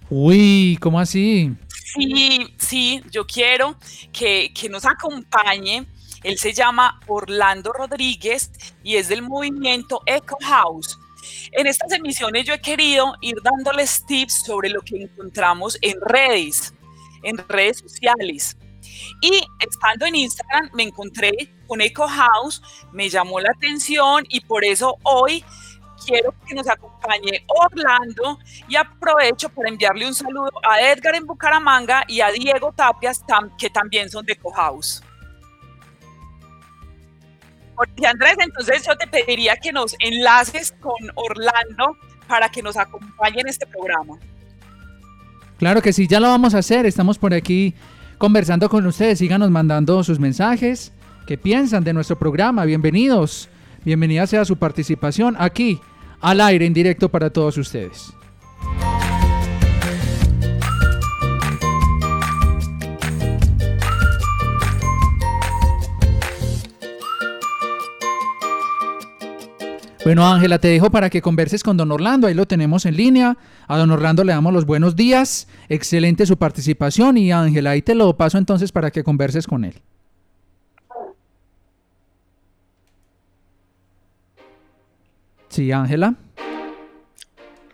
Uy, 0.09 0.77
¿cómo 0.81 0.99
así? 0.99 1.55
Sí, 1.69 2.53
sí, 2.57 3.01
yo 3.09 3.25
quiero 3.25 3.77
que, 4.11 4.51
que 4.53 4.67
nos 4.67 4.85
acompañe 4.85 5.87
él 6.25 6.39
se 6.39 6.53
llama 6.53 6.99
Orlando 7.05 7.71
Rodríguez 7.71 8.51
y 8.83 8.95
es 8.95 9.09
del 9.09 9.21
movimiento 9.21 10.01
Eco 10.07 10.39
House. 10.41 10.97
En 11.51 11.67
estas 11.67 11.91
emisiones 11.91 12.45
yo 12.45 12.53
he 12.53 12.61
querido 12.61 13.15
ir 13.21 13.35
dándoles 13.43 14.05
tips 14.05 14.45
sobre 14.45 14.69
lo 14.69 14.81
que 14.81 15.03
encontramos 15.03 15.77
en 15.81 15.99
redes, 16.01 16.73
en 17.23 17.37
redes 17.49 17.79
sociales. 17.79 18.57
Y 19.21 19.41
estando 19.59 20.05
en 20.05 20.15
Instagram 20.15 20.69
me 20.73 20.83
encontré 20.83 21.31
con 21.67 21.81
Eco 21.81 22.07
House, 22.07 22.61
me 22.91 23.09
llamó 23.09 23.39
la 23.39 23.51
atención 23.51 24.25
y 24.29 24.41
por 24.41 24.63
eso 24.63 24.97
hoy 25.03 25.43
quiero 26.05 26.33
que 26.45 26.55
nos 26.55 26.67
acompañe 26.67 27.45
Orlando 27.47 28.37
y 28.67 28.75
aprovecho 28.75 29.49
para 29.49 29.69
enviarle 29.69 30.07
un 30.07 30.13
saludo 30.13 30.51
a 30.63 30.81
Edgar 30.81 31.15
en 31.15 31.25
Bucaramanga 31.25 32.03
y 32.07 32.21
a 32.21 32.31
Diego 32.31 32.71
Tapias, 32.73 33.21
que 33.57 33.69
también 33.69 34.09
son 34.09 34.25
de 34.25 34.33
Eco 34.33 34.51
House. 34.51 35.01
Jorge 37.75 38.07
Andrés, 38.07 38.35
entonces 38.39 38.83
yo 38.87 38.95
te 38.95 39.07
pediría 39.07 39.55
que 39.57 39.71
nos 39.71 39.95
enlaces 39.99 40.73
con 40.79 40.95
Orlando 41.15 41.97
para 42.27 42.49
que 42.49 42.61
nos 42.61 42.77
acompañe 42.77 43.41
en 43.41 43.47
este 43.47 43.65
programa. 43.67 44.17
Claro 45.57 45.81
que 45.81 45.93
sí, 45.93 46.07
ya 46.07 46.19
lo 46.19 46.27
vamos 46.27 46.53
a 46.53 46.59
hacer. 46.59 46.85
Estamos 46.85 47.17
por 47.17 47.33
aquí 47.33 47.75
conversando 48.17 48.69
con 48.69 48.85
ustedes. 48.85 49.19
Síganos 49.19 49.49
mandando 49.51 50.03
sus 50.03 50.19
mensajes. 50.19 50.91
¿Qué 51.27 51.37
piensan 51.37 51.83
de 51.83 51.93
nuestro 51.93 52.17
programa? 52.17 52.65
Bienvenidos. 52.65 53.49
Bienvenida 53.83 54.27
sea 54.27 54.45
su 54.45 54.57
participación 54.57 55.35
aquí, 55.37 55.79
al 56.19 56.41
aire, 56.41 56.65
en 56.65 56.73
directo 56.73 57.09
para 57.09 57.29
todos 57.29 57.57
ustedes. 57.57 58.11
Bueno, 70.05 70.23
Ángela, 70.23 70.59
te 70.59 70.67
dejo 70.67 70.91
para 70.91 71.09
que 71.09 71.19
converses 71.19 71.63
con 71.63 71.77
don 71.77 71.91
Orlando. 71.91 72.27
Ahí 72.27 72.35
lo 72.35 72.45
tenemos 72.45 72.85
en 72.85 72.95
línea. 72.95 73.37
A 73.67 73.75
don 73.75 73.89
Orlando 73.89 74.23
le 74.23 74.33
damos 74.33 74.53
los 74.53 74.67
buenos 74.67 74.95
días. 74.95 75.47
Excelente 75.67 76.27
su 76.27 76.37
participación. 76.37 77.17
Y 77.17 77.31
Ángela, 77.31 77.71
ahí 77.71 77.81
te 77.81 77.95
lo 77.95 78.15
paso 78.15 78.37
entonces 78.37 78.71
para 78.71 78.91
que 78.91 79.03
converses 79.03 79.47
con 79.47 79.65
él. 79.65 79.81
Sí, 85.49 85.71
Ángela. 85.71 86.13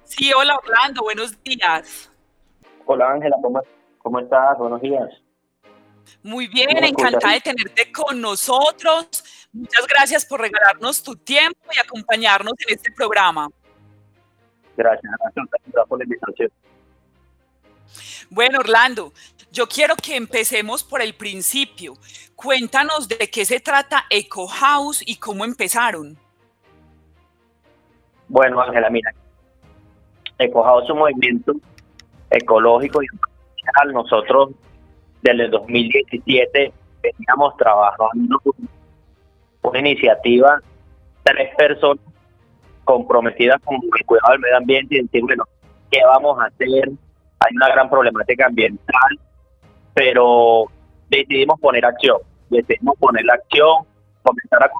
Sí, 0.05 0.31
hola 0.31 0.55
Orlando, 0.55 1.01
buenos 1.01 1.37
días. 1.43 2.09
Hola 2.85 3.11
Ángela, 3.11 3.35
¿cómo, 3.41 3.61
¿cómo 3.97 4.19
estás? 4.21 4.57
Buenos 4.57 4.81
días. 4.81 5.09
Muy 6.23 6.47
bien, 6.47 6.69
encantada 6.81 7.33
de 7.33 7.41
tenerte 7.41 7.91
con 7.91 8.21
nosotros. 8.21 9.40
Muchas 9.53 9.85
gracias 9.87 10.25
por 10.25 10.39
regalarnos 10.39 11.03
tu 11.03 11.15
tiempo 11.15 11.59
y 11.75 11.79
acompañarnos 11.79 12.53
en 12.67 12.75
este 12.75 12.91
programa. 12.91 13.49
Gracias, 14.77 15.11
gracias 15.21 15.87
por 15.87 15.97
la 15.99 16.05
invitación. 16.05 16.49
Bueno, 18.29 18.59
Orlando, 18.59 19.11
yo 19.51 19.67
quiero 19.67 19.95
que 19.95 20.15
empecemos 20.15 20.83
por 20.83 21.01
el 21.01 21.13
principio. 21.13 21.95
Cuéntanos 22.35 23.09
de 23.09 23.29
qué 23.29 23.43
se 23.43 23.59
trata 23.59 24.05
Eco 24.09 24.47
House 24.47 25.03
y 25.05 25.17
cómo 25.17 25.43
empezaron. 25.43 26.17
Bueno, 28.29 28.61
Ángela, 28.61 28.89
mira, 28.89 29.13
Eco 30.37 30.63
House 30.63 30.85
es 30.85 30.89
un 30.91 30.99
movimiento 30.99 31.53
ecológico 32.29 33.03
y 33.03 33.07
ambiental. 33.07 33.93
Nosotros 33.93 34.51
desde 35.21 35.43
el 35.43 35.51
2017 35.51 36.73
veníamos 37.03 37.57
trabajando 37.57 38.41
una 39.61 39.79
iniciativa, 39.79 40.59
tres 41.23 41.55
personas 41.55 42.03
comprometidas 42.83 43.61
con 43.63 43.75
el 43.75 44.05
cuidado 44.05 44.31
del 44.33 44.41
medio 44.41 44.57
ambiente 44.57 44.95
y 44.95 45.01
decir, 45.03 45.21
bueno, 45.21 45.43
¿qué 45.89 45.99
vamos 46.05 46.39
a 46.39 46.45
hacer? 46.45 46.89
Hay 47.39 47.55
una 47.55 47.69
gran 47.69 47.89
problemática 47.89 48.47
ambiental, 48.47 49.19
pero 49.93 50.65
decidimos 51.09 51.59
poner 51.59 51.85
acción, 51.85 52.17
decidimos 52.49 52.95
poner 52.99 53.25
la 53.25 53.33
acción, 53.33 53.85
comenzar 54.23 54.63
a 54.63 54.71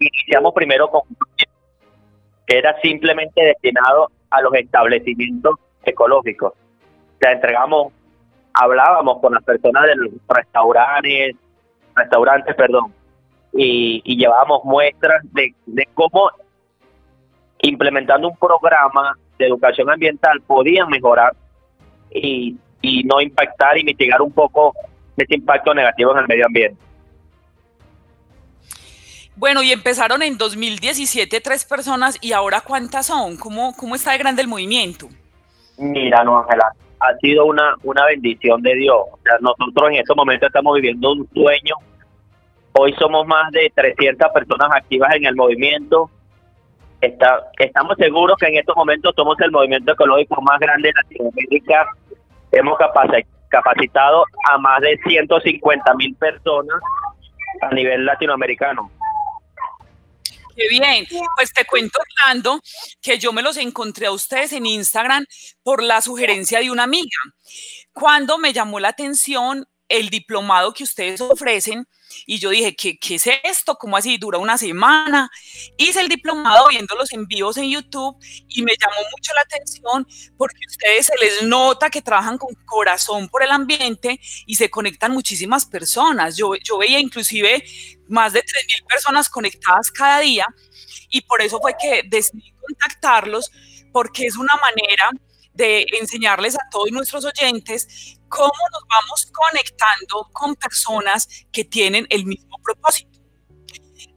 Iniciamos 0.00 0.54
primero 0.54 0.88
con 0.88 1.02
un 1.08 1.16
que 2.46 2.56
era 2.56 2.80
simplemente 2.80 3.42
destinado 3.42 4.10
a 4.30 4.40
los 4.40 4.54
establecimientos 4.54 5.56
ecológicos. 5.82 6.54
Sea, 7.20 7.32
entregamos, 7.32 7.92
hablábamos 8.54 9.20
con 9.20 9.34
las 9.34 9.42
personas 9.42 9.84
de 9.84 9.96
los 9.96 10.10
restaurantes, 10.28 11.36
restaurantes, 11.94 12.54
perdón, 12.54 12.94
y, 13.52 14.02
y 14.04 14.16
llevábamos 14.16 14.64
muestras 14.64 15.22
de, 15.32 15.54
de 15.66 15.88
cómo 15.94 16.30
implementando 17.60 18.28
un 18.28 18.36
programa 18.36 19.16
de 19.38 19.46
educación 19.46 19.90
ambiental 19.90 20.40
podían 20.42 20.88
mejorar 20.88 21.34
y, 22.10 22.56
y 22.80 23.04
no 23.04 23.20
impactar 23.20 23.78
y 23.78 23.84
mitigar 23.84 24.22
un 24.22 24.32
poco 24.32 24.74
ese 25.16 25.34
impacto 25.34 25.74
negativo 25.74 26.12
en 26.12 26.18
el 26.18 26.28
medio 26.28 26.46
ambiente. 26.46 26.80
Bueno, 29.38 29.62
y 29.62 29.70
empezaron 29.70 30.22
en 30.22 30.36
2017 30.36 31.40
tres 31.40 31.64
personas 31.64 32.18
y 32.20 32.32
ahora 32.32 32.60
cuántas 32.60 33.06
son? 33.06 33.36
¿Cómo, 33.36 33.72
cómo 33.76 33.94
está 33.94 34.12
de 34.12 34.18
grande 34.18 34.42
el 34.42 34.48
movimiento? 34.48 35.08
Mira, 35.76 36.24
no, 36.24 36.40
Ángela, 36.40 36.72
ha 36.98 37.16
sido 37.18 37.44
una, 37.44 37.76
una 37.84 38.04
bendición 38.06 38.60
de 38.62 38.74
Dios. 38.74 38.98
O 39.12 39.18
sea, 39.22 39.34
nosotros 39.40 39.90
en 39.90 39.96
estos 39.96 40.16
momentos 40.16 40.48
estamos 40.48 40.74
viviendo 40.74 41.12
un 41.12 41.28
sueño. 41.32 41.76
Hoy 42.80 42.94
somos 42.96 43.26
más 43.26 43.50
de 43.50 43.72
300 43.74 44.30
personas 44.32 44.70
activas 44.72 45.12
en 45.16 45.26
el 45.26 45.34
movimiento. 45.34 46.08
Estamos 47.00 47.96
seguros 47.98 48.36
que 48.38 48.46
en 48.46 48.56
estos 48.56 48.76
momentos 48.76 49.12
somos 49.16 49.36
el 49.40 49.50
movimiento 49.50 49.90
ecológico 49.90 50.40
más 50.42 50.60
grande 50.60 50.90
de 50.90 50.94
Latinoamérica. 50.94 51.88
Hemos 52.52 52.78
capacitado 53.48 54.24
a 54.48 54.58
más 54.58 54.80
de 54.80 54.96
150 55.04 55.94
mil 55.94 56.14
personas 56.14 56.80
a 57.62 57.74
nivel 57.74 58.06
latinoamericano. 58.06 58.92
Qué 60.54 60.68
bien. 60.70 61.04
Pues 61.36 61.52
te 61.52 61.64
cuento, 61.64 61.98
Orlando, 61.98 62.60
que 63.02 63.18
yo 63.18 63.32
me 63.32 63.42
los 63.42 63.56
encontré 63.56 64.06
a 64.06 64.12
ustedes 64.12 64.52
en 64.52 64.66
Instagram 64.66 65.26
por 65.64 65.82
la 65.82 66.00
sugerencia 66.00 66.60
de 66.60 66.70
una 66.70 66.84
amiga. 66.84 67.18
Cuando 67.92 68.38
me 68.38 68.52
llamó 68.52 68.78
la 68.78 68.90
atención 68.90 69.66
el 69.88 70.10
diplomado 70.10 70.72
que 70.72 70.84
ustedes 70.84 71.20
ofrecen, 71.20 71.86
y 72.26 72.38
yo 72.38 72.50
dije, 72.50 72.74
¿qué, 72.74 72.98
¿qué, 72.98 73.16
es 73.16 73.28
esto? 73.44 73.76
¿Cómo 73.76 73.96
así? 73.96 74.18
Dura 74.18 74.38
una 74.38 74.58
semana. 74.58 75.30
Hice 75.76 76.00
el 76.00 76.08
diplomado 76.08 76.68
viendo 76.68 76.94
los 76.96 77.12
envíos 77.12 77.56
en 77.56 77.70
YouTube 77.70 78.16
y 78.48 78.62
me 78.62 78.72
llamó 78.78 78.96
mucho 79.10 79.32
la 79.34 79.42
atención 79.42 80.06
porque 80.36 80.58
ustedes 80.68 81.06
se 81.06 81.16
les 81.18 81.42
nota 81.42 81.90
que 81.90 82.02
trabajan 82.02 82.38
con 82.38 82.54
corazón 82.64 83.28
por 83.28 83.42
el 83.42 83.50
ambiente 83.50 84.20
y 84.46 84.54
se 84.54 84.70
conectan 84.70 85.12
muchísimas 85.12 85.66
personas. 85.66 86.36
Yo, 86.36 86.54
yo 86.56 86.78
veía 86.78 86.98
inclusive 86.98 87.64
más 88.08 88.32
de 88.32 88.40
3.000 88.40 88.86
personas 88.86 89.28
conectadas 89.28 89.90
cada 89.90 90.20
día 90.20 90.46
y 91.10 91.20
por 91.22 91.42
eso 91.42 91.60
fue 91.60 91.74
que 91.80 92.02
decidí 92.08 92.52
contactarlos 92.66 93.50
porque 93.92 94.26
es 94.26 94.36
una 94.36 94.56
manera 94.56 95.10
de 95.52 95.84
enseñarles 95.98 96.54
a 96.54 96.70
todos 96.70 96.90
nuestros 96.92 97.24
oyentes 97.24 98.17
cómo 98.28 98.52
nos 98.72 98.82
vamos 98.88 99.30
conectando 99.32 100.28
con 100.32 100.54
personas 100.56 101.28
que 101.52 101.64
tienen 101.64 102.06
el 102.10 102.24
mismo 102.26 102.56
propósito. 102.62 103.18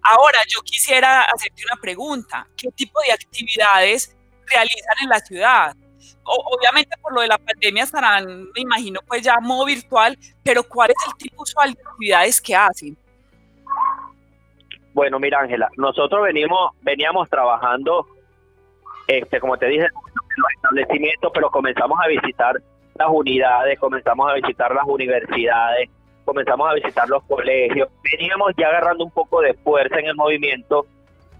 Ahora, 0.04 0.40
yo 0.48 0.62
quisiera 0.62 1.24
hacerte 1.24 1.64
una 1.72 1.80
pregunta. 1.80 2.48
¿Qué 2.58 2.70
tipo 2.72 3.00
de 3.06 3.14
actividades 3.14 4.16
realizan 4.48 4.96
en 5.04 5.10
la 5.10 5.20
ciudad? 5.20 5.76
obviamente 6.24 6.96
por 7.02 7.14
lo 7.14 7.22
de 7.22 7.28
la 7.28 7.38
pandemia 7.38 7.84
estarán, 7.84 8.44
me 8.44 8.62
imagino, 8.62 9.00
pues 9.08 9.22
ya 9.22 9.40
modo 9.40 9.66
virtual, 9.66 10.18
pero 10.44 10.64
¿cuál 10.64 10.92
es 10.92 10.98
el 11.08 11.14
tipo 11.18 11.44
de 11.44 11.72
actividades 11.72 12.42
que 12.42 12.56
hacen? 12.56 12.98
Bueno, 14.94 15.20
mira, 15.20 15.40
Ángela, 15.40 15.70
nosotros 15.78 16.24
venimos, 16.24 16.72
veníamos 16.82 17.30
trabajando, 17.30 18.08
este, 19.08 19.40
como 19.40 19.58
te 19.58 19.68
dije, 19.68 19.86
en 19.86 19.92
los 20.38 20.52
establecimientos, 20.56 21.32
pero 21.34 21.50
comenzamos 21.50 21.98
a 22.04 22.08
visitar 22.08 22.62
las 23.02 23.10
unidades, 23.12 23.80
comenzamos 23.80 24.30
a 24.30 24.36
visitar 24.36 24.74
las 24.74 24.86
universidades, 24.86 25.90
comenzamos 26.24 26.70
a 26.70 26.74
visitar 26.74 27.10
los 27.10 27.24
colegios. 27.24 27.90
Veníamos 28.12 28.54
ya 28.58 28.68
agarrando 28.68 29.04
un 29.06 29.12
poco 29.12 29.42
de 29.42 29.54
fuerza 29.56 30.00
en 30.00 30.08
el 30.08 30.16
movimiento 30.16 30.86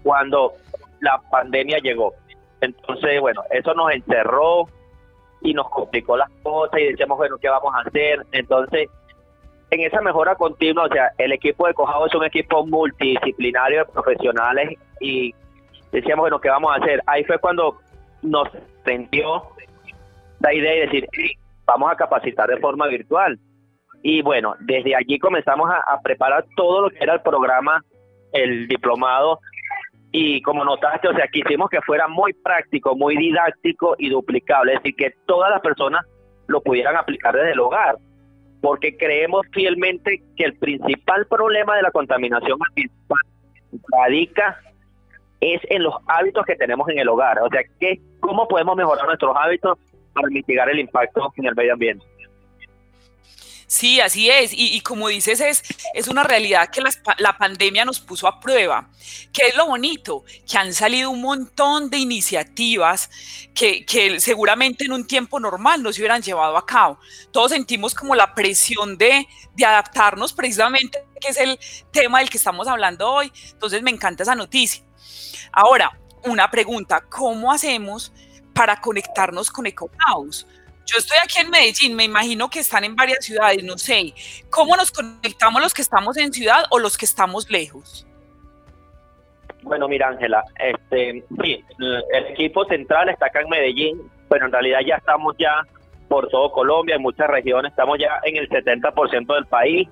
cuando 0.02 0.52
la 1.00 1.20
pandemia 1.30 1.78
llegó. 1.78 2.14
Entonces, 2.60 3.20
bueno, 3.20 3.42
eso 3.50 3.74
nos 3.74 3.92
encerró 3.92 4.66
y 5.40 5.54
nos 5.54 5.68
complicó 5.70 6.16
las 6.16 6.30
cosas 6.42 6.80
y 6.80 6.88
decíamos, 6.88 7.18
bueno, 7.18 7.36
¿qué 7.38 7.48
vamos 7.48 7.74
a 7.74 7.88
hacer? 7.88 8.24
Entonces, 8.32 8.88
en 9.70 9.80
esa 9.80 10.00
mejora 10.00 10.34
continua, 10.34 10.84
o 10.84 10.88
sea, 10.88 11.12
el 11.18 11.32
equipo 11.32 11.66
de 11.66 11.74
Cojado 11.74 12.06
es 12.06 12.14
un 12.14 12.24
equipo 12.24 12.66
multidisciplinario 12.66 13.80
de 13.80 13.92
profesionales 13.92 14.78
y 15.00 15.34
decíamos, 15.90 16.24
bueno, 16.24 16.40
¿qué 16.40 16.48
vamos 16.48 16.72
a 16.72 16.82
hacer? 16.82 17.02
Ahí 17.06 17.24
fue 17.24 17.38
cuando 17.38 17.78
nos 18.22 18.48
prendió 18.84 19.42
la 20.40 20.54
idea 20.54 20.72
de 20.72 20.80
decir, 20.80 21.08
vamos 21.72 21.90
a 21.90 21.96
capacitar 21.96 22.48
de 22.48 22.58
forma 22.58 22.86
virtual. 22.86 23.38
Y 24.02 24.22
bueno, 24.22 24.54
desde 24.60 24.96
allí 24.96 25.18
comenzamos 25.18 25.70
a, 25.70 25.98
preparar 26.02 26.44
todo 26.56 26.82
lo 26.82 26.90
que 26.90 26.98
era 27.00 27.14
el 27.14 27.22
programa, 27.22 27.80
el 28.32 28.66
diplomado, 28.68 29.38
y 30.10 30.42
como 30.42 30.64
notaste, 30.64 31.08
o 31.08 31.14
sea, 31.14 31.26
quisimos 31.28 31.70
que 31.70 31.80
fuera 31.80 32.08
muy 32.08 32.32
práctico, 32.34 32.94
muy 32.96 33.16
didáctico 33.16 33.94
y 33.98 34.10
duplicable, 34.10 34.74
es 34.74 34.82
decir, 34.82 34.96
que 34.96 35.14
todas 35.26 35.50
las 35.50 35.60
personas 35.60 36.04
lo 36.48 36.60
pudieran 36.60 36.96
aplicar 36.96 37.34
desde 37.34 37.52
el 37.52 37.60
hogar, 37.60 37.96
porque 38.60 38.96
creemos 38.96 39.46
fielmente 39.52 40.20
que 40.36 40.44
el 40.44 40.58
principal 40.58 41.26
problema 41.26 41.76
de 41.76 41.82
la 41.82 41.90
contaminación 41.90 42.58
ambiental 42.68 43.18
radica 43.90 44.58
es 45.40 45.60
en 45.70 45.82
los 45.82 45.94
hábitos 46.08 46.44
que 46.44 46.56
tenemos 46.56 46.88
en 46.90 46.98
el 46.98 47.08
hogar, 47.08 47.38
o 47.40 47.48
sea, 47.48 47.62
que, 47.80 47.98
¿cómo 48.20 48.46
podemos 48.48 48.76
mejorar 48.76 49.06
nuestros 49.06 49.34
hábitos 49.36 49.78
para 50.12 50.28
mitigar 50.28 50.68
el 50.70 50.80
impacto 50.80 51.32
en 51.36 51.46
el 51.46 51.54
medio 51.54 51.72
ambiente. 51.72 52.04
Sí, 53.72 54.02
así 54.02 54.28
es. 54.28 54.50
Y, 54.52 54.82
como 54.82 55.08
dices, 55.08 55.40
es, 55.40 55.62
es 55.94 56.06
una 56.06 56.22
realidad 56.22 56.68
que 56.68 56.82
la, 56.82 57.38
pandemia 57.38 57.86
nos 57.86 58.00
puso 58.00 58.28
a 58.28 58.38
prueba. 58.38 58.90
¿Qué 59.32 59.46
es 59.46 59.56
lo 59.56 59.66
bonito? 59.66 60.24
Que 60.46 60.58
han 60.58 60.74
salido 60.74 61.08
un 61.08 61.22
montón 61.22 61.88
de 61.88 61.96
iniciativas 61.96 63.08
que, 63.54 63.86
que, 63.86 64.20
seguramente 64.20 64.84
en 64.84 64.92
un 64.92 65.06
tiempo 65.06 65.40
normal 65.40 65.82
no 65.82 65.90
se 65.90 66.02
hubieran 66.02 66.20
llevado 66.20 66.58
a 66.58 66.66
cabo. 66.66 67.00
Todos 67.30 67.52
sentimos 67.52 67.94
como 67.94 68.14
la 68.14 68.34
presión 68.34 68.98
de, 68.98 69.26
de 69.54 69.64
adaptarnos 69.64 70.34
precisamente, 70.34 71.02
que 71.18 71.28
es 71.28 71.38
el 71.38 71.58
tema 71.90 72.18
del 72.18 72.28
que 72.28 72.36
estamos 72.36 72.68
hablando 72.68 73.10
hoy. 73.10 73.32
Entonces 73.52 73.82
me 73.82 73.90
encanta 73.90 74.22
esa 74.22 74.34
noticia. 74.34 74.84
Ahora, 75.50 75.98
una 76.24 76.50
pregunta, 76.50 77.06
¿cómo 77.08 77.50
hacemos 77.50 78.12
para 78.54 78.80
conectarnos 78.80 79.50
con 79.50 79.66
EcoHouse. 79.66 80.46
Yo 80.86 80.98
estoy 80.98 81.18
aquí 81.22 81.38
en 81.40 81.50
Medellín, 81.50 81.94
me 81.94 82.04
imagino 82.04 82.50
que 82.50 82.58
están 82.58 82.84
en 82.84 82.96
varias 82.96 83.24
ciudades, 83.24 83.62
no 83.62 83.78
sé. 83.78 84.12
¿Cómo 84.50 84.76
nos 84.76 84.90
conectamos 84.90 85.62
los 85.62 85.72
que 85.72 85.82
estamos 85.82 86.16
en 86.16 86.32
ciudad 86.32 86.64
o 86.70 86.78
los 86.78 86.98
que 86.98 87.04
estamos 87.04 87.48
lejos? 87.50 88.06
Bueno, 89.62 89.86
mira, 89.86 90.08
Ángela, 90.08 90.42
este, 90.58 91.24
sí, 91.42 91.64
el 91.78 92.26
equipo 92.30 92.64
central 92.64 93.08
está 93.08 93.26
acá 93.26 93.40
en 93.42 93.48
Medellín, 93.48 94.10
pero 94.28 94.46
en 94.46 94.52
realidad 94.52 94.80
ya 94.84 94.96
estamos 94.96 95.36
ya 95.38 95.62
por 96.08 96.28
todo 96.28 96.50
Colombia, 96.50 96.96
en 96.96 97.02
muchas 97.02 97.28
regiones, 97.28 97.70
estamos 97.70 97.98
ya 97.98 98.20
en 98.24 98.36
el 98.36 98.48
70% 98.48 99.34
del 99.34 99.46
país. 99.46 99.88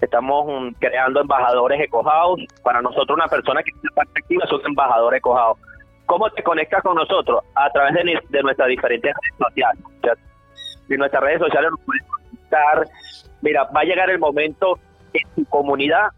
Estamos 0.00 0.72
creando 0.78 1.20
embajadores 1.20 1.80
EcoHouse. 1.80 2.46
Para 2.62 2.80
nosotros, 2.82 3.16
una 3.16 3.28
persona 3.28 3.62
que 3.62 3.72
tiene 3.72 3.94
parte 3.94 4.20
activa 4.20 4.44
es 4.44 4.52
un 4.52 4.66
embajador 4.66 5.14
EcoHouse 5.14 5.58
¿Cómo 6.14 6.30
te 6.30 6.44
conectas 6.44 6.80
con 6.80 6.94
nosotros? 6.94 7.42
A 7.56 7.68
través 7.70 7.92
de, 7.92 8.42
nuestras 8.44 8.68
diferentes 8.68 9.12
redes 9.12 9.36
sociales. 9.36 9.84
de 10.86 10.96
nuestras 10.96 11.20
redes 11.24 11.40
sociales 11.40 11.72
nos 11.72 11.80
puedes 11.80 12.04
conectar. 12.04 12.86
Mira, 13.42 13.64
va 13.64 13.80
a 13.80 13.84
llegar 13.84 14.10
el 14.10 14.20
momento 14.20 14.78
en 15.12 15.28
tu 15.34 15.44
comunidad, 15.50 16.10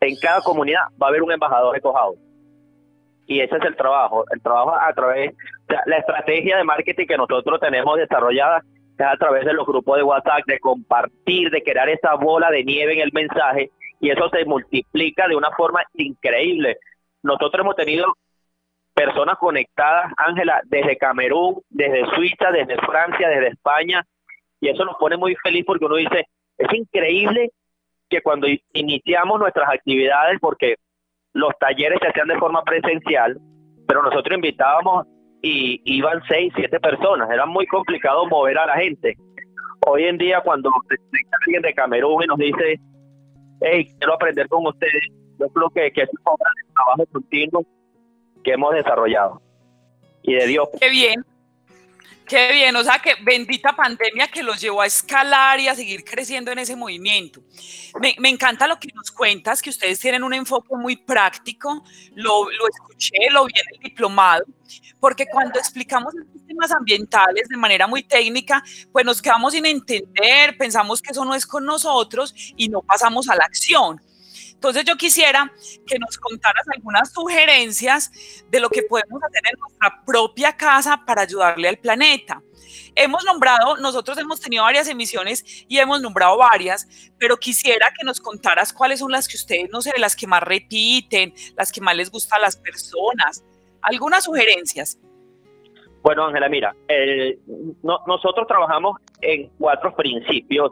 en 0.00 0.16
cada 0.16 0.40
comunidad 0.40 0.84
va 0.92 1.08
a 1.08 1.10
haber 1.10 1.22
un 1.22 1.32
embajador 1.32 1.74
recojado. 1.74 2.14
Y 3.26 3.40
ese 3.40 3.54
es 3.58 3.64
el 3.64 3.76
trabajo, 3.76 4.24
el 4.30 4.40
trabajo 4.40 4.74
a 4.74 4.90
través, 4.94 5.34
la 5.84 5.96
estrategia 5.98 6.56
de 6.56 6.64
marketing 6.64 7.06
que 7.06 7.18
nosotros 7.18 7.60
tenemos 7.60 7.98
desarrollada 7.98 8.62
es 8.98 9.04
a 9.04 9.18
través 9.18 9.44
de 9.44 9.52
los 9.52 9.66
grupos 9.66 9.98
de 9.98 10.02
WhatsApp, 10.02 10.46
de 10.46 10.58
compartir, 10.60 11.50
de 11.50 11.62
crear 11.62 11.90
esa 11.90 12.14
bola 12.14 12.50
de 12.50 12.64
nieve 12.64 12.94
en 12.94 13.00
el 13.00 13.12
mensaje 13.12 13.70
y 14.00 14.08
eso 14.08 14.30
se 14.30 14.46
multiplica 14.46 15.28
de 15.28 15.36
una 15.36 15.50
forma 15.50 15.82
increíble. 15.92 16.78
Nosotros 17.22 17.60
hemos 17.60 17.76
tenido 17.76 18.14
personas 18.94 19.36
conectadas, 19.38 20.12
Ángela, 20.16 20.60
desde 20.66 20.96
Camerún, 20.96 21.60
desde 21.68 22.06
Suiza, 22.14 22.50
desde 22.52 22.76
Francia, 22.76 23.28
desde 23.28 23.48
España, 23.48 24.04
y 24.60 24.68
eso 24.68 24.84
nos 24.84 24.96
pone 24.96 25.16
muy 25.16 25.34
feliz 25.42 25.64
porque 25.66 25.84
uno 25.84 25.96
dice, 25.96 26.26
es 26.56 26.72
increíble 26.72 27.50
que 28.08 28.22
cuando 28.22 28.46
iniciamos 28.72 29.38
nuestras 29.40 29.68
actividades, 29.68 30.38
porque 30.40 30.76
los 31.32 31.52
talleres 31.58 31.98
se 32.00 32.08
hacían 32.08 32.28
de 32.28 32.38
forma 32.38 32.62
presencial, 32.62 33.36
pero 33.86 34.02
nosotros 34.02 34.36
invitábamos 34.36 35.06
y 35.42 35.82
iban 35.84 36.22
seis, 36.28 36.52
siete 36.56 36.80
personas, 36.80 37.28
era 37.30 37.44
muy 37.44 37.66
complicado 37.66 38.26
mover 38.26 38.56
a 38.58 38.66
la 38.66 38.76
gente. 38.76 39.16
Hoy 39.86 40.04
en 40.04 40.16
día 40.16 40.40
cuando 40.40 40.70
alguien 41.44 41.62
de 41.62 41.74
Camerún 41.74 42.22
y 42.22 42.26
nos 42.26 42.38
dice, 42.38 42.80
hey, 43.60 43.86
quiero 43.98 44.14
aprender 44.14 44.48
con 44.48 44.66
ustedes, 44.66 45.02
yo 45.38 45.48
creo 45.48 45.68
que, 45.70 45.92
que 45.92 46.02
es 46.02 46.08
un 46.08 46.36
trabajo 46.74 47.06
continuo 47.12 47.66
que 48.44 48.52
hemos 48.52 48.74
desarrollado. 48.74 49.42
Y 50.22 50.34
de 50.34 50.46
Dios. 50.46 50.68
Qué 50.80 50.90
bien. 50.90 51.24
Qué 52.26 52.52
bien, 52.52 52.74
o 52.74 52.82
sea 52.82 53.00
que 53.00 53.16
bendita 53.22 53.76
pandemia 53.76 54.28
que 54.28 54.42
los 54.42 54.58
llevó 54.58 54.80
a 54.80 54.86
escalar 54.86 55.60
y 55.60 55.68
a 55.68 55.74
seguir 55.74 56.04
creciendo 56.04 56.50
en 56.50 56.58
ese 56.58 56.74
movimiento. 56.74 57.42
Me, 58.00 58.16
me 58.18 58.30
encanta 58.30 58.66
lo 58.66 58.80
que 58.80 58.88
nos 58.94 59.10
cuentas, 59.10 59.60
que 59.60 59.68
ustedes 59.68 60.00
tienen 60.00 60.22
un 60.22 60.32
enfoque 60.32 60.74
muy 60.74 60.96
práctico, 60.96 61.84
lo, 62.14 62.50
lo 62.50 62.68
escuché, 62.68 63.28
lo 63.30 63.44
vi 63.44 63.52
en 63.56 63.74
el 63.74 63.80
diplomado, 63.82 64.44
porque 64.98 65.26
cuando 65.26 65.58
explicamos 65.58 66.14
estos 66.14 66.46
temas 66.46 66.72
ambientales 66.72 67.46
de 67.46 67.58
manera 67.58 67.86
muy 67.86 68.02
técnica, 68.02 68.64
pues 68.90 69.04
nos 69.04 69.20
quedamos 69.20 69.52
sin 69.52 69.66
entender, 69.66 70.56
pensamos 70.56 71.02
que 71.02 71.12
eso 71.12 71.26
no 71.26 71.34
es 71.34 71.44
con 71.44 71.66
nosotros 71.66 72.34
y 72.56 72.70
no 72.70 72.80
pasamos 72.80 73.28
a 73.28 73.36
la 73.36 73.44
acción. 73.44 74.00
Entonces 74.54 74.84
yo 74.84 74.96
quisiera 74.96 75.52
que 75.86 75.98
nos 75.98 76.16
contaras 76.16 76.64
algunas 76.74 77.12
sugerencias 77.12 78.10
de 78.48 78.60
lo 78.60 78.70
que 78.70 78.82
podemos 78.82 79.22
hacer 79.22 79.42
en 79.52 79.60
nuestra 79.60 80.02
propia 80.06 80.56
casa 80.56 81.02
para 81.04 81.22
ayudarle 81.22 81.68
al 81.68 81.76
planeta. 81.76 82.42
Hemos 82.96 83.24
nombrado, 83.24 83.76
nosotros 83.76 84.16
hemos 84.18 84.40
tenido 84.40 84.62
varias 84.62 84.88
emisiones 84.88 85.44
y 85.68 85.78
hemos 85.78 86.00
nombrado 86.00 86.38
varias, 86.38 86.86
pero 87.18 87.36
quisiera 87.36 87.92
que 87.98 88.06
nos 88.06 88.20
contaras 88.20 88.72
cuáles 88.72 89.00
son 89.00 89.10
las 89.10 89.28
que 89.28 89.36
ustedes, 89.36 89.68
no 89.70 89.82
sé, 89.82 89.92
las 89.98 90.16
que 90.16 90.26
más 90.26 90.42
repiten, 90.42 91.34
las 91.56 91.70
que 91.70 91.80
más 91.80 91.96
les 91.96 92.10
gustan 92.10 92.38
a 92.38 92.42
las 92.42 92.56
personas. 92.56 93.44
Algunas 93.82 94.24
sugerencias. 94.24 94.98
Bueno, 96.02 96.26
Ángela, 96.26 96.48
mira, 96.48 96.74
nosotros 97.82 98.46
trabajamos 98.46 98.98
en 99.20 99.48
cuatro 99.58 99.94
principios 99.96 100.70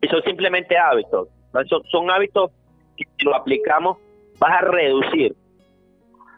y 0.00 0.08
son 0.08 0.22
simplemente 0.22 0.76
hábitos. 0.78 1.28
Son, 1.68 1.82
son 1.90 2.10
hábitos 2.10 2.50
si 2.96 3.24
lo 3.24 3.34
aplicamos, 3.34 3.98
vas 4.38 4.52
a 4.52 4.60
reducir 4.62 5.34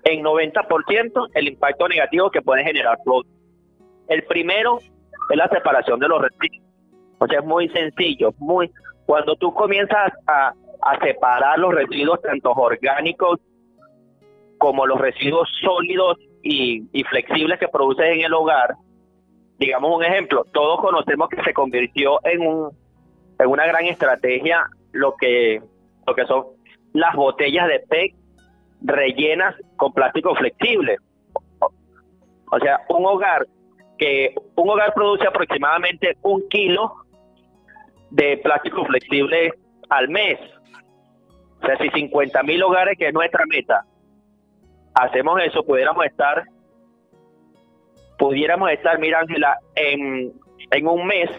en 0.05 0.23
90% 0.23 1.29
el 1.35 1.49
impacto 1.49 1.89
negativo 1.89 2.31
que 2.31 2.43
puede 2.43 2.65
generar 2.65 2.99
El 4.09 4.23
primero 4.25 4.79
es 5.31 5.37
la 5.37 5.49
separación 5.49 5.99
de 5.99 6.09
los 6.09 6.21
residuos. 6.21 6.63
O 7.19 7.27
sea, 7.27 7.39
es 7.41 7.45
muy 7.45 7.69
sencillo, 7.71 8.35
muy 8.39 8.71
cuando 9.07 9.35
tú 9.37 9.53
comienzas 9.55 10.13
a, 10.27 10.53
a 10.83 10.99
separar 11.01 11.59
los 11.59 11.75
residuos 11.75 12.21
tanto 12.21 12.51
orgánicos 12.53 13.41
como 14.59 14.87
los 14.87 15.01
residuos 15.01 15.49
sólidos 15.63 16.19
y, 16.43 16.85
y 16.93 17.05
flexibles 17.05 17.59
que 17.59 17.69
produces 17.69 18.07
en 18.07 18.21
el 18.23 18.35
hogar, 18.35 18.75
digamos 19.59 19.95
un 19.95 20.05
ejemplo, 20.05 20.45
todos 20.53 20.81
conocemos 20.81 21.29
que 21.29 21.43
se 21.43 21.55
convirtió 21.55 22.19
en 22.25 22.47
un 22.47 22.85
en 23.39 23.49
una 23.49 23.67
gran 23.67 23.85
estrategia 23.87 24.67
lo 24.93 25.17
que 25.17 25.61
lo 26.07 26.15
que 26.15 26.27
son 26.27 26.45
las 26.93 27.15
botellas 27.15 27.69
de 27.69 27.81
PET 27.81 28.15
rellenas 28.83 29.55
con 29.77 29.93
plástico 29.93 30.35
flexible. 30.35 30.97
O 32.51 32.59
sea, 32.61 32.81
un 32.89 33.07
hogar 33.07 33.47
que 33.99 34.35
un 34.57 34.69
hogar 34.69 34.93
produce 34.95 35.27
aproximadamente 35.27 36.17
un 36.23 36.49
kilo 36.49 36.93
de 38.11 38.37
plástico 38.39 38.85
flexible 38.85 39.53
al 39.89 40.09
mes. 40.09 40.39
O 41.63 41.67
sea, 41.67 41.79
si 41.79 41.89
50 41.91 42.43
mil 42.43 42.63
hogares, 42.63 42.99
que 42.99 43.09
es 43.09 43.15
nuestra 43.15 43.45
meta, 43.47 43.85
hacemos 44.95 45.41
eso, 45.43 45.65
pudiéramos 45.65 46.05
estar, 46.05 46.45
pudiéramos 48.19 48.71
estar, 48.71 48.99
mira 48.99 49.21
Ángela, 49.21 49.59
en, 49.75 50.33
en 50.71 50.87
un 50.87 51.07
mes 51.07 51.31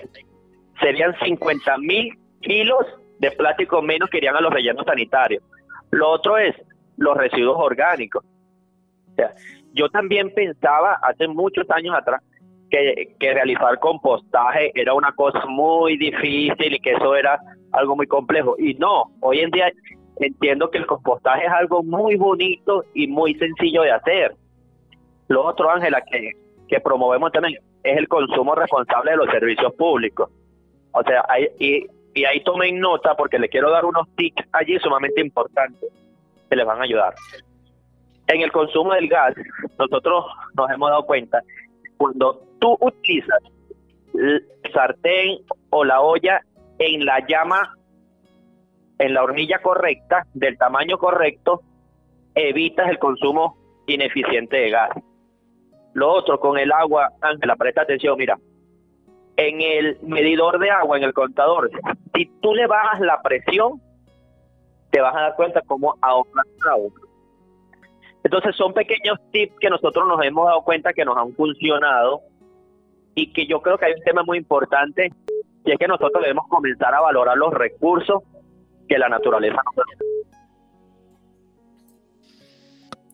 serían 0.82 1.16
50 1.24 1.78
mil 1.78 2.18
kilos 2.42 2.86
de 3.26 3.32
plástico 3.36 3.82
menos 3.82 4.10
que 4.10 4.18
irían 4.18 4.36
a 4.36 4.42
los 4.42 4.54
rellenos 4.54 4.86
sanitarios. 4.86 5.44
Lo 5.92 6.10
otro 6.10 6.38
es 6.38 6.56
los 6.98 7.16
residuos 7.18 7.58
orgánicos. 7.58 8.24
O 8.24 9.16
sea, 9.16 9.34
yo 9.74 9.90
también 9.90 10.34
pensaba 10.34 11.00
hace 11.02 11.28
muchos 11.28 11.70
años 11.70 11.96
atrás 11.96 12.22
que, 12.70 13.16
que 13.20 13.34
realizar 13.34 13.80
compostaje 13.80 14.72
era 14.74 14.94
una 14.94 15.12
cosa 15.14 15.46
muy 15.48 15.98
difícil 15.98 16.74
y 16.74 16.80
que 16.80 16.92
eso 16.92 17.16
era 17.16 17.40
algo 17.72 17.96
muy 17.96 18.08
complejo. 18.08 18.56
Y 18.58 18.74
no, 18.76 19.12
hoy 19.22 19.40
en 19.40 19.52
día 19.52 19.72
entiendo 20.20 20.70
que 20.70 20.78
el 20.78 20.86
compostaje 20.86 21.46
es 21.46 21.52
algo 21.52 21.84
muy 21.84 22.16
bonito 22.16 22.84
y 22.94 23.08
muy 23.08 23.36
sencillo 23.36 23.82
de 23.84 23.92
hacer. 23.92 24.36
Lo 25.28 25.46
otro, 25.46 25.70
Ángela, 25.70 26.02
que, 26.02 26.32
que 26.68 26.80
promovemos 26.80 27.32
también 27.32 27.60
es 27.84 27.98
el 27.98 28.08
consumo 28.08 28.56
responsable 28.56 29.12
de 29.12 29.18
los 29.18 29.30
servicios 29.30 29.74
públicos. 29.76 30.30
O 30.92 31.04
sea, 31.04 31.26
hay, 31.28 31.48
y 31.60 31.88
y 32.16 32.24
ahí 32.24 32.42
tomen 32.44 32.80
nota 32.80 33.14
porque 33.16 33.38
le 33.38 33.50
quiero 33.50 33.70
dar 33.70 33.86
unos 33.86 34.08
tips 34.16 34.48
allí 34.54 34.80
sumamente 34.80 35.22
importantes 35.22 35.92
que 36.50 36.56
les 36.56 36.66
van 36.66 36.80
a 36.80 36.86
ayudar. 36.86 37.14
En 38.28 38.42
el 38.42 38.52
consumo 38.52 38.94
del 38.94 39.10
gas, 39.10 39.36
nosotros 39.78 40.26
nos 40.56 40.72
hemos 40.72 40.90
dado 40.90 41.06
cuenta, 41.06 41.42
cuando 41.98 42.42
tú 42.60 42.78
utilizas 42.80 43.40
el 44.14 44.48
sartén 44.74 45.40
o 45.70 45.84
la 45.84 46.02
olla 46.02 46.42
en 46.80 47.06
la 47.06 47.20
llama, 47.28 47.76
en 48.98 49.14
la 49.14 49.22
hornilla 49.22 49.62
correcta, 49.62 50.26
del 50.34 50.58
tamaño 50.58 50.98
correcto, 50.98 51.62
evitas 52.34 52.90
el 52.90 52.98
consumo 52.98 53.58
ineficiente 53.88 54.56
de 54.56 54.70
gas. 54.70 54.90
Lo 55.94 56.12
otro, 56.12 56.40
con 56.40 56.58
el 56.58 56.72
agua, 56.72 57.10
Ángela, 57.22 57.58
presta 57.58 57.82
atención, 57.82 58.18
mira, 58.18 58.38
en 59.38 59.62
el 59.62 59.98
medidor 60.02 60.60
de 60.60 60.70
agua, 60.72 60.98
en 60.98 61.04
el 61.04 61.14
contador, 61.14 61.70
si 62.14 62.26
tú 62.42 62.54
le 62.54 62.68
bajas 62.68 63.00
la 63.02 63.22
presión, 63.22 63.82
te 64.92 65.02
vas 65.02 65.16
a 65.16 65.22
dar 65.22 65.36
cuenta 65.36 65.62
cómo 65.68 65.96
ahorras 66.02 66.46
agua. 66.70 66.92
Entonces 68.24 68.56
son 68.56 68.74
pequeños 68.74 69.20
tips 69.32 69.60
que 69.60 69.70
nosotros 69.70 70.08
nos 70.08 70.24
hemos 70.24 70.48
dado 70.48 70.64
cuenta 70.64 70.94
que 70.94 71.06
nos 71.06 71.18
han 71.18 71.34
funcionado 71.34 72.22
y 73.14 73.32
que 73.32 73.46
yo 73.46 73.62
creo 73.62 73.78
que 73.78 73.86
hay 73.86 73.94
un 73.94 74.04
tema 74.04 74.24
muy 74.24 74.38
importante 74.38 75.12
y 75.64 75.72
es 75.72 75.78
que 75.78 75.88
nosotros 75.88 76.22
debemos 76.22 76.48
comenzar 76.48 76.94
a 76.94 77.02
valorar 77.02 77.38
los 77.38 77.54
recursos 77.54 78.24
que 78.88 78.98
la 78.98 79.10
naturaleza 79.10 79.62
nos 79.66 79.76
da. 79.76 80.15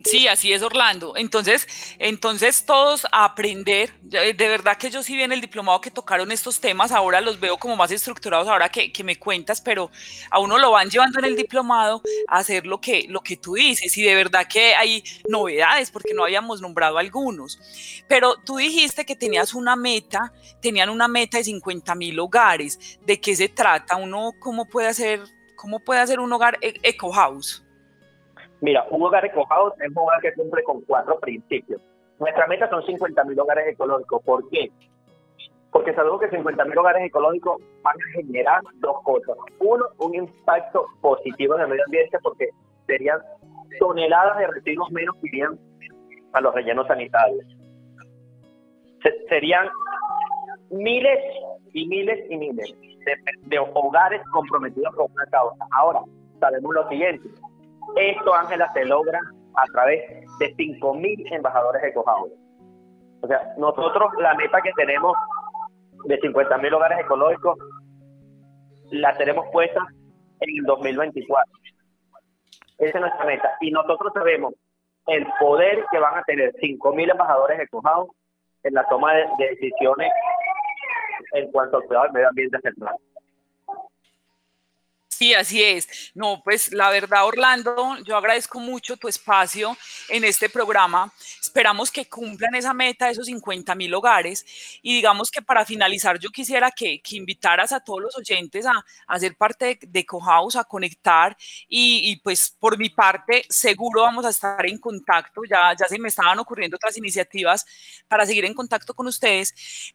Sí, 0.05 0.27
así 0.27 0.53
es 0.53 0.61
Orlando. 0.61 1.13
Entonces, 1.15 1.67
entonces 1.99 2.65
todos 2.65 3.05
a 3.11 3.25
aprender. 3.25 3.93
De 4.01 4.33
verdad 4.33 4.77
que 4.77 4.89
yo 4.89 5.03
sí 5.03 5.15
vi 5.15 5.23
en 5.23 5.31
el 5.31 5.41
diplomado 5.41 5.81
que 5.81 5.91
tocaron 5.91 6.31
estos 6.31 6.59
temas, 6.59 6.91
ahora 6.91 7.21
los 7.21 7.39
veo 7.39 7.57
como 7.57 7.75
más 7.75 7.91
estructurados 7.91 8.47
ahora 8.47 8.69
que, 8.69 8.91
que, 8.91 9.03
me 9.03 9.17
cuentas, 9.17 9.61
pero 9.61 9.91
a 10.29 10.39
uno 10.39 10.57
lo 10.57 10.71
van 10.71 10.89
llevando 10.89 11.19
en 11.19 11.25
el 11.25 11.35
diplomado 11.35 12.01
a 12.27 12.37
hacer 12.37 12.65
lo 12.65 12.79
que, 12.79 13.05
lo 13.09 13.21
que 13.21 13.37
tú 13.37 13.53
dices. 13.53 13.97
Y 13.97 14.03
de 14.03 14.15
verdad 14.15 14.47
que 14.47 14.75
hay 14.75 15.03
novedades, 15.27 15.91
porque 15.91 16.13
no 16.13 16.23
habíamos 16.23 16.61
nombrado 16.61 16.97
algunos. 16.97 17.59
Pero 18.07 18.35
tú 18.37 18.57
dijiste 18.57 19.05
que 19.05 19.15
tenías 19.15 19.53
una 19.53 19.75
meta, 19.75 20.33
tenían 20.61 20.89
una 20.89 21.07
meta 21.07 21.37
de 21.37 21.43
50 21.43 21.95
mil 21.95 22.19
hogares. 22.19 22.99
¿De 23.05 23.19
qué 23.19 23.35
se 23.35 23.49
trata? 23.49 23.95
Uno, 23.95 24.33
¿cómo 24.39 24.65
puede 24.65 24.87
hacer, 24.87 25.21
cómo 25.55 25.79
puede 25.79 26.01
hacer 26.01 26.19
un 26.19 26.31
hogar 26.33 26.57
e-, 26.61 26.79
eco 26.83 27.11
house? 27.11 27.63
Mira, 28.61 28.85
un 28.91 29.01
hogar 29.01 29.25
ecológico 29.25 29.75
es 29.79 29.89
un 29.89 29.97
hogar 29.97 30.21
que 30.21 30.33
cumple 30.33 30.63
con 30.63 30.81
cuatro 30.81 31.19
principios. 31.19 31.81
Nuestra 32.19 32.45
meta 32.45 32.69
son 32.69 32.83
50.000 32.83 33.41
hogares 33.41 33.67
ecológicos. 33.69 34.21
¿Por 34.23 34.47
qué? 34.49 34.69
Porque 35.71 35.93
sabemos 35.95 36.21
que 36.21 36.29
50.000 36.29 36.77
hogares 36.77 37.03
ecológicos 37.03 37.59
van 37.81 37.95
a 37.95 38.11
generar 38.13 38.61
dos 38.75 39.01
cosas. 39.03 39.35
Uno, 39.59 39.85
un 39.97 40.13
impacto 40.13 40.85
positivo 41.01 41.55
en 41.55 41.61
el 41.61 41.67
medio 41.69 41.83
ambiente 41.85 42.19
porque 42.21 42.49
serían 42.85 43.19
toneladas 43.79 44.37
de 44.37 44.47
residuos 44.47 44.91
menos 44.91 45.15
que 45.15 45.27
irían 45.29 45.57
a 46.33 46.41
los 46.41 46.53
rellenos 46.53 46.85
sanitarios. 46.85 47.45
serían 49.27 49.67
miles 50.69 51.19
y 51.73 51.87
miles 51.87 52.29
y 52.29 52.37
miles 52.37 52.75
de, 52.79 53.15
de 53.47 53.59
hogares 53.73 54.21
comprometidos 54.31 54.93
con 54.93 55.11
una 55.11 55.25
causa. 55.31 55.65
Ahora, 55.71 56.01
sabemos 56.39 56.75
lo 56.75 56.87
siguiente 56.89 57.27
esto, 57.95 58.33
Ángela, 58.33 58.71
se 58.73 58.85
logra 58.85 59.19
a 59.55 59.65
través 59.73 60.01
de 60.39 60.55
5.000 60.55 61.33
embajadores 61.33 61.83
ecohouse. 61.83 62.31
O 63.21 63.27
sea, 63.27 63.53
nosotros 63.57 64.11
la 64.19 64.33
meta 64.35 64.61
que 64.61 64.71
tenemos 64.73 65.15
de 66.05 66.19
50.000 66.19 66.73
hogares 66.73 66.99
ecológicos 66.99 67.57
la 68.91 69.15
tenemos 69.17 69.45
puesta 69.51 69.79
en 70.39 70.57
el 70.57 70.65
2024. 70.65 71.53
Esa 72.79 72.97
es 72.97 73.01
nuestra 73.01 73.25
meta. 73.25 73.51
Y 73.61 73.71
nosotros 73.71 74.11
sabemos 74.13 74.53
el 75.07 75.25
poder 75.39 75.85
que 75.91 75.99
van 75.99 76.17
a 76.17 76.23
tener 76.23 76.51
5.000 76.53 77.11
embajadores 77.11 77.59
ecohouse 77.59 78.09
en 78.63 78.73
la 78.73 78.83
toma 78.85 79.13
de, 79.13 79.27
decisiones 79.37 80.11
en 81.33 81.51
cuanto 81.51 81.77
al 81.77 81.83
cuidado 81.83 82.05
del 82.05 82.13
medio 82.13 82.29
ambiente 82.29 82.59
central. 82.61 82.95
Sí, 85.21 85.35
así 85.35 85.61
es. 85.61 85.87
No, 86.15 86.41
pues 86.43 86.73
la 86.73 86.89
verdad, 86.89 87.27
Orlando, 87.27 87.95
yo 88.03 88.17
agradezco 88.17 88.59
mucho 88.59 88.97
tu 88.97 89.07
espacio 89.07 89.77
en 90.09 90.23
este 90.23 90.49
programa. 90.49 91.13
Esperamos 91.39 91.91
que 91.91 92.09
cumplan 92.09 92.55
esa 92.55 92.73
meta 92.73 93.07
esos 93.07 93.27
50 93.27 93.75
mil 93.75 93.93
hogares. 93.93 94.43
Y 94.81 94.95
digamos 94.95 95.29
que 95.29 95.43
para 95.43 95.63
finalizar, 95.63 96.17
yo 96.17 96.31
quisiera 96.31 96.71
que, 96.71 97.03
invitaras 97.11 97.71
a 97.71 97.81
todos 97.81 98.01
los 98.01 98.17
oyentes 98.17 98.65
a, 98.65 98.73
a 99.05 99.19
ser 99.19 99.35
parte 99.35 99.65
de, 99.65 99.79
de 99.83 100.05
Cohouse, 100.07 100.55
a 100.55 100.63
conectar. 100.63 101.37
Y, 101.67 102.15
pues 102.23 102.55
por 102.59 102.79
mi 102.79 102.89
parte, 102.89 103.45
seguro 103.47 104.01
vamos 104.01 104.25
a 104.25 104.29
estar 104.29 104.65
en 104.65 104.79
contacto. 104.79 105.43
Ya, 105.47 105.75
ya 105.79 105.85
se 105.85 105.99
me 105.99 106.07
estaban 106.07 106.39
ocurriendo 106.39 106.77
otras 106.77 106.97
iniciativas 106.97 107.63
para 108.07 108.25
seguir 108.25 108.45
en 108.45 108.55
contacto 108.55 108.95
con 108.95 109.05
ustedes. 109.05 109.53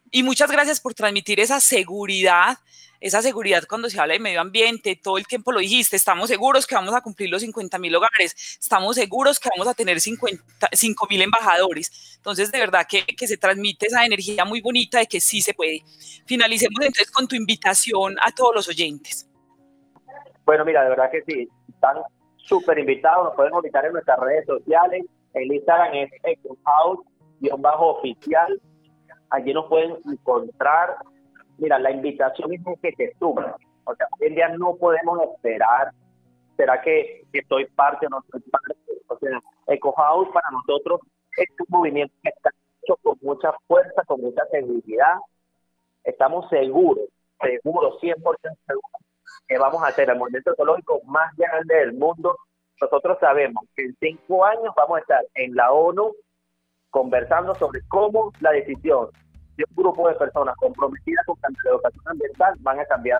Y 0.09 0.23
muchas 0.23 0.49
gracias 0.49 0.79
por 0.79 0.93
transmitir 0.93 1.41
esa 1.41 1.59
seguridad 1.59 2.59
esa 2.99 3.21
seguridad 3.21 3.63
cuando 3.67 3.89
se 3.89 3.99
habla 3.99 4.13
de 4.13 4.19
medio 4.19 4.41
ambiente, 4.41 4.95
todo 4.95 5.17
el 5.17 5.27
tiempo 5.27 5.51
lo 5.51 5.59
dijiste, 5.59 5.95
estamos 5.95 6.29
seguros 6.29 6.65
que 6.65 6.75
vamos 6.75 6.95
a 6.95 7.01
cumplir 7.01 7.29
los 7.29 7.41
50 7.41 7.77
mil 7.79 7.95
hogares, 7.95 8.57
estamos 8.59 8.95
seguros 8.95 9.39
que 9.39 9.49
vamos 9.55 9.67
a 9.67 9.73
tener 9.73 9.99
5 9.99 10.27
mil 11.09 11.21
embajadores. 11.21 12.15
Entonces, 12.17 12.51
de 12.51 12.59
verdad 12.59 12.85
que, 12.87 13.05
que, 13.05 13.27
se 13.27 13.37
transmite 13.37 13.87
esa 13.87 14.05
energía 14.05 14.45
muy 14.45 14.61
bonita 14.61 14.99
de 14.99 15.07
que 15.07 15.19
sí 15.19 15.41
se 15.41 15.53
puede. 15.53 15.83
Finalicemos 16.25 16.79
entonces 16.81 17.11
con 17.11 17.27
tu 17.27 17.35
invitación 17.35 18.15
a 18.23 18.31
todos 18.31 18.55
los 18.55 18.67
oyentes. 18.67 19.29
Bueno, 20.45 20.65
mira, 20.65 20.83
de 20.83 20.89
verdad 20.89 21.11
que 21.11 21.21
sí, 21.23 21.47
están 21.67 21.97
súper 22.37 22.79
invitados, 22.79 23.25
nos 23.25 23.35
pueden 23.35 23.53
ubicar 23.53 23.85
en 23.85 23.93
nuestras 23.93 24.19
redes 24.19 24.45
sociales, 24.45 25.05
el 25.33 25.51
Instagram 25.51 25.93
es 25.93 26.09
ecohouse-oficial, 26.23 28.61
allí 29.29 29.53
nos 29.53 29.67
pueden 29.67 29.97
encontrar 30.09 30.95
mira, 31.57 31.79
la 31.79 31.91
invitación 31.91 32.53
es 32.53 32.61
que 32.81 32.91
te 32.93 33.13
sumen. 33.19 33.45
O 33.85 33.95
sea, 33.95 34.07
hoy 34.19 34.27
en 34.27 34.35
día 34.35 34.49
no 34.49 34.75
podemos 34.75 35.19
esperar, 35.21 35.91
¿será 36.55 36.81
que, 36.81 37.25
estoy 37.31 37.65
parte 37.67 38.05
o 38.07 38.09
no 38.09 38.19
estoy 38.19 38.41
parte? 38.51 38.73
O 39.07 39.17
sea, 39.17 39.39
Eco 39.67 39.93
House 39.93 40.27
para 40.33 40.49
nosotros 40.51 41.01
es 41.37 41.47
un 41.59 41.65
movimiento 41.69 42.13
que 42.21 42.29
está 42.29 42.49
hecho 42.81 42.97
con 43.01 43.17
mucha 43.21 43.53
fuerza, 43.67 44.03
con 44.05 44.21
mucha 44.21 44.45
seguridad. 44.47 45.15
Estamos 46.03 46.49
seguros, 46.49 47.05
seguros, 47.39 47.99
100% 48.01 48.15
seguros, 48.65 48.91
que 49.47 49.57
vamos 49.57 49.83
a 49.83 49.91
ser 49.91 50.09
el 50.09 50.17
movimiento 50.17 50.51
ecológico 50.51 51.01
más 51.05 51.35
grande 51.35 51.75
del 51.75 51.93
mundo. 51.93 52.37
Nosotros 52.81 53.17
sabemos 53.19 53.63
que 53.75 53.83
en 53.83 53.95
cinco 53.99 54.45
años 54.45 54.73
vamos 54.75 54.97
a 54.97 55.01
estar 55.01 55.25
en 55.35 55.55
la 55.55 55.71
ONU 55.71 56.13
conversando 56.89 57.55
sobre 57.55 57.81
cómo 57.87 58.31
la 58.39 58.51
decisión 58.51 59.09
un 59.63 59.75
grupo 59.75 60.07
de 60.07 60.15
personas 60.15 60.55
comprometidas 60.57 61.25
con 61.25 61.37
la 61.41 61.71
educación 61.71 62.03
ambiental 62.05 62.53
van 62.59 62.79
a 62.79 62.85
cambiar 62.85 63.19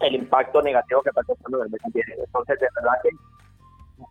el 0.00 0.14
impacto 0.14 0.62
negativo 0.62 1.02
que 1.02 1.10
está 1.10 1.22
causando 1.22 1.62
el 1.62 1.70
medio 1.70 1.86
ambiente. 1.86 2.14
Entonces, 2.18 2.60
de 2.60 2.68
verdad 2.74 2.98
que 3.02 3.10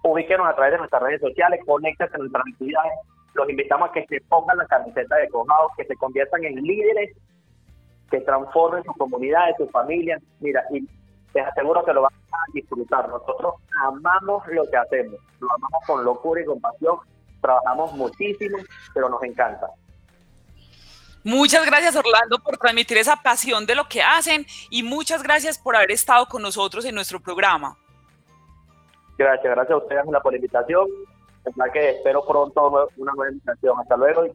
ubíquenos 0.04 0.48
a 0.48 0.56
través 0.56 0.74
de 0.74 0.78
nuestras 0.80 1.04
redes 1.04 1.22
sociales, 1.22 1.62
conéctense 1.66 2.16
en 2.16 2.22
nuestras 2.22 2.44
actividades, 2.52 2.94
los 3.34 3.50
invitamos 3.50 3.90
a 3.90 3.94
que 3.94 4.06
se 4.08 4.22
pongan 4.22 4.58
la 4.58 4.66
camiseta 4.66 5.16
de 5.16 5.30
Cojados, 5.30 5.72
que 5.78 5.86
se 5.86 5.96
conviertan 5.96 6.44
en 6.44 6.56
líderes, 6.56 7.16
que 8.10 8.22
transformen 8.22 8.84
sus 8.84 8.96
comunidades, 8.98 9.56
sus 9.58 9.72
familias. 9.72 10.22
Mira, 10.40 10.64
y 10.72 10.88
les 11.34 11.48
aseguro 11.48 11.84
que 11.84 11.94
lo 11.94 12.02
van 12.02 12.14
a 12.14 12.52
disfrutar. 12.54 13.08
Nosotros 13.08 13.56
amamos 13.82 14.46
lo 14.48 14.64
que 14.70 14.78
hacemos, 14.78 15.20
lo 15.40 15.54
amamos 15.54 15.84
con 15.88 16.04
locura 16.04 16.42
y 16.42 16.46
con 16.46 16.60
pasión, 16.60 16.98
trabajamos 17.42 17.94
muchísimo, 17.94 18.58
pero 18.94 19.10
nos 19.10 19.24
encanta. 19.24 19.70
Muchas 21.24 21.66
gracias 21.66 21.96
Orlando 21.96 22.40
por 22.40 22.58
transmitir 22.58 22.98
esa 22.98 23.16
pasión 23.16 23.66
de 23.66 23.76
lo 23.76 23.88
que 23.88 24.02
hacen 24.02 24.46
y 24.70 24.82
muchas 24.82 25.22
gracias 25.22 25.58
por 25.58 25.76
haber 25.76 25.92
estado 25.92 26.26
con 26.28 26.42
nosotros 26.42 26.84
en 26.86 26.96
nuestro 26.96 27.20
programa. 27.20 27.78
Gracias, 29.18 29.44
gracias 29.44 29.72
a 29.72 29.78
ustedes 29.78 30.04
por 30.24 30.34
la 30.34 30.38
invitación. 30.38 30.88
Es 31.46 31.54
que 31.74 31.90
espero 31.92 32.26
pronto 32.26 32.90
una 32.98 33.12
nueva 33.14 33.32
invitación. 33.32 33.80
Hasta 33.80 33.98
luego 33.98 34.26
y 34.26 34.32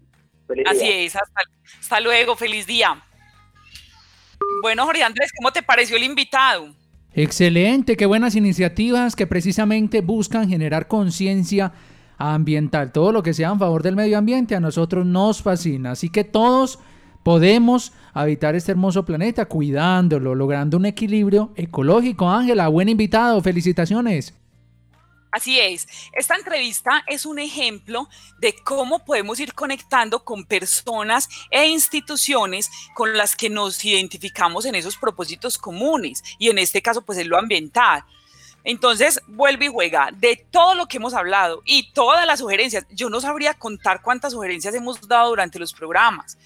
feliz 0.47 0.65
Así 0.69 0.89
es, 0.89 1.17
hasta, 1.17 2.01
luego, 2.01 2.37
feliz 2.37 2.67
día. 2.67 3.03
Bueno, 4.63 4.85
Jorge 4.85 5.03
Andrés, 5.03 5.33
¿cómo 5.37 5.53
te 5.53 5.63
pareció 5.63 5.97
el 5.97 6.05
invitado? 6.05 6.69
Excelente, 7.15 7.97
qué 7.97 8.07
buenas 8.07 8.37
iniciativas 8.37 9.17
que 9.17 9.27
precisamente 9.27 10.03
buscan 10.03 10.49
generar 10.49 10.87
conciencia 10.87 11.73
ambiental, 12.19 12.93
todo 12.93 13.13
lo 13.13 13.23
que 13.23 13.35
sea 13.35 13.51
en 13.51 13.59
favor 13.59 13.83
del 13.83 13.97
medio 13.97 14.19
ambiente 14.19 14.55
a 14.55 14.61
nosotros 14.61 15.07
nos 15.07 15.43
fascina. 15.43 15.93
Así 15.93 16.09
que 16.09 16.25
todos 16.25 16.79
podemos 17.23 17.93
habitar 18.15 18.55
este 18.55 18.73
hermoso 18.73 19.05
planeta 19.05 19.47
cuidándolo, 19.47 20.35
logrando 20.35 20.77
un 20.77 20.87
equilibrio 20.87 21.53
ecológico. 21.57 22.29
Ángela, 22.29 22.69
buen 22.69 22.89
invitado, 22.89 23.43
felicitaciones. 23.43 24.33
Así 25.37 25.61
es, 25.61 25.87
esta 26.13 26.35
entrevista 26.35 27.05
es 27.07 27.27
un 27.27 27.39
ejemplo 27.39 28.09
de 28.39 28.55
cómo 28.65 29.05
podemos 29.05 29.39
ir 29.39 29.53
conectando 29.53 30.25
con 30.25 30.47
personas 30.47 31.29
e 31.51 31.67
instituciones 31.67 32.71
con 32.95 33.15
las 33.15 33.37
que 33.37 33.51
nos 33.51 33.85
identificamos 33.85 34.65
en 34.65 34.77
esos 34.77 34.97
propósitos 34.97 35.59
comunes 35.59 36.23
y 36.39 36.49
en 36.49 36.57
este 36.57 36.81
caso 36.81 37.03
pues 37.03 37.19
es 37.19 37.27
lo 37.27 37.37
ambiental. 37.37 38.03
Entonces, 38.67 39.21
vuelve 39.29 39.67
y 39.67 39.69
juega 39.69 40.11
de 40.13 40.45
todo 40.51 40.75
lo 40.75 40.89
que 40.89 40.97
hemos 40.97 41.15
hablado 41.15 41.63
y 41.65 41.93
todas 41.93 42.27
las 42.27 42.41
sugerencias. 42.41 42.85
Yo 42.91 43.09
no 43.09 43.21
sabría 43.21 43.55
contar 43.55 44.03
cuántas 44.03 44.33
sugerencias 44.33 44.75
hemos 44.75 45.07
dado 45.07 45.29
durante 45.29 45.61
los 45.61 45.73
programas. 45.73 46.37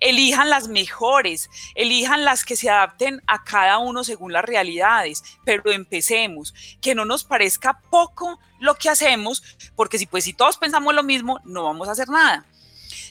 Elijan 0.00 0.48
las 0.48 0.68
mejores, 0.68 1.50
elijan 1.74 2.24
las 2.24 2.46
que 2.46 2.56
se 2.56 2.70
adapten 2.70 3.20
a 3.26 3.44
cada 3.44 3.76
uno 3.76 4.04
según 4.04 4.32
las 4.32 4.46
realidades, 4.46 5.22
pero 5.44 5.70
empecemos, 5.70 6.54
que 6.80 6.94
no 6.94 7.04
nos 7.04 7.24
parezca 7.24 7.78
poco 7.90 8.40
lo 8.58 8.76
que 8.76 8.88
hacemos, 8.88 9.42
porque 9.74 9.98
si 9.98 10.06
pues 10.06 10.24
si 10.24 10.32
todos 10.32 10.56
pensamos 10.56 10.94
lo 10.94 11.02
mismo, 11.02 11.40
no 11.44 11.64
vamos 11.64 11.88
a 11.88 11.92
hacer 11.92 12.08
nada. 12.08 12.46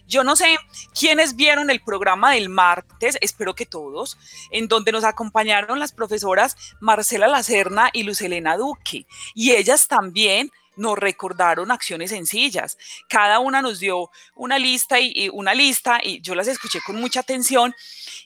Yo 0.07 0.23
no 0.23 0.35
sé 0.35 0.57
quiénes 0.97 1.35
vieron 1.35 1.69
el 1.69 1.81
programa 1.81 2.31
del 2.33 2.49
martes, 2.49 3.17
espero 3.21 3.55
que 3.55 3.65
todos, 3.65 4.17
en 4.51 4.67
donde 4.67 4.91
nos 4.91 5.03
acompañaron 5.03 5.79
las 5.79 5.91
profesoras 5.91 6.55
Marcela 6.79 7.27
Lacerna 7.27 7.89
y 7.93 8.03
Lucelena 8.03 8.57
Duque. 8.57 9.05
Y 9.33 9.51
ellas 9.51 9.87
también 9.87 10.51
nos 10.75 10.97
recordaron 10.97 11.71
acciones 11.71 12.11
sencillas. 12.11 12.77
Cada 13.07 13.39
una 13.39 13.61
nos 13.61 13.79
dio 13.79 14.11
una 14.35 14.59
lista 14.59 14.99
y, 14.99 15.29
una 15.29 15.53
lista 15.53 15.99
y 16.03 16.21
yo 16.21 16.35
las 16.35 16.47
escuché 16.47 16.79
con 16.85 16.97
mucha 16.97 17.21
atención 17.21 17.73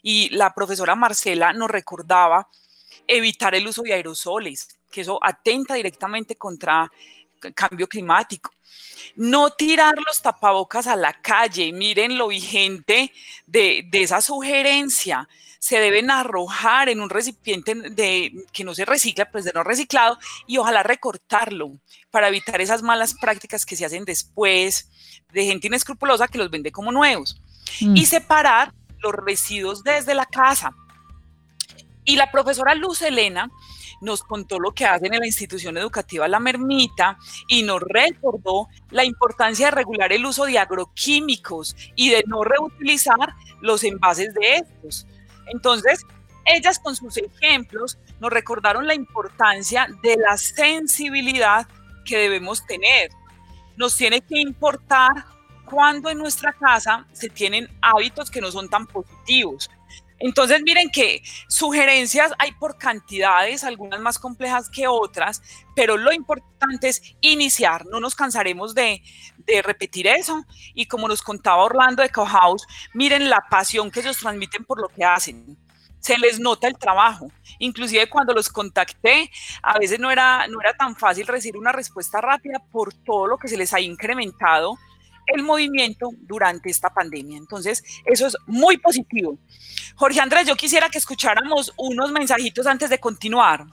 y 0.01 0.29
la 0.29 0.53
profesora 0.53 0.95
Marcela 0.95 1.53
nos 1.53 1.69
recordaba 1.69 2.47
evitar 3.07 3.55
el 3.55 3.67
uso 3.67 3.81
de 3.83 3.93
aerosoles, 3.93 4.79
que 4.91 5.01
eso 5.01 5.19
atenta 5.21 5.75
directamente 5.75 6.35
contra 6.35 6.91
cambio 7.55 7.87
climático. 7.87 8.51
No 9.15 9.51
tirar 9.51 9.95
los 10.05 10.21
tapabocas 10.21 10.87
a 10.87 10.95
la 10.95 11.13
calle. 11.13 11.71
Miren 11.73 12.17
lo 12.17 12.27
vigente 12.27 13.11
de, 13.45 13.87
esa 13.91 14.21
sugerencia. 14.21 15.27
Se 15.59 15.79
deben 15.79 16.09
arrojar 16.09 16.89
en 16.89 17.01
un 17.01 17.09
recipiente 17.09 17.75
de, 17.75 18.45
que 18.53 18.63
no 18.63 18.73
se 18.73 18.85
recicla, 18.85 19.29
pues 19.29 19.43
de 19.43 19.51
no 19.53 19.63
reciclado, 19.63 20.17
y 20.47 20.57
ojalá 20.57 20.83
recortarlo 20.83 21.71
para 22.11 22.29
evitar 22.29 22.61
esas 22.61 22.81
malas 22.81 23.13
prácticas 23.13 23.65
que 23.65 23.75
se 23.75 23.85
hacen 23.85 24.05
después 24.05 24.89
de 25.33 25.45
gente 25.45 25.67
inescrupulosa 25.67 26.27
que 26.27 26.37
los 26.37 26.49
vende 26.49 26.71
como 26.71 26.91
nuevos. 26.91 27.41
Mm. 27.81 27.97
Y 27.97 28.05
separar 28.05 28.73
los 28.99 29.13
residuos 29.13 29.83
desde 29.83 30.13
la 30.13 30.25
casa. 30.25 30.73
Y 32.05 32.15
la 32.15 32.31
profesora 32.31 32.73
Luz 32.75 33.01
Elena 33.01 33.51
nos 34.01 34.23
contó 34.23 34.59
lo 34.59 34.71
que 34.71 34.85
hacen 34.85 35.13
en 35.13 35.19
la 35.19 35.27
institución 35.27 35.77
educativa 35.77 36.27
La 36.27 36.39
Mermita 36.39 37.17
y 37.47 37.63
nos 37.63 37.81
recordó 37.81 38.67
la 38.91 39.03
importancia 39.03 39.67
de 39.67 39.71
regular 39.71 40.11
el 40.11 40.25
uso 40.25 40.45
de 40.45 40.59
agroquímicos 40.59 41.75
y 41.95 42.09
de 42.09 42.23
no 42.27 42.43
reutilizar 42.43 43.33
los 43.61 43.83
envases 43.83 44.33
de 44.33 44.55
estos. 44.55 45.07
Entonces, 45.47 46.05
ellas 46.45 46.79
con 46.79 46.95
sus 46.95 47.17
ejemplos 47.17 47.97
nos 48.19 48.31
recordaron 48.31 48.87
la 48.87 48.95
importancia 48.95 49.87
de 50.01 50.17
la 50.17 50.37
sensibilidad 50.37 51.67
que 52.05 52.17
debemos 52.17 52.65
tener. 52.65 53.11
Nos 53.77 53.95
tiene 53.95 54.21
que 54.21 54.39
importar 54.39 55.25
cuando 55.65 56.09
en 56.09 56.17
nuestra 56.17 56.53
casa 56.53 57.05
se 57.13 57.29
tienen 57.29 57.69
hábitos 57.81 58.31
que 58.31 58.41
no 58.41 58.51
son 58.51 58.69
tan 58.69 58.87
positivos, 58.87 59.69
entonces, 60.19 60.61
miren 60.63 60.89
que 60.89 61.23
sugerencias 61.47 62.33
hay 62.39 62.51
por 62.51 62.77
cantidades, 62.77 63.63
algunas 63.63 64.01
más 64.01 64.19
complejas 64.19 64.69
que 64.69 64.85
otras, 64.87 65.41
pero 65.75 65.95
lo 65.95 66.11
importante 66.11 66.89
es 66.89 67.01
iniciar, 67.21 67.85
no 67.85 68.01
nos 68.01 68.15
cansaremos 68.15 68.75
de, 68.75 69.01
repetir 69.63 70.05
eso. 70.05 70.45
Y 70.75 70.85
como 70.85 71.07
nos 71.07 71.23
contaba 71.23 71.63
Orlando 71.63 72.03
de 72.03 72.09
Cowhouse, 72.09 72.67
miren 72.93 73.31
la 73.31 73.43
pasión 73.49 73.89
que 73.89 74.01
ellos 74.01 74.17
transmiten 74.17 74.63
por 74.63 74.79
lo 74.79 74.89
que 74.89 75.03
hacen. 75.03 75.57
Se 75.99 76.19
les 76.19 76.39
nota 76.39 76.67
el 76.67 76.77
trabajo. 76.77 77.31
Inclusive 77.57 78.07
cuando 78.07 78.33
los 78.33 78.47
contacté, 78.47 79.31
a 79.63 79.79
veces 79.79 79.99
no 79.99 80.11
era, 80.11 80.45
no 80.47 80.61
era 80.61 80.77
tan 80.77 80.95
fácil 80.95 81.25
recibir 81.25 81.57
una 81.57 81.71
respuesta 81.71 82.21
rápida 82.21 82.59
por 82.71 82.93
todo 82.93 83.25
lo 83.25 83.37
que 83.39 83.47
se 83.47 83.57
les 83.57 83.73
ha 83.73 83.79
incrementado 83.79 84.77
el 85.35 85.43
movimiento 85.43 86.09
durante 86.21 86.69
esta 86.69 86.89
pandemia. 86.89 87.37
Entonces, 87.37 87.83
eso 88.05 88.27
es 88.27 88.37
muy 88.47 88.77
positivo. 88.77 89.37
Jorge 89.95 90.19
Andrés, 90.19 90.47
yo 90.47 90.55
quisiera 90.55 90.89
que 90.89 90.97
escucháramos 90.97 91.73
unos 91.77 92.11
mensajitos 92.11 92.65
antes 92.67 92.89
de 92.89 92.99
continuar. 92.99 93.65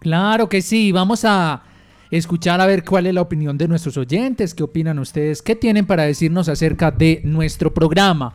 Claro 0.00 0.48
que 0.48 0.62
sí, 0.62 0.92
vamos 0.92 1.24
a 1.24 1.62
escuchar 2.10 2.60
a 2.60 2.66
ver 2.66 2.84
cuál 2.84 3.06
es 3.06 3.14
la 3.14 3.20
opinión 3.20 3.56
de 3.56 3.68
nuestros 3.68 3.96
oyentes, 3.96 4.54
qué 4.54 4.62
opinan 4.62 4.98
ustedes, 4.98 5.42
qué 5.42 5.54
tienen 5.54 5.86
para 5.86 6.04
decirnos 6.04 6.48
acerca 6.48 6.90
de 6.90 7.20
nuestro 7.24 7.72
programa. 7.72 8.34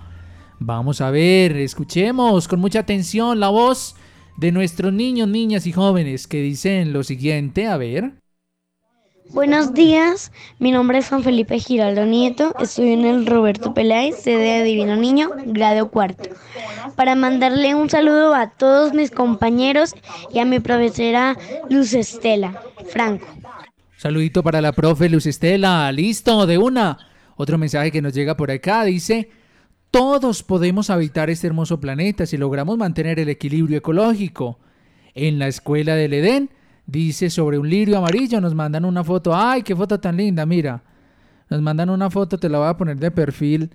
Vamos 0.60 1.02
a 1.02 1.12
ver, 1.12 1.58
escuchemos 1.58 2.48
con 2.48 2.60
mucha 2.60 2.80
atención 2.80 3.40
la 3.40 3.50
voz 3.50 3.96
de 4.38 4.52
nuestros 4.52 4.94
niños, 4.94 5.28
niñas 5.28 5.68
y 5.68 5.74
jóvenes 5.74 6.28
que 6.28 6.42
dicen 6.42 6.94
lo 6.94 7.04
siguiente, 7.04 7.68
a 7.68 7.78
ver. 7.78 8.14
Buenos 9.32 9.74
días, 9.74 10.32
mi 10.60 10.72
nombre 10.72 11.00
es 11.00 11.10
Juan 11.10 11.24
Felipe 11.24 11.60
Giraldo 11.60 12.06
Nieto, 12.06 12.56
estoy 12.60 12.92
en 12.92 13.06
el 13.06 13.26
Roberto 13.26 13.74
Peláez, 13.74 14.18
sede 14.18 14.60
de 14.60 14.64
Divino 14.64 14.96
Niño, 14.96 15.30
grado 15.46 15.90
cuarto, 15.90 16.30
para 16.96 17.16
mandarle 17.16 17.76
un 17.76 17.90
saludo 17.90 18.34
a 18.34 18.52
todos 18.52 18.94
mis 18.94 19.12
compañeros 19.12 19.94
y 20.34 20.40
a 20.40 20.46
mi 20.46 20.60
profesora 20.60 21.38
Luz 21.70 21.94
Estela 21.94 22.62
Franco. 22.88 23.28
Saludito 23.98 24.44
para 24.44 24.62
la 24.62 24.72
profe 24.72 25.10
Luz 25.10 25.26
Estela, 25.26 25.92
listo, 25.92 26.46
de 26.46 26.58
una. 26.58 26.98
Otro 27.36 27.58
mensaje 27.58 27.92
que 27.92 28.02
nos 28.02 28.14
llega 28.14 28.38
por 28.38 28.52
acá 28.52 28.84
dice, 28.86 29.30
todos 29.92 30.44
podemos 30.44 30.90
habitar 30.90 31.30
este 31.30 31.48
hermoso 31.48 31.80
planeta 31.80 32.26
si 32.26 32.38
logramos 32.38 32.78
mantener 32.78 33.20
el 33.20 33.30
equilibrio 33.30 33.78
ecológico. 33.78 34.60
En 35.14 35.40
la 35.40 35.48
escuela 35.48 35.96
del 35.96 36.14
Edén 36.14 36.50
dice 36.86 37.30
sobre 37.30 37.58
un 37.58 37.70
lirio 37.70 37.98
amarillo, 37.98 38.40
nos 38.42 38.54
mandan 38.54 38.86
una 38.86 39.04
foto, 39.04 39.36
ay, 39.36 39.64
qué 39.64 39.76
foto 39.76 40.00
tan 40.00 40.18
linda, 40.18 40.46
mira. 40.46 40.82
Nos 41.50 41.62
mandan 41.62 41.90
una 41.90 42.10
foto, 42.10 42.38
te 42.38 42.50
la 42.50 42.60
voy 42.60 42.68
a 42.68 42.78
poner 42.78 42.98
de 42.98 43.12
perfil 43.12 43.70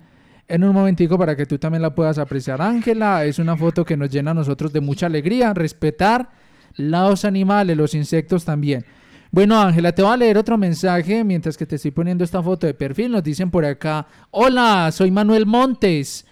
en 0.47 0.63
un 0.63 0.73
momentico 0.73 1.17
para 1.17 1.35
que 1.35 1.45
tú 1.45 1.57
también 1.57 1.81
la 1.81 1.95
puedas 1.95 2.17
apreciar. 2.17 2.61
Ángela, 2.61 3.23
es 3.23 3.39
una 3.39 3.55
foto 3.55 3.85
que 3.85 3.95
nos 3.95 4.09
llena 4.09 4.31
a 4.31 4.33
nosotros 4.33 4.73
de 4.73 4.81
mucha 4.81 5.05
alegría, 5.05 5.53
respetar 5.53 6.29
los 6.75 7.25
animales, 7.25 7.77
los 7.77 7.93
insectos 7.93 8.43
también. 8.43 8.85
Bueno, 9.31 9.61
Ángela, 9.61 9.93
te 9.93 10.01
voy 10.01 10.11
a 10.11 10.17
leer 10.17 10.37
otro 10.37 10.57
mensaje 10.57 11.23
mientras 11.23 11.55
que 11.55 11.65
te 11.65 11.77
estoy 11.77 11.91
poniendo 11.91 12.25
esta 12.25 12.43
foto 12.43 12.67
de 12.67 12.73
perfil. 12.73 13.13
Nos 13.13 13.23
dicen 13.23 13.49
por 13.49 13.63
acá, 13.63 14.05
hola, 14.29 14.91
soy 14.91 15.09
Manuel 15.09 15.45
Montes. 15.45 16.25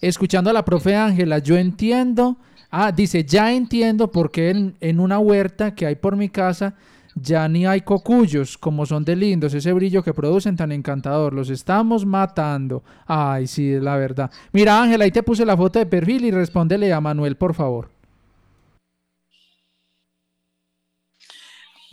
Escuchando 0.00 0.50
a 0.50 0.52
la 0.52 0.64
profe 0.64 0.94
Ángela, 0.94 1.38
yo 1.38 1.56
entiendo 1.56 2.36
Ah, 2.78 2.92
dice, 2.92 3.24
ya 3.24 3.54
entiendo 3.54 4.12
por 4.12 4.30
qué 4.30 4.50
en, 4.50 5.00
una 5.00 5.18
huerta 5.18 5.74
que 5.74 5.86
hay 5.86 5.94
por 5.94 6.14
mi 6.14 6.28
casa 6.28 6.74
ya 7.14 7.48
ni 7.48 7.64
hay 7.64 7.80
cocuyos, 7.80 8.58
como 8.58 8.84
son 8.84 9.02
de 9.02 9.16
lindos, 9.16 9.54
ese 9.54 9.72
brillo 9.72 10.02
que 10.02 10.12
producen 10.12 10.56
tan 10.56 10.70
encantador, 10.72 11.32
los 11.32 11.48
estamos 11.48 12.04
matando. 12.04 12.84
Ay, 13.06 13.46
sí, 13.46 13.72
es 13.72 13.82
la 13.82 13.96
verdad. 13.96 14.30
Mira, 14.52 14.78
Ángela, 14.78 15.04
ahí 15.04 15.10
te 15.10 15.22
puse 15.22 15.46
la 15.46 15.56
foto 15.56 15.78
de 15.78 15.86
perfil 15.86 16.26
y 16.26 16.30
respóndele 16.30 16.92
a 16.92 17.00
Manuel, 17.00 17.36
por 17.36 17.54
favor. 17.54 17.88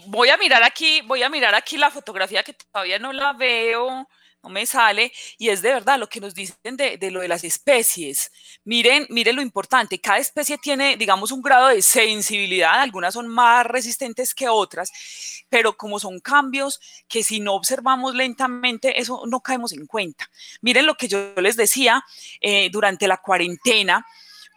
Voy 0.07 0.27
a 0.27 0.37
mirar 0.37 0.63
aquí, 0.63 0.99
voy 1.07 1.23
a 1.23 1.29
mirar 1.29 1.55
aquí 1.55 1.77
la 1.77 1.91
fotografía 1.91 2.43
que 2.43 2.55
todavía 2.73 2.99
no 2.99 3.13
la 3.13 3.31
veo 3.31 4.05
no 4.43 4.49
me 4.49 4.65
sale, 4.65 5.11
y 5.37 5.49
es 5.49 5.61
de 5.61 5.73
verdad 5.73 5.97
lo 5.97 6.09
que 6.09 6.19
nos 6.19 6.35
dicen 6.35 6.75
de, 6.75 6.97
lo 7.11 7.21
de 7.21 7.27
las 7.27 7.43
especies. 7.43 8.31
Miren, 8.65 9.07
miren 9.09 9.37
lo 9.37 9.41
importante, 9.41 9.99
cada 9.99 10.17
especie 10.17 10.57
tiene, 10.57 10.97
digamos, 10.97 11.31
un 11.31 11.41
grado 11.41 11.69
de 11.69 11.81
sensibilidad, 11.81 12.81
algunas 12.81 13.13
son 13.13 13.27
más 13.27 13.65
resistentes 13.65 14.33
que 14.33 14.49
otras, 14.49 14.91
pero 15.49 15.77
como 15.77 15.99
son 15.99 16.19
cambios 16.19 16.79
que 17.07 17.23
si 17.23 17.39
no 17.39 17.53
observamos 17.53 18.15
lentamente, 18.15 18.99
eso 18.99 19.23
no 19.27 19.39
caemos 19.39 19.71
en 19.71 19.87
cuenta. 19.87 20.29
Miren 20.61 20.85
lo 20.85 20.95
que 20.95 21.07
yo 21.07 21.33
les 21.37 21.55
decía 21.55 22.03
eh, 22.41 22.69
durante 22.69 23.07
la 23.07 23.17
cuarentena, 23.17 24.05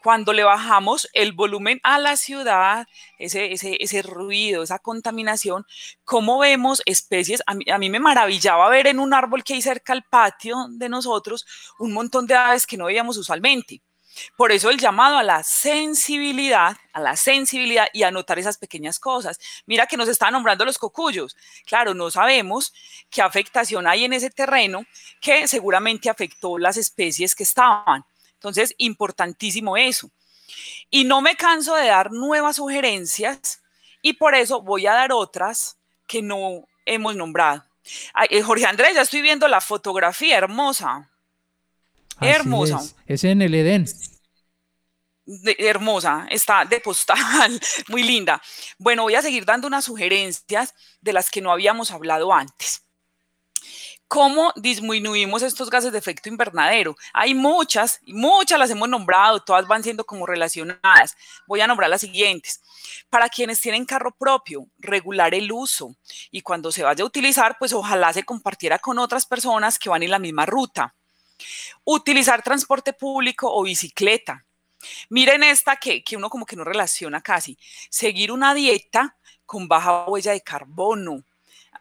cuando 0.06 0.32
le 0.32 0.44
bajamos 0.44 1.08
el 1.14 1.32
volumen 1.32 1.80
a 1.82 1.98
la 1.98 2.16
ciudad, 2.16 2.86
ese, 3.18 3.52
ese, 3.52 4.02
ruido, 4.02 4.62
esa 4.62 4.78
contaminación, 4.78 5.66
cómo 6.04 6.38
vemos 6.38 6.80
especies, 6.86 7.42
a 7.44 7.78
mí, 7.78 7.90
me 7.90 7.98
maravillaba 7.98 8.68
ver 8.68 8.86
en 8.86 9.00
un 9.00 9.12
árbol 9.12 9.42
que 9.42 9.54
hay 9.54 9.62
cerca 9.62 9.92
al 9.92 10.04
patio 10.04 10.68
de 10.70 10.88
nosotros 10.88 11.44
un 11.80 11.92
montón 11.92 12.28
de 12.28 12.36
aves 12.36 12.68
que 12.68 12.76
no 12.76 12.84
veíamos 12.84 13.16
usualmente. 13.16 13.82
Por 14.36 14.52
eso 14.52 14.70
el 14.70 14.78
llamado 14.78 15.18
a 15.18 15.24
la 15.24 15.42
sensibilidad, 15.42 16.76
a 16.92 17.00
la 17.00 17.16
sensibilidad 17.16 17.88
y 17.92 18.04
a 18.04 18.12
notar 18.12 18.38
esas 18.38 18.58
pequeñas 18.58 19.00
cosas. 19.00 19.40
Mira 19.66 19.88
que 19.88 19.96
nos 19.96 20.08
están 20.08 20.34
nombrando 20.34 20.64
los 20.64 20.78
cocuyos. 20.78 21.36
Claro, 21.66 21.94
no 21.94 22.12
sabemos 22.12 22.72
qué 23.10 23.22
afectación 23.22 23.88
hay 23.88 24.04
en 24.04 24.12
ese 24.12 24.30
terreno 24.30 24.84
que 25.20 25.48
seguramente 25.48 26.08
afectó 26.08 26.58
las 26.58 26.76
especies 26.76 27.34
que 27.34 27.42
estaban. 27.42 28.04
Entonces, 28.48 28.74
importantísimo 28.78 29.76
eso. 29.76 30.10
Y 30.90 31.04
no 31.04 31.20
me 31.20 31.36
canso 31.36 31.74
de 31.74 31.86
dar 31.86 32.12
nuevas 32.12 32.56
sugerencias 32.56 33.60
y 34.02 34.12
por 34.14 34.34
eso 34.34 34.62
voy 34.62 34.86
a 34.86 34.92
dar 34.92 35.12
otras 35.12 35.76
que 36.06 36.22
no 36.22 36.64
hemos 36.84 37.16
nombrado. 37.16 37.64
Eh, 38.30 38.42
Jorge 38.42 38.66
Andrés, 38.66 38.94
ya 38.94 39.02
estoy 39.02 39.22
viendo 39.22 39.48
la 39.48 39.60
fotografía 39.60 40.38
hermosa. 40.38 41.10
hermosa. 42.20 42.80
Es. 43.06 43.24
en 43.24 43.42
el 43.42 43.54
Edén. 43.54 43.84
hermosa, 45.58 46.26
está 46.30 46.64
de 46.64 46.80
postal, 46.80 47.60
muy 47.88 48.02
linda. 48.02 48.40
Bueno, 48.78 49.02
voy 49.02 49.16
a 49.16 49.22
seguir 49.22 49.44
dando 49.44 49.66
unas 49.66 49.84
sugerencias 49.84 50.74
de 51.00 51.12
las 51.12 51.30
que 51.30 51.40
no 51.40 51.50
habíamos 51.50 51.90
hablado 51.90 52.32
antes. 52.32 52.85
¿Cómo 54.08 54.52
disminuimos 54.54 55.42
estos 55.42 55.68
gases 55.68 55.90
de 55.90 55.98
efecto 55.98 56.28
invernadero? 56.28 56.94
Hay 57.12 57.34
muchas, 57.34 58.00
muchas 58.06 58.56
las 58.56 58.70
hemos 58.70 58.88
nombrado, 58.88 59.42
todas 59.42 59.66
van 59.66 59.82
siendo 59.82 60.04
como 60.04 60.26
relacionadas. 60.26 61.16
Voy 61.48 61.60
a 61.60 61.66
nombrar 61.66 61.90
las 61.90 62.02
siguientes. 62.02 62.62
Para 63.10 63.28
quienes 63.28 63.60
tienen 63.60 63.84
carro 63.84 64.12
propio, 64.12 64.68
regular 64.78 65.34
el 65.34 65.50
uso 65.50 65.96
y 66.30 66.42
cuando 66.42 66.70
se 66.70 66.84
vaya 66.84 67.02
a 67.02 67.06
utilizar, 67.06 67.56
pues 67.58 67.72
ojalá 67.72 68.12
se 68.12 68.22
compartiera 68.22 68.78
con 68.78 69.00
otras 69.00 69.26
personas 69.26 69.76
que 69.76 69.88
van 69.88 70.04
en 70.04 70.10
la 70.12 70.20
misma 70.20 70.46
ruta. 70.46 70.94
Utilizar 71.82 72.42
transporte 72.42 72.92
público 72.92 73.52
o 73.52 73.64
bicicleta. 73.64 74.44
Miren 75.10 75.42
esta 75.42 75.76
que, 75.76 76.04
que 76.04 76.16
uno 76.16 76.30
como 76.30 76.46
que 76.46 76.54
no 76.54 76.62
relaciona 76.62 77.20
casi. 77.20 77.58
Seguir 77.90 78.30
una 78.30 78.54
dieta 78.54 79.16
con 79.44 79.66
baja 79.66 80.04
huella 80.04 80.30
de 80.30 80.42
carbono 80.42 81.24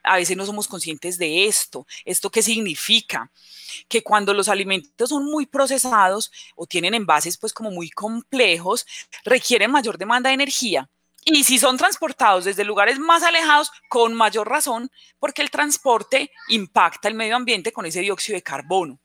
a 0.06 0.18
veces 0.18 0.38
no 0.38 0.46
somos 0.46 0.68
conscientes 0.68 1.18
de 1.18 1.46
esto. 1.46 1.86
¿Esto 2.06 2.30
qué 2.30 2.42
significa? 2.42 3.32
Que 3.88 4.04
cuando 4.04 4.34
los 4.34 4.48
alimentos 4.48 5.10
son 5.10 5.26
muy 5.26 5.46
procesados 5.46 6.32
o 6.56 6.66
tienen 6.66 6.94
envases 6.94 7.38
pues 7.38 7.54
como 7.54 7.72
muy 7.72 7.90
complejos, 7.90 8.86
requieren 9.24 9.72
mayor 9.72 9.98
demanda 9.98 10.30
de 10.30 10.36
energía. 10.36 10.90
Y 11.26 11.44
si 11.44 11.58
son 11.58 11.78
transportados 11.78 12.46
desde 12.46 12.64
lugares 12.64 13.00
más 13.00 13.24
alejados, 13.24 13.72
con 13.90 14.14
mayor 14.14 14.48
razón, 14.48 14.92
porque 15.20 15.42
el 15.42 15.50
transporte 15.50 16.32
impacta 16.50 17.08
el 17.08 17.16
medio 17.16 17.36
ambiente 17.36 17.74
con 17.74 17.88
ese 17.88 18.02
dióxido 18.02 18.36
de 18.36 18.44
carbono. 18.44 19.00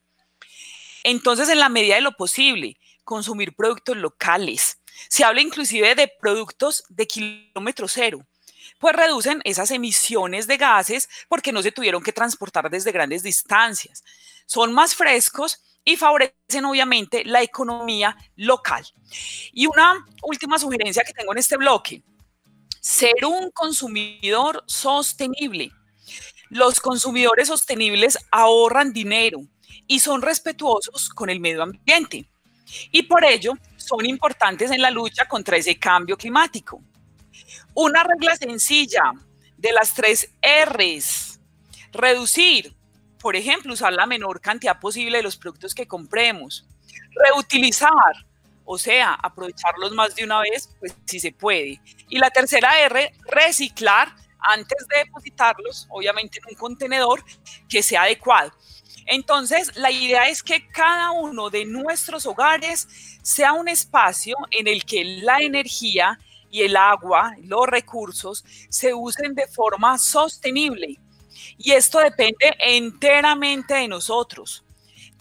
Entonces, 1.02 1.48
en 1.48 1.58
la 1.58 1.70
medida 1.70 1.94
de 1.94 2.02
lo 2.02 2.12
posible, 2.12 2.76
consumir 3.04 3.54
productos 3.54 3.96
locales. 3.96 4.78
Se 5.08 5.24
habla 5.24 5.40
inclusive 5.40 5.94
de 5.94 6.12
productos 6.20 6.84
de 6.90 7.06
kilómetro 7.06 7.88
cero 7.88 8.26
pues 8.80 8.96
reducen 8.96 9.42
esas 9.44 9.70
emisiones 9.70 10.46
de 10.46 10.56
gases 10.56 11.08
porque 11.28 11.52
no 11.52 11.62
se 11.62 11.70
tuvieron 11.70 12.02
que 12.02 12.14
transportar 12.14 12.70
desde 12.70 12.90
grandes 12.90 13.22
distancias. 13.22 14.02
Son 14.46 14.72
más 14.72 14.94
frescos 14.94 15.62
y 15.84 15.96
favorecen 15.96 16.64
obviamente 16.64 17.22
la 17.26 17.42
economía 17.42 18.16
local. 18.36 18.84
Y 19.52 19.66
una 19.66 20.04
última 20.22 20.58
sugerencia 20.58 21.04
que 21.04 21.12
tengo 21.12 21.32
en 21.32 21.38
este 21.38 21.58
bloque, 21.58 22.02
ser 22.80 23.24
un 23.26 23.50
consumidor 23.50 24.64
sostenible. 24.66 25.70
Los 26.48 26.80
consumidores 26.80 27.48
sostenibles 27.48 28.18
ahorran 28.30 28.94
dinero 28.94 29.42
y 29.86 30.00
son 30.00 30.22
respetuosos 30.22 31.10
con 31.10 31.28
el 31.28 31.38
medio 31.38 31.62
ambiente. 31.62 32.30
Y 32.90 33.02
por 33.02 33.24
ello 33.24 33.52
son 33.76 34.06
importantes 34.06 34.70
en 34.70 34.80
la 34.80 34.90
lucha 34.90 35.28
contra 35.28 35.58
ese 35.58 35.78
cambio 35.78 36.16
climático. 36.16 36.82
Una 37.74 38.02
regla 38.02 38.36
sencilla 38.36 39.12
de 39.56 39.72
las 39.72 39.94
tres 39.94 40.30
R's. 40.42 41.40
Reducir, 41.92 42.74
por 43.18 43.36
ejemplo, 43.36 43.74
usar 43.74 43.92
la 43.92 44.06
menor 44.06 44.40
cantidad 44.40 44.78
posible 44.80 45.18
de 45.18 45.22
los 45.22 45.36
productos 45.36 45.74
que 45.74 45.86
compremos. 45.86 46.66
Reutilizar, 47.12 48.26
o 48.64 48.78
sea, 48.78 49.14
aprovecharlos 49.14 49.92
más 49.92 50.14
de 50.14 50.24
una 50.24 50.40
vez, 50.40 50.70
pues 50.78 50.94
si 51.04 51.20
se 51.20 51.32
puede. 51.32 51.80
Y 52.08 52.18
la 52.18 52.30
tercera 52.30 52.80
R, 52.80 53.12
reciclar 53.26 54.14
antes 54.38 54.88
de 54.88 54.98
depositarlos, 55.04 55.86
obviamente 55.90 56.38
en 56.38 56.44
un 56.48 56.54
contenedor 56.54 57.22
que 57.68 57.82
sea 57.82 58.02
adecuado. 58.02 58.52
Entonces, 59.06 59.76
la 59.76 59.90
idea 59.90 60.28
es 60.28 60.42
que 60.42 60.66
cada 60.68 61.10
uno 61.10 61.50
de 61.50 61.64
nuestros 61.64 62.26
hogares 62.26 62.88
sea 63.22 63.52
un 63.52 63.68
espacio 63.68 64.36
en 64.50 64.68
el 64.68 64.84
que 64.84 65.04
la 65.04 65.40
energía 65.40 66.18
y 66.50 66.62
el 66.62 66.76
agua, 66.76 67.34
los 67.42 67.66
recursos, 67.66 68.44
se 68.68 68.92
usen 68.92 69.34
de 69.34 69.46
forma 69.46 69.98
sostenible. 69.98 70.98
Y 71.56 71.72
esto 71.72 71.98
depende 72.00 72.54
enteramente 72.58 73.74
de 73.74 73.88
nosotros. 73.88 74.64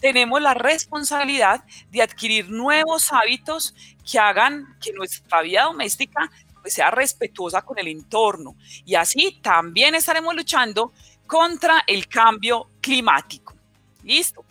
Tenemos 0.00 0.40
la 0.40 0.54
responsabilidad 0.54 1.62
de 1.90 2.02
adquirir 2.02 2.48
nuevos 2.50 3.12
hábitos 3.12 3.74
que 4.10 4.18
hagan 4.18 4.76
que 4.80 4.92
nuestra 4.92 5.42
vida 5.42 5.64
doméstica 5.64 6.30
pues, 6.62 6.74
sea 6.74 6.90
respetuosa 6.90 7.62
con 7.62 7.78
el 7.78 7.88
entorno 7.88 8.56
y 8.84 8.94
así 8.94 9.38
también 9.42 9.94
estaremos 9.94 10.34
luchando 10.34 10.92
contra 11.26 11.84
el 11.86 12.08
cambio 12.08 12.70
climático. 12.80 13.54
Listo. 14.02 14.44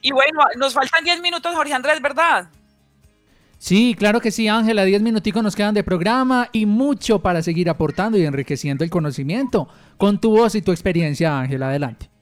Y 0.00 0.12
bueno, 0.12 0.40
nos 0.56 0.74
faltan 0.74 1.04
10 1.04 1.20
minutos, 1.20 1.54
Jorge 1.54 1.74
Andrés, 1.74 2.00
¿verdad? 2.00 2.48
Sí, 3.64 3.96
claro 3.98 4.20
que 4.20 4.30
sí, 4.30 4.46
Ángela. 4.46 4.84
10 4.84 5.00
minuticos 5.00 5.42
nos 5.42 5.56
quedan 5.56 5.72
de 5.72 5.82
programa 5.82 6.50
y 6.52 6.66
mucho 6.66 7.20
para 7.20 7.40
seguir 7.40 7.70
aportando 7.70 8.18
y 8.18 8.26
enriqueciendo 8.26 8.84
el 8.84 8.90
conocimiento 8.90 9.68
con 9.96 10.20
tu 10.20 10.32
voz 10.32 10.54
y 10.54 10.60
tu 10.60 10.70
experiencia, 10.70 11.40
Ángela. 11.40 11.70
Adelante. 11.70 12.13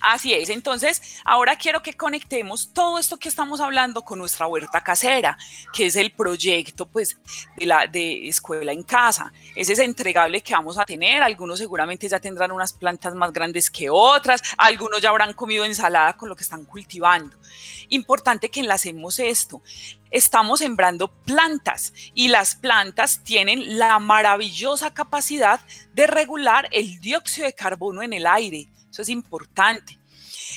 Así 0.00 0.32
es, 0.32 0.48
entonces 0.48 1.20
ahora 1.26 1.56
quiero 1.56 1.82
que 1.82 1.92
conectemos 1.92 2.72
todo 2.72 2.98
esto 2.98 3.18
que 3.18 3.28
estamos 3.28 3.60
hablando 3.60 4.02
con 4.02 4.18
nuestra 4.18 4.46
huerta 4.46 4.80
casera, 4.80 5.36
que 5.74 5.86
es 5.86 5.96
el 5.96 6.10
proyecto 6.10 6.86
pues 6.86 7.18
de 7.56 7.66
la 7.66 7.86
de 7.86 8.26
escuela 8.26 8.72
en 8.72 8.82
casa. 8.82 9.30
Ese 9.54 9.74
es 9.74 9.78
entregable 9.78 10.40
que 10.40 10.54
vamos 10.54 10.78
a 10.78 10.86
tener, 10.86 11.22
algunos 11.22 11.58
seguramente 11.58 12.08
ya 12.08 12.18
tendrán 12.18 12.50
unas 12.50 12.72
plantas 12.72 13.14
más 13.14 13.30
grandes 13.30 13.70
que 13.70 13.90
otras, 13.90 14.42
algunos 14.56 15.02
ya 15.02 15.10
habrán 15.10 15.34
comido 15.34 15.66
ensalada 15.66 16.14
con 16.14 16.30
lo 16.30 16.36
que 16.36 16.44
están 16.44 16.64
cultivando. 16.64 17.36
Importante 17.90 18.50
que 18.50 18.60
enlacemos 18.60 19.18
esto. 19.18 19.60
Estamos 20.10 20.60
sembrando 20.60 21.08
plantas 21.08 21.92
y 22.14 22.28
las 22.28 22.54
plantas 22.54 23.22
tienen 23.22 23.78
la 23.78 23.98
maravillosa 23.98 24.94
capacidad 24.94 25.60
de 25.92 26.06
regular 26.06 26.68
el 26.72 27.00
dióxido 27.00 27.46
de 27.46 27.52
carbono 27.52 28.02
en 28.02 28.14
el 28.14 28.26
aire 28.26 28.68
eso 28.90 29.02
es 29.02 29.08
importante. 29.08 29.98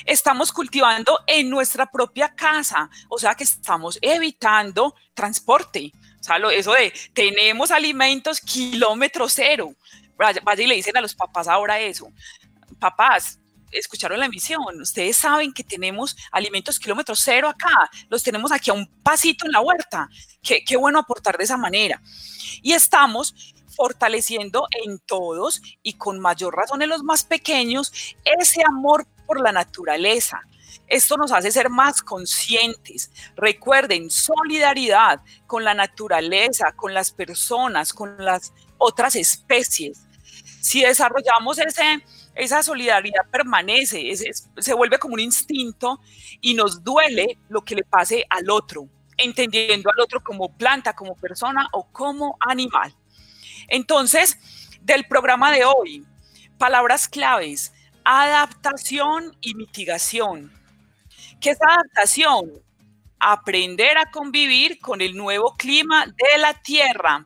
Estamos 0.06 0.52
cultivando 0.52 1.20
en 1.28 1.50
nuestra 1.50 1.86
propia 1.86 2.34
casa, 2.34 2.90
o 3.10 3.18
sea 3.18 3.36
que 3.36 3.44
estamos 3.44 4.00
evitando 4.02 4.96
transporte. 5.14 5.92
O 6.20 6.24
sea, 6.24 6.38
eso 6.52 6.74
de 6.74 6.94
tenemos 7.14 7.72
alimentos 7.72 8.40
kilómetro 8.40 9.30
cero. 9.30 9.76
Vaya, 10.18 10.42
y 10.58 10.68
le 10.68 10.76
dicen 10.76 10.96
a 10.98 11.02
los 11.02 11.16
papás 11.16 11.48
ahora 11.48 11.80
eso. 11.80 12.08
Papás, 12.80 13.40
escucharon 13.72 14.20
la 14.20 14.28
emisión, 14.28 14.62
ustedes 14.82 15.18
saben 15.18 15.52
que 15.52 15.64
tenemos 15.64 16.16
alimentos 16.32 16.80
kilómetro 16.80 17.16
cero 17.16 17.50
acá, 17.50 17.90
los 18.10 18.24
tenemos 18.24 18.52
aquí 18.52 18.70
a 18.70 18.74
un 18.74 18.88
pasito 19.04 19.46
en 19.46 19.52
la 19.52 19.62
huerta. 19.62 20.10
Qué, 20.42 20.64
qué 20.64 20.78
bueno 20.78 21.00
aportar 21.00 21.38
de 21.38 21.44
esa 21.44 21.58
manera. 21.58 22.02
Y 22.62 22.74
estamos 22.74 23.53
fortaleciendo 23.76 24.68
en 24.84 25.00
todos 25.00 25.62
y 25.82 25.94
con 25.94 26.20
mayor 26.20 26.56
razón 26.56 26.82
en 26.82 26.90
los 26.90 27.04
más 27.04 27.24
pequeños 27.24 27.92
ese 28.24 28.62
amor 28.66 29.06
por 29.26 29.42
la 29.42 29.52
naturaleza. 29.52 30.42
Esto 30.88 31.18
nos 31.18 31.32
hace 31.32 31.52
ser 31.52 31.70
más 31.70 32.02
conscientes. 32.02 33.12
Recuerden, 33.36 34.10
solidaridad 34.10 35.22
con 35.48 35.64
la 35.64 35.74
naturaleza, 35.74 36.74
con 36.76 36.94
las 36.94 37.12
personas, 37.12 37.94
con 37.94 38.16
las 38.18 38.54
otras 38.78 39.16
especies. 39.16 40.06
Si 40.62 40.82
desarrollamos 40.82 41.58
ese, 41.60 42.04
esa 42.36 42.64
solidaridad 42.64 43.26
permanece, 43.32 44.14
se 44.58 44.74
vuelve 44.74 45.00
como 45.00 45.14
un 45.14 45.20
instinto 45.20 46.00
y 46.42 46.54
nos 46.54 46.84
duele 46.84 47.40
lo 47.50 47.62
que 47.62 47.76
le 47.76 47.84
pase 47.84 48.26
al 48.30 48.50
otro, 48.50 48.88
entendiendo 49.18 49.90
al 49.90 50.00
otro 50.00 50.22
como 50.22 50.56
planta, 50.56 50.94
como 50.94 51.16
persona 51.16 51.68
o 51.74 51.88
como 51.92 52.38
animal. 52.40 52.94
Entonces, 53.68 54.38
del 54.82 55.06
programa 55.06 55.52
de 55.52 55.66
hoy, 55.66 56.06
palabras 56.58 57.08
claves, 57.08 57.74
adaptación 58.04 59.36
y 59.42 59.56
mitigación. 59.56 60.52
¿Qué 61.40 61.52
es 61.52 61.58
adaptación? 61.62 62.52
Aprender 63.20 63.98
a 63.98 64.12
convivir 64.12 64.80
con 64.80 65.02
el 65.02 65.16
nuevo 65.16 65.56
clima 65.58 66.06
de 66.06 66.38
la 66.38 66.54
Tierra. 66.54 67.26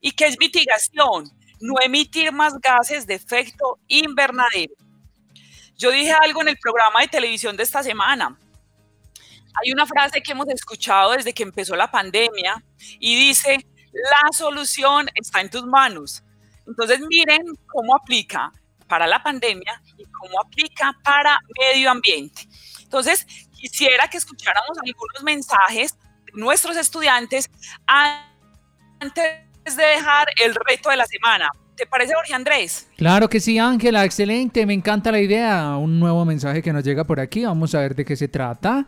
¿Y 0.00 0.12
qué 0.12 0.26
es 0.26 0.38
mitigación? 0.38 1.30
No 1.60 1.74
emitir 1.82 2.32
más 2.32 2.58
gases 2.60 3.06
de 3.06 3.14
efecto 3.14 3.78
invernadero. 3.86 4.74
Yo 5.76 5.90
dije 5.90 6.12
algo 6.12 6.42
en 6.42 6.48
el 6.48 6.58
programa 6.58 7.00
de 7.00 7.08
televisión 7.08 7.56
de 7.56 7.62
esta 7.62 7.82
semana. 7.82 8.38
Hay 9.60 9.72
una 9.72 9.86
frase 9.86 10.22
que 10.22 10.32
hemos 10.32 10.48
escuchado 10.48 11.12
desde 11.12 11.32
que 11.32 11.42
empezó 11.42 11.76
la 11.76 11.90
pandemia 11.90 12.62
y 12.98 13.16
dice, 13.16 13.66
la 13.92 14.32
solución 14.32 15.08
está 15.14 15.40
en 15.40 15.50
tus 15.50 15.64
manos. 15.66 16.22
Entonces 16.66 17.00
miren 17.08 17.42
cómo 17.66 17.94
aplica 17.96 18.52
para 18.86 19.06
la 19.06 19.22
pandemia 19.22 19.80
y 19.96 20.04
cómo 20.04 20.40
aplica 20.40 20.92
para 21.02 21.38
medio 21.58 21.90
ambiente. 21.90 22.46
Entonces, 22.82 23.26
quisiera 23.58 24.08
que 24.08 24.18
escucháramos 24.18 24.76
algunos 24.78 25.22
mensajes 25.22 25.96
de 26.26 26.32
nuestros 26.34 26.76
estudiantes 26.76 27.50
antes 27.86 29.24
de 29.64 29.82
dejar 29.82 30.28
el 30.44 30.54
reto 30.54 30.90
de 30.90 30.96
la 30.96 31.06
semana. 31.06 31.48
¿Te 31.74 31.86
parece, 31.86 32.12
Jorge 32.14 32.34
Andrés? 32.34 32.86
Claro 32.96 33.28
que 33.28 33.40
sí, 33.40 33.58
Ángela, 33.58 34.04
excelente, 34.04 34.66
me 34.66 34.74
encanta 34.74 35.10
la 35.10 35.20
idea. 35.20 35.76
Un 35.76 35.98
nuevo 35.98 36.24
mensaje 36.24 36.62
que 36.62 36.72
nos 36.72 36.84
llega 36.84 37.04
por 37.04 37.18
aquí, 37.18 37.44
vamos 37.44 37.74
a 37.74 37.80
ver 37.80 37.94
de 37.94 38.04
qué 38.04 38.14
se 38.14 38.28
trata. 38.28 38.86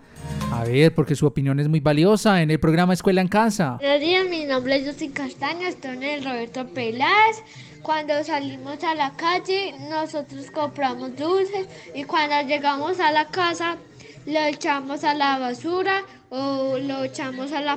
A 0.55 0.63
ver, 0.63 0.95
porque 0.95 1.17
su 1.17 1.27
opinión 1.27 1.59
es 1.59 1.67
muy 1.67 1.81
valiosa 1.81 2.41
en 2.41 2.49
el 2.49 2.61
programa 2.61 2.95
Escuela 2.95 3.21
en 3.21 3.27
Casa. 3.27 3.79
Buenos 3.81 4.01
días, 4.01 4.25
mi 4.31 4.45
nombre 4.45 4.77
es 4.77 4.87
Justin 4.87 5.11
Castaño, 5.11 5.67
estoy 5.67 5.97
en 5.97 6.03
el 6.05 6.25
Roberto 6.25 6.65
Peláez. 6.69 7.43
Cuando 7.83 8.23
salimos 8.23 8.85
a 8.85 8.95
la 8.95 9.17
calle, 9.17 9.75
nosotros 9.91 10.53
compramos 10.53 11.17
dulces 11.17 11.67
y 11.93 12.05
cuando 12.05 12.41
llegamos 12.47 13.01
a 13.01 13.11
la 13.11 13.27
casa, 13.27 13.79
lo 14.27 14.41
echamos 14.45 15.03
a 15.03 15.15
la 15.15 15.41
basura 15.41 16.05
o 16.31 16.79
lo 16.79 17.03
echamos 17.03 17.51
a 17.51 17.61
la 17.61 17.77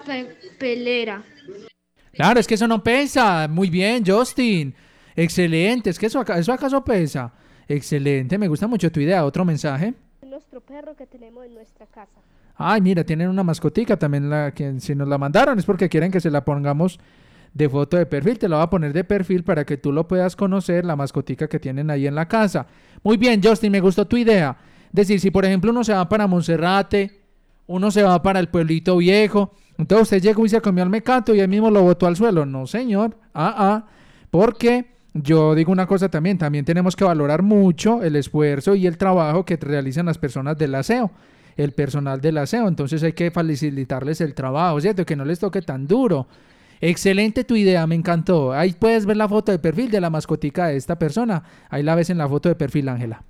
pelera. 0.59 1.23
Claro, 2.13 2.39
es 2.39 2.45
que 2.45 2.53
eso 2.53 2.67
no 2.67 2.83
pesa. 2.83 3.47
Muy 3.47 3.71
bien, 3.71 4.03
Justin. 4.05 4.75
Excelente, 5.15 5.89
es 5.89 5.97
que 5.97 6.05
eso, 6.05 6.21
eso 6.21 6.53
acaso 6.53 6.85
pesa. 6.85 7.33
Excelente, 7.67 8.37
me 8.37 8.47
gusta 8.47 8.67
mucho 8.67 8.91
tu 8.91 8.99
idea. 8.99 9.25
¿Otro 9.25 9.43
mensaje? 9.43 9.95
Nuestro 10.21 10.61
perro 10.61 10.95
que 10.95 11.07
tenemos 11.07 11.43
en 11.43 11.55
nuestra 11.55 11.87
casa. 11.87 12.21
Ay, 12.57 12.81
mira, 12.81 13.03
tienen 13.03 13.29
una 13.29 13.43
mascotica 13.43 13.97
también. 13.97 14.29
La, 14.29 14.53
que, 14.53 14.79
si 14.79 14.95
nos 14.95 15.07
la 15.07 15.17
mandaron 15.17 15.57
es 15.59 15.65
porque 15.65 15.89
quieren 15.89 16.11
que 16.11 16.19
se 16.19 16.31
la 16.31 16.43
pongamos 16.43 16.99
de 17.53 17.69
foto 17.69 17.97
de 17.97 18.05
perfil. 18.05 18.39
Te 18.39 18.49
la 18.49 18.57
voy 18.57 18.63
a 18.63 18.69
poner 18.69 18.93
de 18.93 19.03
perfil 19.03 19.43
para 19.43 19.65
que 19.65 19.77
tú 19.77 19.91
lo 19.91 20.07
puedas 20.07 20.35
conocer, 20.35 20.85
la 20.85 20.95
mascotica 20.95 21.47
que 21.47 21.59
tienen 21.59 21.89
ahí 21.89 22.07
en 22.07 22.15
la 22.15 22.27
casa. 22.27 22.67
Muy 23.03 23.17
bien, 23.17 23.41
Justin, 23.43 23.71
me 23.71 23.79
gustó 23.79 24.05
tu 24.05 24.17
idea. 24.17 24.57
Decir, 24.91 25.19
si 25.19 25.31
por 25.31 25.45
ejemplo 25.45 25.71
uno 25.71 25.83
se 25.83 25.93
va 25.93 26.07
para 26.07 26.27
Monserrate, 26.27 27.21
uno 27.67 27.91
se 27.91 28.03
va 28.03 28.21
para 28.23 28.39
el 28.39 28.47
pueblito 28.47 28.97
viejo, 28.97 29.53
entonces 29.77 30.03
usted 30.03 30.21
llegó 30.21 30.45
y 30.45 30.49
se 30.49 30.61
comió 30.61 30.83
al 30.83 30.89
mecato 30.89 31.35
y 31.35 31.39
él 31.39 31.49
mismo 31.49 31.69
lo 31.69 31.83
botó 31.83 32.07
al 32.07 32.15
suelo. 32.15 32.45
No, 32.45 32.65
señor. 32.65 33.17
Ah, 33.33 33.53
ah. 33.57 33.85
Porque 34.31 34.87
yo 35.13 35.55
digo 35.55 35.71
una 35.71 35.87
cosa 35.87 36.09
también, 36.09 36.37
también 36.37 36.65
tenemos 36.65 36.95
que 36.95 37.03
valorar 37.03 37.41
mucho 37.41 38.03
el 38.03 38.15
esfuerzo 38.15 38.75
y 38.75 38.87
el 38.87 38.97
trabajo 38.97 39.45
que 39.45 39.57
realizan 39.57 40.05
las 40.05 40.17
personas 40.17 40.57
del 40.57 40.75
aseo, 40.75 41.11
el 41.57 41.73
personal 41.73 42.21
del 42.21 42.37
aseo, 42.37 42.67
entonces 42.67 43.03
hay 43.03 43.13
que 43.13 43.31
facilitarles 43.31 44.21
el 44.21 44.33
trabajo, 44.33 44.79
¿cierto? 44.79 45.05
Que 45.05 45.15
no 45.15 45.25
les 45.25 45.39
toque 45.39 45.61
tan 45.61 45.87
duro. 45.87 46.27
Excelente 46.79 47.43
tu 47.43 47.55
idea, 47.55 47.87
me 47.87 47.95
encantó. 47.95 48.53
Ahí 48.53 48.73
puedes 48.73 49.05
ver 49.05 49.17
la 49.17 49.27
foto 49.27 49.51
de 49.51 49.59
perfil 49.59 49.89
de 49.89 49.99
la 49.99 50.09
mascotica 50.09 50.67
de 50.67 50.77
esta 50.77 50.97
persona. 50.97 51.43
Ahí 51.69 51.81
la 51.81 51.95
ves 51.95 52.09
en 52.11 52.19
la 52.19 52.29
foto 52.29 52.49
de 52.49 52.55
perfil, 52.55 52.87
Ángela. 52.89 53.23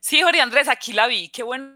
Sí, 0.00 0.22
Jorge 0.22 0.40
Andrés, 0.40 0.68
aquí 0.68 0.92
la 0.92 1.08
vi. 1.08 1.28
Qué 1.28 1.42
bueno 1.42 1.74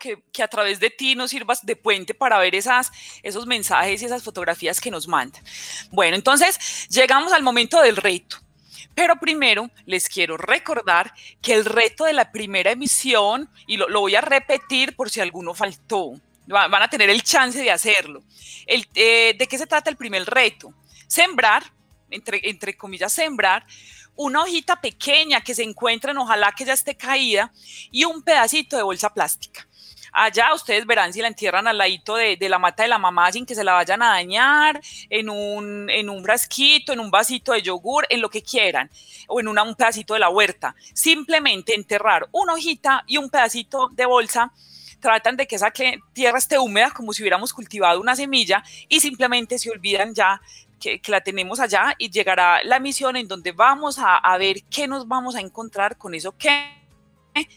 que, 0.00 0.24
que, 0.32 0.42
a 0.42 0.48
través 0.48 0.80
de 0.80 0.90
ti 0.90 1.14
nos 1.14 1.30
sirvas 1.30 1.64
de 1.64 1.76
puente 1.76 2.12
para 2.12 2.38
ver 2.38 2.54
esas, 2.54 2.90
esos 3.22 3.46
mensajes 3.46 4.02
y 4.02 4.04
esas 4.04 4.22
fotografías 4.22 4.80
que 4.80 4.90
nos 4.90 5.06
mandan. 5.06 5.42
Bueno, 5.90 6.16
entonces 6.16 6.88
llegamos 6.90 7.32
al 7.32 7.42
momento 7.42 7.80
del 7.80 7.96
reto. 7.96 8.38
Pero 8.98 9.14
primero 9.14 9.70
les 9.86 10.08
quiero 10.08 10.36
recordar 10.36 11.14
que 11.40 11.54
el 11.54 11.64
reto 11.64 12.04
de 12.04 12.12
la 12.12 12.32
primera 12.32 12.72
emisión, 12.72 13.48
y 13.64 13.76
lo, 13.76 13.86
voy 14.00 14.16
a 14.16 14.20
repetir 14.20 14.96
por 14.96 15.08
si 15.08 15.20
alguno 15.20 15.54
faltó, 15.54 16.14
van 16.48 16.82
a 16.82 16.90
tener 16.90 17.08
el 17.08 17.22
chance 17.22 17.62
de 17.62 17.70
hacerlo. 17.70 18.24
El, 18.66 18.88
eh, 18.96 19.36
¿De 19.38 19.46
qué 19.46 19.56
se 19.56 19.68
trata 19.68 19.88
el 19.88 19.96
primer 19.96 20.24
reto? 20.24 20.74
Sembrar, 21.06 21.62
entre, 22.10 22.40
entre 22.42 22.76
comillas, 22.76 23.12
sembrar 23.12 23.64
una 24.16 24.42
hojita 24.42 24.80
pequeña 24.80 25.42
que 25.42 25.54
se 25.54 25.62
encuentren, 25.62 26.18
ojalá 26.18 26.50
que 26.50 26.64
ya 26.64 26.72
esté 26.72 26.96
caída, 26.96 27.52
y 27.92 28.02
un 28.02 28.20
pedacito 28.24 28.76
de 28.76 28.82
bolsa 28.82 29.14
plástica. 29.14 29.67
Allá 30.12 30.54
ustedes 30.54 30.86
verán 30.86 31.12
si 31.12 31.20
la 31.20 31.28
entierran 31.28 31.66
al 31.66 31.78
ladito 31.78 32.16
de, 32.16 32.36
la 32.40 32.58
mata 32.58 32.82
de 32.82 32.88
la 32.88 32.98
mamá 32.98 33.30
sin 33.32 33.46
que 33.46 33.54
se 33.54 33.64
la 33.64 33.74
vayan 33.74 34.02
a 34.02 34.10
dañar, 34.10 34.80
en 35.10 35.28
un, 35.28 35.90
en 35.90 36.08
un 36.08 36.24
en 36.28 37.00
un 37.00 37.10
vasito 37.10 37.52
de 37.52 37.62
yogur, 37.62 38.06
en 38.08 38.20
lo 38.20 38.28
que 38.28 38.42
quieran, 38.42 38.90
o 39.26 39.40
en 39.40 39.48
un 39.48 39.74
pedacito 39.74 40.14
de 40.14 40.20
la 40.20 40.28
huerta. 40.28 40.74
Simplemente 40.94 41.74
enterrar 41.74 42.28
una 42.32 42.54
hojita 42.54 43.04
y 43.06 43.16
un 43.16 43.30
pedacito 43.30 43.88
de 43.92 44.06
bolsa 44.06 44.52
tratan 45.00 45.36
de 45.36 45.46
que 45.46 45.56
esa 45.56 45.72
tierra 46.12 46.38
esté 46.38 46.58
húmeda 46.58 46.90
como 46.90 47.12
si 47.12 47.22
hubiéramos 47.22 47.52
cultivado 47.52 48.00
una 48.00 48.16
semilla 48.16 48.62
y 48.88 49.00
simplemente 49.00 49.58
se 49.58 49.70
olvidan 49.70 50.14
ya 50.14 50.40
que, 50.78 51.00
la 51.08 51.20
tenemos 51.20 51.60
allá 51.60 51.94
y 51.98 52.10
llegará 52.10 52.62
la 52.64 52.78
misión 52.78 53.16
en 53.16 53.28
donde 53.28 53.52
vamos 53.52 53.98
a, 53.98 54.36
ver 54.38 54.62
qué 54.70 54.86
nos 54.86 55.06
vamos 55.06 55.34
a 55.34 55.40
encontrar 55.40 55.96
con 55.96 56.14
eso 56.14 56.32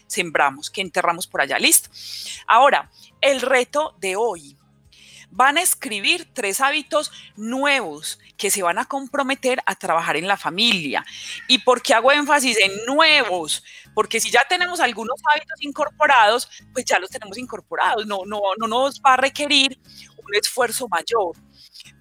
sembramos, 0.06 0.70
que 0.70 0.80
enterramos 0.80 1.26
por 1.26 1.40
allá. 1.40 1.58
Listo. 1.58 1.90
Ahora, 2.46 2.90
el 3.20 3.40
reto 3.40 3.96
de 4.00 4.16
hoy. 4.16 4.56
van 5.34 5.56
a 5.56 5.62
escribir 5.62 6.28
tres 6.34 6.60
hábitos 6.60 7.10
nuevos 7.36 8.18
que 8.36 8.50
se 8.50 8.62
van 8.62 8.78
a 8.78 8.84
comprometer 8.84 9.62
a 9.64 9.74
trabajar 9.74 10.16
en 10.16 10.28
la 10.28 10.36
familia. 10.36 11.04
¿Y 11.48 11.58
por 11.60 11.80
qué 11.80 11.94
hago 11.94 12.12
énfasis 12.12 12.58
en 12.58 12.84
nuevos? 12.84 13.64
Porque 13.94 14.20
si 14.20 14.30
ya 14.30 14.44
tenemos 14.46 14.78
algunos 14.80 15.20
hábitos 15.32 15.62
incorporados, 15.62 16.50
pues 16.74 16.84
ya 16.84 16.98
los 16.98 17.08
tenemos 17.08 17.38
incorporados, 17.38 18.06
no, 18.06 18.26
no, 18.26 18.40
no 18.58 18.66
nos 18.66 19.00
va 19.00 19.14
a 19.14 19.16
requerir 19.16 19.78
un 20.18 20.34
esfuerzo 20.34 20.86
mayor. 20.88 21.34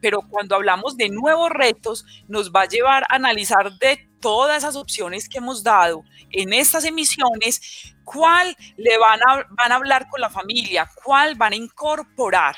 Pero 0.01 0.21
cuando 0.27 0.55
hablamos 0.55 0.97
de 0.97 1.07
nuevos 1.09 1.49
retos, 1.51 2.05
nos 2.27 2.51
va 2.51 2.63
a 2.63 2.67
llevar 2.67 3.03
a 3.03 3.15
analizar 3.15 3.71
de 3.77 4.10
todas 4.21 4.59
esas 4.59 4.75
opciones 4.75 5.27
que 5.27 5.39
hemos 5.39 5.63
dado 5.63 6.03
en 6.29 6.53
estas 6.53 6.85
emisiones, 6.85 7.93
cuál 8.05 8.55
le 8.77 8.97
van 8.97 9.19
a, 9.27 9.45
van 9.49 9.71
a 9.71 9.75
hablar 9.75 10.07
con 10.09 10.21
la 10.21 10.29
familia, 10.29 10.89
cuál 11.03 11.35
van 11.35 11.53
a 11.53 11.57
incorporar. 11.57 12.55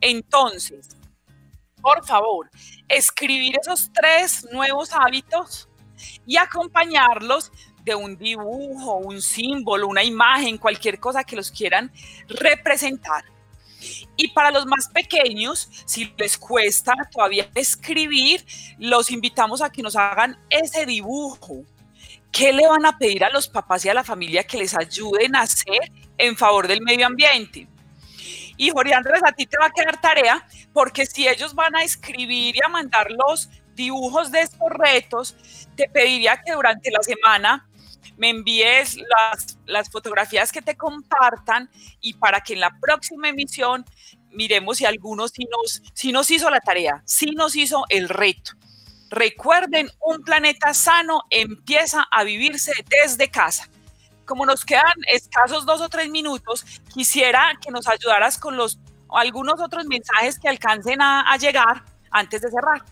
Entonces, 0.00 0.88
por 1.80 2.04
favor, 2.06 2.50
escribir 2.88 3.56
esos 3.60 3.90
tres 3.92 4.46
nuevos 4.52 4.90
hábitos 4.92 5.68
y 6.26 6.36
acompañarlos 6.36 7.52
de 7.84 7.94
un 7.94 8.16
dibujo, 8.16 8.96
un 8.96 9.22
símbolo, 9.22 9.88
una 9.88 10.04
imagen, 10.04 10.58
cualquier 10.58 10.98
cosa 10.98 11.24
que 11.24 11.36
los 11.36 11.50
quieran 11.50 11.90
representar. 12.28 13.24
Y 14.16 14.28
para 14.28 14.50
los 14.50 14.66
más 14.66 14.88
pequeños, 14.88 15.68
si 15.86 16.12
les 16.18 16.36
cuesta 16.36 16.94
todavía 17.10 17.48
escribir, 17.54 18.44
los 18.78 19.10
invitamos 19.10 19.62
a 19.62 19.70
que 19.70 19.82
nos 19.82 19.96
hagan 19.96 20.38
ese 20.50 20.86
dibujo. 20.86 21.64
¿Qué 22.30 22.52
le 22.52 22.66
van 22.66 22.86
a 22.86 22.96
pedir 22.96 23.24
a 23.24 23.30
los 23.30 23.48
papás 23.48 23.84
y 23.84 23.88
a 23.88 23.94
la 23.94 24.04
familia 24.04 24.44
que 24.44 24.58
les 24.58 24.76
ayuden 24.76 25.34
a 25.34 25.42
hacer 25.42 25.90
en 26.16 26.36
favor 26.36 26.68
del 26.68 26.82
medio 26.82 27.06
ambiente? 27.06 27.66
Y 28.56 28.70
Jorge 28.70 28.92
Andrés, 28.94 29.22
a 29.24 29.32
ti 29.32 29.46
te 29.46 29.56
va 29.58 29.66
a 29.66 29.70
quedar 29.70 30.00
tarea, 30.00 30.46
porque 30.74 31.06
si 31.06 31.26
ellos 31.26 31.54
van 31.54 31.74
a 31.74 31.82
escribir 31.82 32.56
y 32.56 32.60
a 32.62 32.68
mandar 32.68 33.10
los 33.10 33.48
dibujos 33.74 34.30
de 34.30 34.42
estos 34.42 34.68
retos, 34.68 35.34
te 35.76 35.88
pediría 35.88 36.40
que 36.44 36.52
durante 36.52 36.90
la 36.90 37.02
semana 37.02 37.69
me 38.16 38.30
envíes 38.30 38.98
las, 39.66 39.90
fotografías 39.90 40.52
que 40.52 40.62
te 40.62 40.76
compartan 40.76 41.70
y 42.00 42.14
para 42.14 42.40
que 42.40 42.54
en 42.54 42.60
la 42.60 42.70
próxima 42.80 43.28
emisión 43.28 43.84
miremos 44.30 44.78
si 44.78 44.84
algunos 44.84 45.32
sí 45.32 45.46
nos, 45.50 45.82
si 45.94 46.12
nos 46.12 46.30
hizo 46.30 46.50
la 46.50 46.60
tarea, 46.60 47.02
si 47.04 47.32
nos 47.32 47.56
hizo 47.56 47.84
el 47.88 48.08
reto. 48.08 48.52
Recuerden, 49.10 49.90
un 50.00 50.22
planeta 50.22 50.72
sano 50.72 51.22
empieza 51.30 52.06
a 52.10 52.24
vivirse 52.24 52.72
desde 52.88 53.30
casa 53.30 53.68
como 54.30 54.46
nos 54.46 54.64
quedan 54.64 54.94
escasos 55.12 55.66
dos 55.66 55.80
o 55.80 55.88
tres 55.88 56.08
minutos, 56.08 56.64
quisiera 56.94 57.58
que 57.60 57.72
nos 57.72 57.88
ayudaras 57.88 58.38
con 58.38 58.56
los 58.56 58.78
algunos 59.12 59.60
otros 59.60 59.86
mensajes 59.86 60.38
que 60.38 60.48
alcancen 60.48 61.02
a, 61.02 61.36
llegar 61.36 61.82
antes 62.12 62.40
de 62.42 62.48
cerrar. 62.48 62.84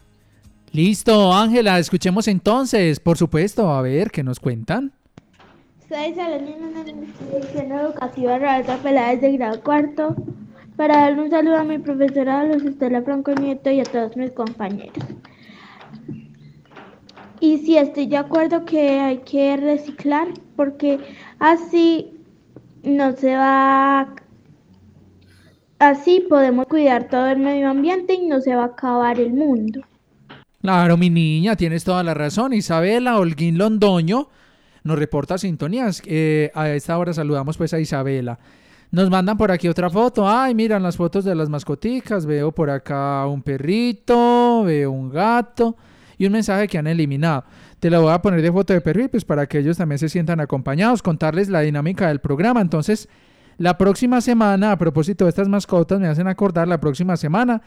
Listo, 0.72 1.32
Ángela, 1.32 1.78
escuchemos 1.78 2.26
entonces, 2.26 2.98
por 2.98 3.16
supuesto, 3.16 3.72
a 3.72 3.80
ver, 3.82 4.10
¿qué 4.10 4.24
nos 4.24 4.40
cuentan? 4.40 4.92
De 5.88 6.08
institución 6.08 7.72
educativa 7.72 8.38
Roberta 8.38 8.76
Peláez 8.76 9.22
de 9.22 9.32
grado 9.32 9.62
cuarto 9.62 10.14
para 10.76 10.98
darle 10.98 11.22
un 11.22 11.30
saludo 11.30 11.56
a 11.56 11.64
mi 11.64 11.78
profesora 11.78 12.44
Luz 12.44 12.62
Estela 12.62 13.00
Franco 13.00 13.32
Nieto 13.32 13.70
y 13.70 13.80
a 13.80 13.84
todos 13.84 14.14
mis 14.14 14.30
compañeros. 14.32 15.02
Y 17.40 17.56
sí, 17.58 17.78
estoy 17.78 18.06
de 18.06 18.18
acuerdo 18.18 18.66
que 18.66 19.00
hay 19.00 19.18
que 19.18 19.56
reciclar 19.56 20.28
porque 20.56 21.00
así 21.38 22.12
no 22.82 23.12
se 23.12 23.34
va, 23.34 24.14
así 25.78 26.22
podemos 26.28 26.66
cuidar 26.66 27.08
todo 27.08 27.28
el 27.28 27.38
medio 27.38 27.70
ambiente 27.70 28.12
y 28.12 28.26
no 28.26 28.42
se 28.42 28.54
va 28.54 28.64
a 28.64 28.66
acabar 28.66 29.18
el 29.18 29.32
mundo. 29.32 29.80
Claro, 30.60 30.98
mi 30.98 31.08
niña, 31.08 31.56
tienes 31.56 31.82
toda 31.82 32.02
la 32.02 32.12
razón. 32.12 32.52
Isabela 32.52 33.16
Holguín 33.16 33.56
Londoño 33.56 34.28
nos 34.88 34.98
reporta 34.98 35.36
sintonías. 35.36 36.02
Eh, 36.06 36.50
a 36.54 36.70
esta 36.70 36.96
hora 36.98 37.12
saludamos 37.12 37.58
pues 37.58 37.74
a 37.74 37.78
Isabela. 37.78 38.38
Nos 38.90 39.10
mandan 39.10 39.36
por 39.36 39.52
aquí 39.52 39.68
otra 39.68 39.90
foto. 39.90 40.26
Ay, 40.26 40.54
miran 40.54 40.82
las 40.82 40.96
fotos 40.96 41.24
de 41.26 41.34
las 41.34 41.50
mascoticas. 41.50 42.24
Veo 42.24 42.52
por 42.52 42.70
acá 42.70 43.26
un 43.26 43.42
perrito, 43.42 44.64
veo 44.64 44.90
un 44.90 45.10
gato 45.10 45.76
y 46.16 46.24
un 46.24 46.32
mensaje 46.32 46.66
que 46.66 46.78
han 46.78 46.86
eliminado. 46.86 47.44
Te 47.78 47.90
la 47.90 47.98
voy 47.98 48.12
a 48.12 48.22
poner 48.22 48.40
de 48.40 48.50
foto 48.50 48.72
de 48.72 48.80
perrito 48.80 49.10
pues 49.10 49.26
para 49.26 49.46
que 49.46 49.58
ellos 49.58 49.76
también 49.76 49.98
se 49.98 50.08
sientan 50.08 50.40
acompañados, 50.40 51.02
contarles 51.02 51.50
la 51.50 51.60
dinámica 51.60 52.08
del 52.08 52.20
programa. 52.20 52.62
Entonces, 52.62 53.10
la 53.58 53.76
próxima 53.76 54.22
semana, 54.22 54.72
a 54.72 54.78
propósito 54.78 55.26
de 55.26 55.28
estas 55.28 55.48
mascotas, 55.48 56.00
me 56.00 56.08
hacen 56.08 56.26
acordar, 56.26 56.66
la 56.66 56.80
próxima 56.80 57.18
semana, 57.18 57.60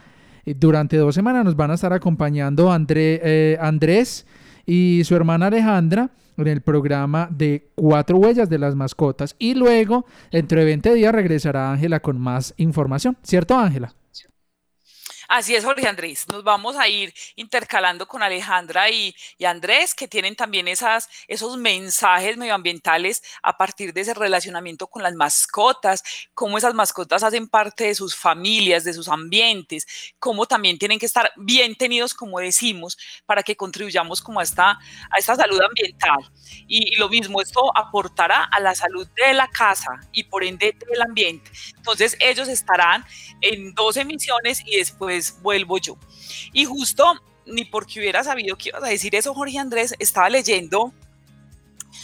eh, 0.43 0.55
durante 0.57 0.97
dos 0.97 1.13
semanas 1.13 1.45
nos 1.45 1.55
van 1.55 1.69
a 1.69 1.75
estar 1.75 1.93
acompañando 1.93 2.75
eh, 2.89 3.57
Andrés 3.61 4.25
y 4.65 5.01
su 5.05 5.15
hermana 5.15 5.47
Alejandra 5.47 6.11
en 6.37 6.47
el 6.47 6.61
programa 6.61 7.27
de 7.31 7.69
Cuatro 7.75 8.17
Huellas 8.17 8.49
de 8.49 8.59
las 8.59 8.75
Mascotas. 8.75 9.35
Y 9.39 9.53
luego, 9.53 10.05
dentro 10.31 10.59
de 10.59 10.65
20 10.65 10.93
días, 10.93 11.13
regresará 11.13 11.71
Ángela 11.71 11.99
con 11.99 12.19
más 12.19 12.53
información. 12.57 13.17
¿Cierto, 13.21 13.57
Ángela? 13.57 13.93
Así 15.33 15.55
es, 15.55 15.63
Jorge 15.63 15.87
Andrés. 15.87 16.25
Nos 16.27 16.43
vamos 16.43 16.75
a 16.75 16.89
ir 16.89 17.13
intercalando 17.37 18.05
con 18.05 18.21
Alejandra 18.21 18.89
y, 18.89 19.15
Andrés, 19.45 19.95
que 19.95 20.05
tienen 20.05 20.35
también 20.35 20.67
esas, 20.67 21.07
esos 21.25 21.55
mensajes 21.55 22.35
medioambientales 22.35 23.23
a 23.41 23.57
partir 23.57 23.93
de 23.93 24.01
ese 24.01 24.13
relacionamiento 24.13 24.87
con 24.87 25.03
las 25.03 25.13
mascotas, 25.13 26.03
cómo 26.33 26.57
esas 26.57 26.73
mascotas 26.73 27.23
hacen 27.23 27.47
parte 27.47 27.85
de 27.85 27.95
sus 27.95 28.13
familias, 28.13 28.83
de 28.83 28.91
sus 28.91 29.07
ambientes, 29.07 29.87
cómo 30.19 30.47
también 30.47 30.77
tienen 30.77 30.99
que 30.99 31.05
estar 31.05 31.31
bien 31.37 31.75
tenidos, 31.75 32.13
como 32.13 32.41
decimos, 32.41 32.97
para 33.25 33.41
que 33.41 33.55
contribuyamos 33.55 34.21
como 34.21 34.41
a 34.41 34.43
esta, 34.43 34.71
a 34.71 35.17
esta 35.17 35.37
salud 35.37 35.61
ambiental. 35.61 36.29
Y, 36.67 36.93
y 36.93 36.97
lo 36.97 37.07
mismo, 37.07 37.39
esto 37.39 37.71
aportará 37.77 38.49
a 38.51 38.59
la 38.59 38.75
salud 38.75 39.07
de 39.15 39.33
la 39.33 39.47
casa 39.47 39.97
y 40.11 40.25
por 40.25 40.43
ende 40.43 40.75
del 40.89 41.01
ambiente. 41.01 41.49
Entonces, 41.77 42.17
ellos 42.19 42.49
estarán 42.49 43.05
en 43.39 43.73
dos 43.73 43.95
emisiones 43.95 44.61
y 44.65 44.75
después 44.75 45.20
vuelvo 45.41 45.77
yo. 45.77 45.97
Y 46.53 46.65
justo, 46.65 47.05
ni 47.45 47.65
porque 47.65 47.99
hubiera 47.99 48.23
sabido 48.23 48.57
que 48.57 48.69
ibas 48.69 48.83
a 48.83 48.87
decir 48.87 49.15
eso, 49.15 49.33
Jorge 49.33 49.57
Andrés, 49.57 49.95
estaba 49.99 50.29
leyendo 50.29 50.93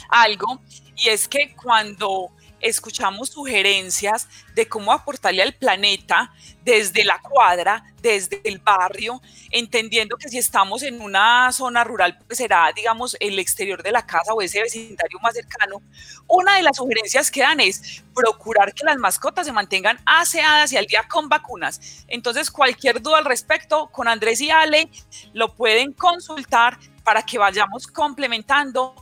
algo 0.10 0.62
y 0.96 1.10
es 1.10 1.28
que 1.28 1.56
cuando 1.56 2.32
escuchamos 2.60 3.30
sugerencias 3.30 4.28
de 4.56 4.68
cómo 4.68 4.92
aportarle 4.92 5.42
al 5.42 5.54
planeta 5.54 6.32
desde 6.64 7.04
la 7.04 7.20
cuadra, 7.20 7.84
desde 8.02 8.42
el 8.44 8.60
barrio, 8.60 9.22
entendiendo 9.52 10.18
que 10.18 10.30
si 10.30 10.38
estamos 10.38 10.84
en 10.84 11.02
una 11.02 11.52
zona 11.52 11.84
rural, 11.84 12.20
pues 12.26 12.38
será, 12.38 12.72
digamos, 12.76 13.16
el 13.20 13.40
exterior 13.40 13.82
de 13.84 13.92
la 13.92 14.06
casa 14.06 14.34
o 14.34 14.42
ese 14.42 14.62
vecindario 14.62 15.20
más 15.20 15.34
cercano. 15.34 15.82
Una 16.28 16.56
de 16.58 16.64
las 16.64 16.78
sugerencias 16.78 17.32
que 17.32 17.42
dan 17.42 17.60
es 17.60 18.04
procurar 18.14 18.74
que 18.74 18.84
las 18.84 18.98
mascotas 18.98 19.46
se 19.46 19.54
mantengan 19.54 20.00
aseadas 20.06 20.72
y 20.74 20.78
al 20.78 20.86
día 20.86 21.08
con 21.08 21.30
vacunas. 21.30 22.06
Entonces, 22.08 22.52
cualquier 22.52 23.02
duda 23.02 23.20
al 23.20 23.26
respecto, 23.26 23.88
con 23.88 24.08
Andrés 24.08 24.42
y 24.42 24.50
Ale 24.50 24.90
lo 25.34 25.56
pueden 25.56 25.94
consultar 25.94 26.78
para 27.04 27.22
que 27.22 27.38
vayamos 27.38 27.88
complementando 27.88 28.94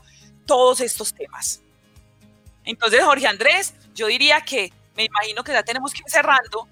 todos 0.46 0.80
estos 0.82 1.14
temas. 1.14 1.65
Entonces, 2.66 3.04
Jorge 3.04 3.28
Andrés, 3.28 3.74
yo 3.94 4.08
diría 4.08 4.42
que 4.42 4.74
me 4.96 5.06
imagino 5.06 5.44
que 5.44 5.52
ya 5.52 5.64
tenemos 5.64 5.94
que 5.94 6.00
ir 6.00 6.10
cerrando, 6.10 6.68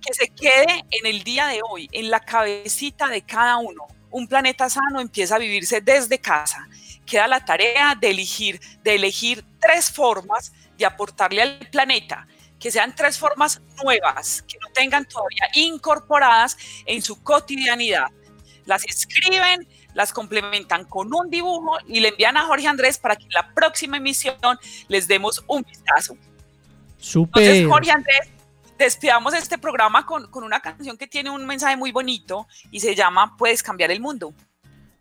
que 0.00 0.12
se 0.14 0.28
quede 0.28 0.84
en 0.90 1.06
el 1.06 1.22
día 1.24 1.46
de 1.46 1.60
hoy, 1.68 1.88
en 1.92 2.10
la 2.10 2.20
cabecita 2.20 3.08
de 3.08 3.22
cada 3.22 3.56
uno. 3.58 3.86
Un 4.10 4.26
planeta 4.26 4.68
sano 4.68 5.00
empieza 5.00 5.36
a 5.36 5.38
vivirse 5.38 5.80
desde 5.80 6.18
casa. 6.18 6.66
Queda 7.06 7.26
la 7.26 7.44
tarea 7.44 7.94
de 7.94 8.10
elegir, 8.10 8.60
de 8.82 8.94
elegir 8.94 9.44
tres 9.60 9.90
formas 9.90 10.52
de 10.76 10.86
aportarle 10.86 11.42
al 11.42 11.58
planeta, 11.70 12.26
que 12.58 12.70
sean 12.70 12.94
tres 12.94 13.18
formas 13.18 13.60
nuevas, 13.82 14.42
que 14.42 14.58
no 14.58 14.68
tengan 14.72 15.04
todavía 15.04 15.48
incorporadas 15.54 16.56
en 16.86 17.02
su 17.02 17.22
cotidianidad. 17.22 18.08
Las 18.64 18.84
escriben, 18.84 19.66
las 19.94 20.12
complementan 20.12 20.84
con 20.84 21.12
un 21.12 21.30
dibujo 21.30 21.76
y 21.86 22.00
le 22.00 22.08
envían 22.08 22.36
a 22.36 22.42
Jorge 22.42 22.66
Andrés 22.66 22.98
para 22.98 23.16
que 23.16 23.24
en 23.24 23.32
la 23.32 23.52
próxima 23.54 23.96
emisión 23.96 24.36
les 24.88 25.08
demos 25.08 25.44
un 25.46 25.62
vistazo. 25.62 26.16
Súper. 26.98 27.42
Entonces, 27.42 27.68
Jorge 27.68 27.90
Andrés, 27.90 28.28
despidamos 28.78 29.34
este 29.34 29.58
programa 29.58 30.06
con, 30.06 30.30
con 30.30 30.44
una 30.44 30.60
canción 30.60 30.96
que 30.96 31.06
tiene 31.06 31.30
un 31.30 31.46
mensaje 31.46 31.76
muy 31.76 31.92
bonito 31.92 32.46
y 32.70 32.80
se 32.80 32.94
llama 32.94 33.36
Puedes 33.36 33.62
cambiar 33.62 33.90
el 33.90 34.00
mundo. 34.00 34.32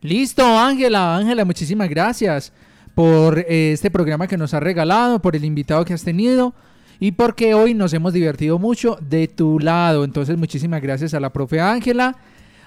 Listo, 0.01 0.45
Ángela, 0.45 1.15
Ángela, 1.15 1.43
muchísimas 1.43 1.89
gracias 1.89 2.53
por 2.93 3.39
eh, 3.39 3.71
este 3.73 3.91
programa 3.91 4.27
que 4.27 4.37
nos 4.37 4.53
ha 4.53 4.59
regalado, 4.59 5.21
por 5.21 5.35
el 5.35 5.45
invitado 5.45 5.85
que 5.85 5.93
has 5.93 6.03
tenido 6.03 6.53
y 6.99 7.11
porque 7.11 7.53
hoy 7.53 7.73
nos 7.73 7.93
hemos 7.93 8.13
divertido 8.13 8.57
mucho 8.57 8.97
de 9.01 9.27
tu 9.27 9.59
lado. 9.59 10.03
Entonces, 10.03 10.37
muchísimas 10.37 10.81
gracias 10.81 11.13
a 11.13 11.19
la 11.19 11.31
profe 11.31 11.61
Ángela. 11.61 12.15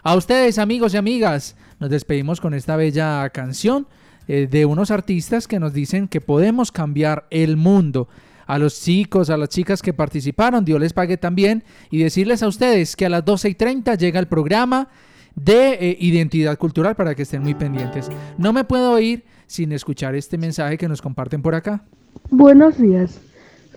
A 0.03 0.17
ustedes, 0.17 0.59
amigos 0.59 0.95
y 0.95 0.97
amigas, 0.97 1.57
nos 1.79 1.91
despedimos 1.91 2.41
con 2.41 2.55
esta 2.55 2.75
bella 2.77 3.29
canción 3.31 3.87
eh, 4.29 4.49
de 4.51 4.65
unos 4.65 4.91
artistas 4.91 5.47
que 5.47 5.61
nos 5.61 5.75
dicen 5.75 6.09
que 6.09 6.23
podemos 6.23 6.73
cambiar 6.73 7.27
el 7.31 7.57
mundo. 7.57 8.09
a 8.47 8.59
los 8.59 8.83
chicos, 8.83 9.31
a 9.31 9.37
las 9.37 9.49
chicas 9.51 9.81
que 9.81 9.93
participaron, 9.93 10.65
Dios 10.65 10.81
les 10.81 10.93
pague 10.93 11.17
también, 11.17 11.63
y 11.89 12.03
decirles 12.03 12.43
a 12.43 12.49
ustedes 12.49 12.97
que 12.97 13.07
a 13.07 13.09
las 13.09 13.25
12 13.25 13.51
y 13.51 13.55
30 13.55 13.95
llega 13.95 14.19
el 14.19 14.27
programa 14.27 14.89
de 15.37 15.75
eh, 15.75 15.97
identidad 16.01 16.59
cultural 16.59 16.97
para 16.97 17.15
que 17.15 17.23
estén 17.23 17.43
muy 17.43 17.55
pendientes. 17.55 18.11
No 18.39 18.53
me 18.53 18.65
puedo 18.65 18.99
ir 18.99 19.23
sin 19.47 19.71
escuchar 19.71 20.17
este 20.17 20.37
mensaje 20.37 20.79
que 20.79 20.89
nos 20.89 21.01
comparten 21.01 21.43
por 21.43 21.55
acá. 21.55 21.85
Buenos 22.31 22.77
días. 22.77 23.21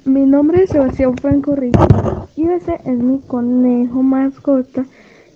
Mi 0.05 0.25
nombre 0.25 0.63
es 0.63 0.71
Sebastián 0.71 1.17
Franco 1.17 1.55
Rico 1.55 2.27
y 2.35 2.47
ese 2.47 2.79
es 2.83 2.97
mi 2.97 3.19
conejo 3.21 4.01
mascota 4.01 4.85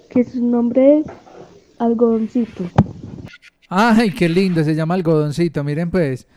que 0.09 0.23
su 0.23 0.43
nombre 0.43 0.99
es 0.99 1.05
Algodoncito. 1.79 2.63
Ay, 3.69 4.11
qué 4.11 4.29
lindo, 4.29 4.63
se 4.63 4.75
llama 4.75 4.93
Algodoncito. 4.93 5.63
Miren 5.63 5.91
pues, 5.91 6.27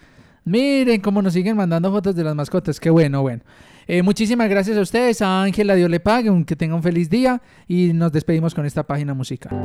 miren 0.45 1.01
cómo 1.01 1.23
nos 1.23 1.33
siguen 1.33 1.57
mandando 1.57 1.91
fotos 1.91 2.15
de 2.15 2.25
las 2.25 2.35
mascotas. 2.35 2.81
Qué 2.81 2.91
bueno, 2.91 3.23
bueno. 3.23 3.43
Eh, 3.87 4.03
muchísimas 4.03 4.49
gracias 4.49 4.77
a 4.77 4.83
ustedes, 4.83 5.23
a 5.23 5.43
Ángela, 5.43 5.75
Dios 5.75 5.91
le 5.91 6.01
pague, 6.01 6.31
que 6.45 6.55
tenga 6.55 6.75
un 6.75 6.83
feliz 6.83 7.11
día 7.11 7.43
y 7.67 7.93
nos 7.93 8.13
despedimos 8.13 8.55
con 8.55 8.67
esta 8.67 8.85
página 8.85 9.15
musical. 9.15 9.63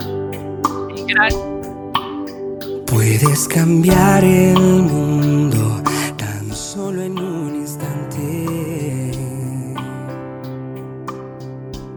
Puedes 2.87 3.47
cambiar 3.47 4.23
el 4.23 4.57
mundo 4.57 5.81
tan 6.17 6.51
solo 6.51 7.01
en 7.01 7.19
un 7.19 7.55
instante. 7.55 9.11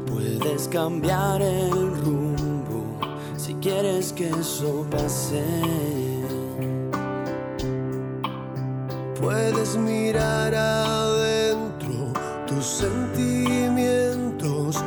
Puedes 0.06 0.68
cambiar 0.68 1.40
el 1.40 1.87
si 1.87 1.87
quieres 3.68 4.12
que 4.14 4.30
eso 4.30 4.86
pase. 4.90 5.44
Puedes 9.20 9.76
mirar 9.76 10.54
adentro 10.54 12.10
tus 12.46 12.64
sentimientos. 12.64 14.82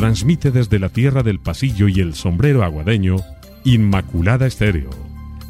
Transmite 0.00 0.50
desde 0.50 0.78
la 0.78 0.88
tierra 0.88 1.22
del 1.22 1.40
pasillo 1.40 1.86
y 1.86 2.00
el 2.00 2.14
sombrero 2.14 2.64
aguadeño 2.64 3.16
Inmaculada 3.64 4.46
Estéreo, 4.46 4.90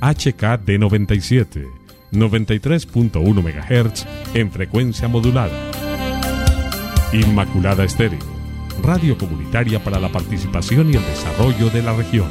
HKD 0.00 0.78
97, 0.78 1.66
93.1 2.12 3.42
MHz 3.42 4.06
en 4.34 4.50
frecuencia 4.50 5.08
modulada. 5.08 5.70
Inmaculada 7.12 7.84
Estéreo, 7.84 8.20
radio 8.82 9.18
comunitaria 9.18 9.82
para 9.82 9.98
la 9.98 10.10
participación 10.10 10.92
y 10.92 10.96
el 10.96 11.04
desarrollo 11.04 11.70
de 11.70 11.82
la 11.82 11.94
región. 11.94 12.30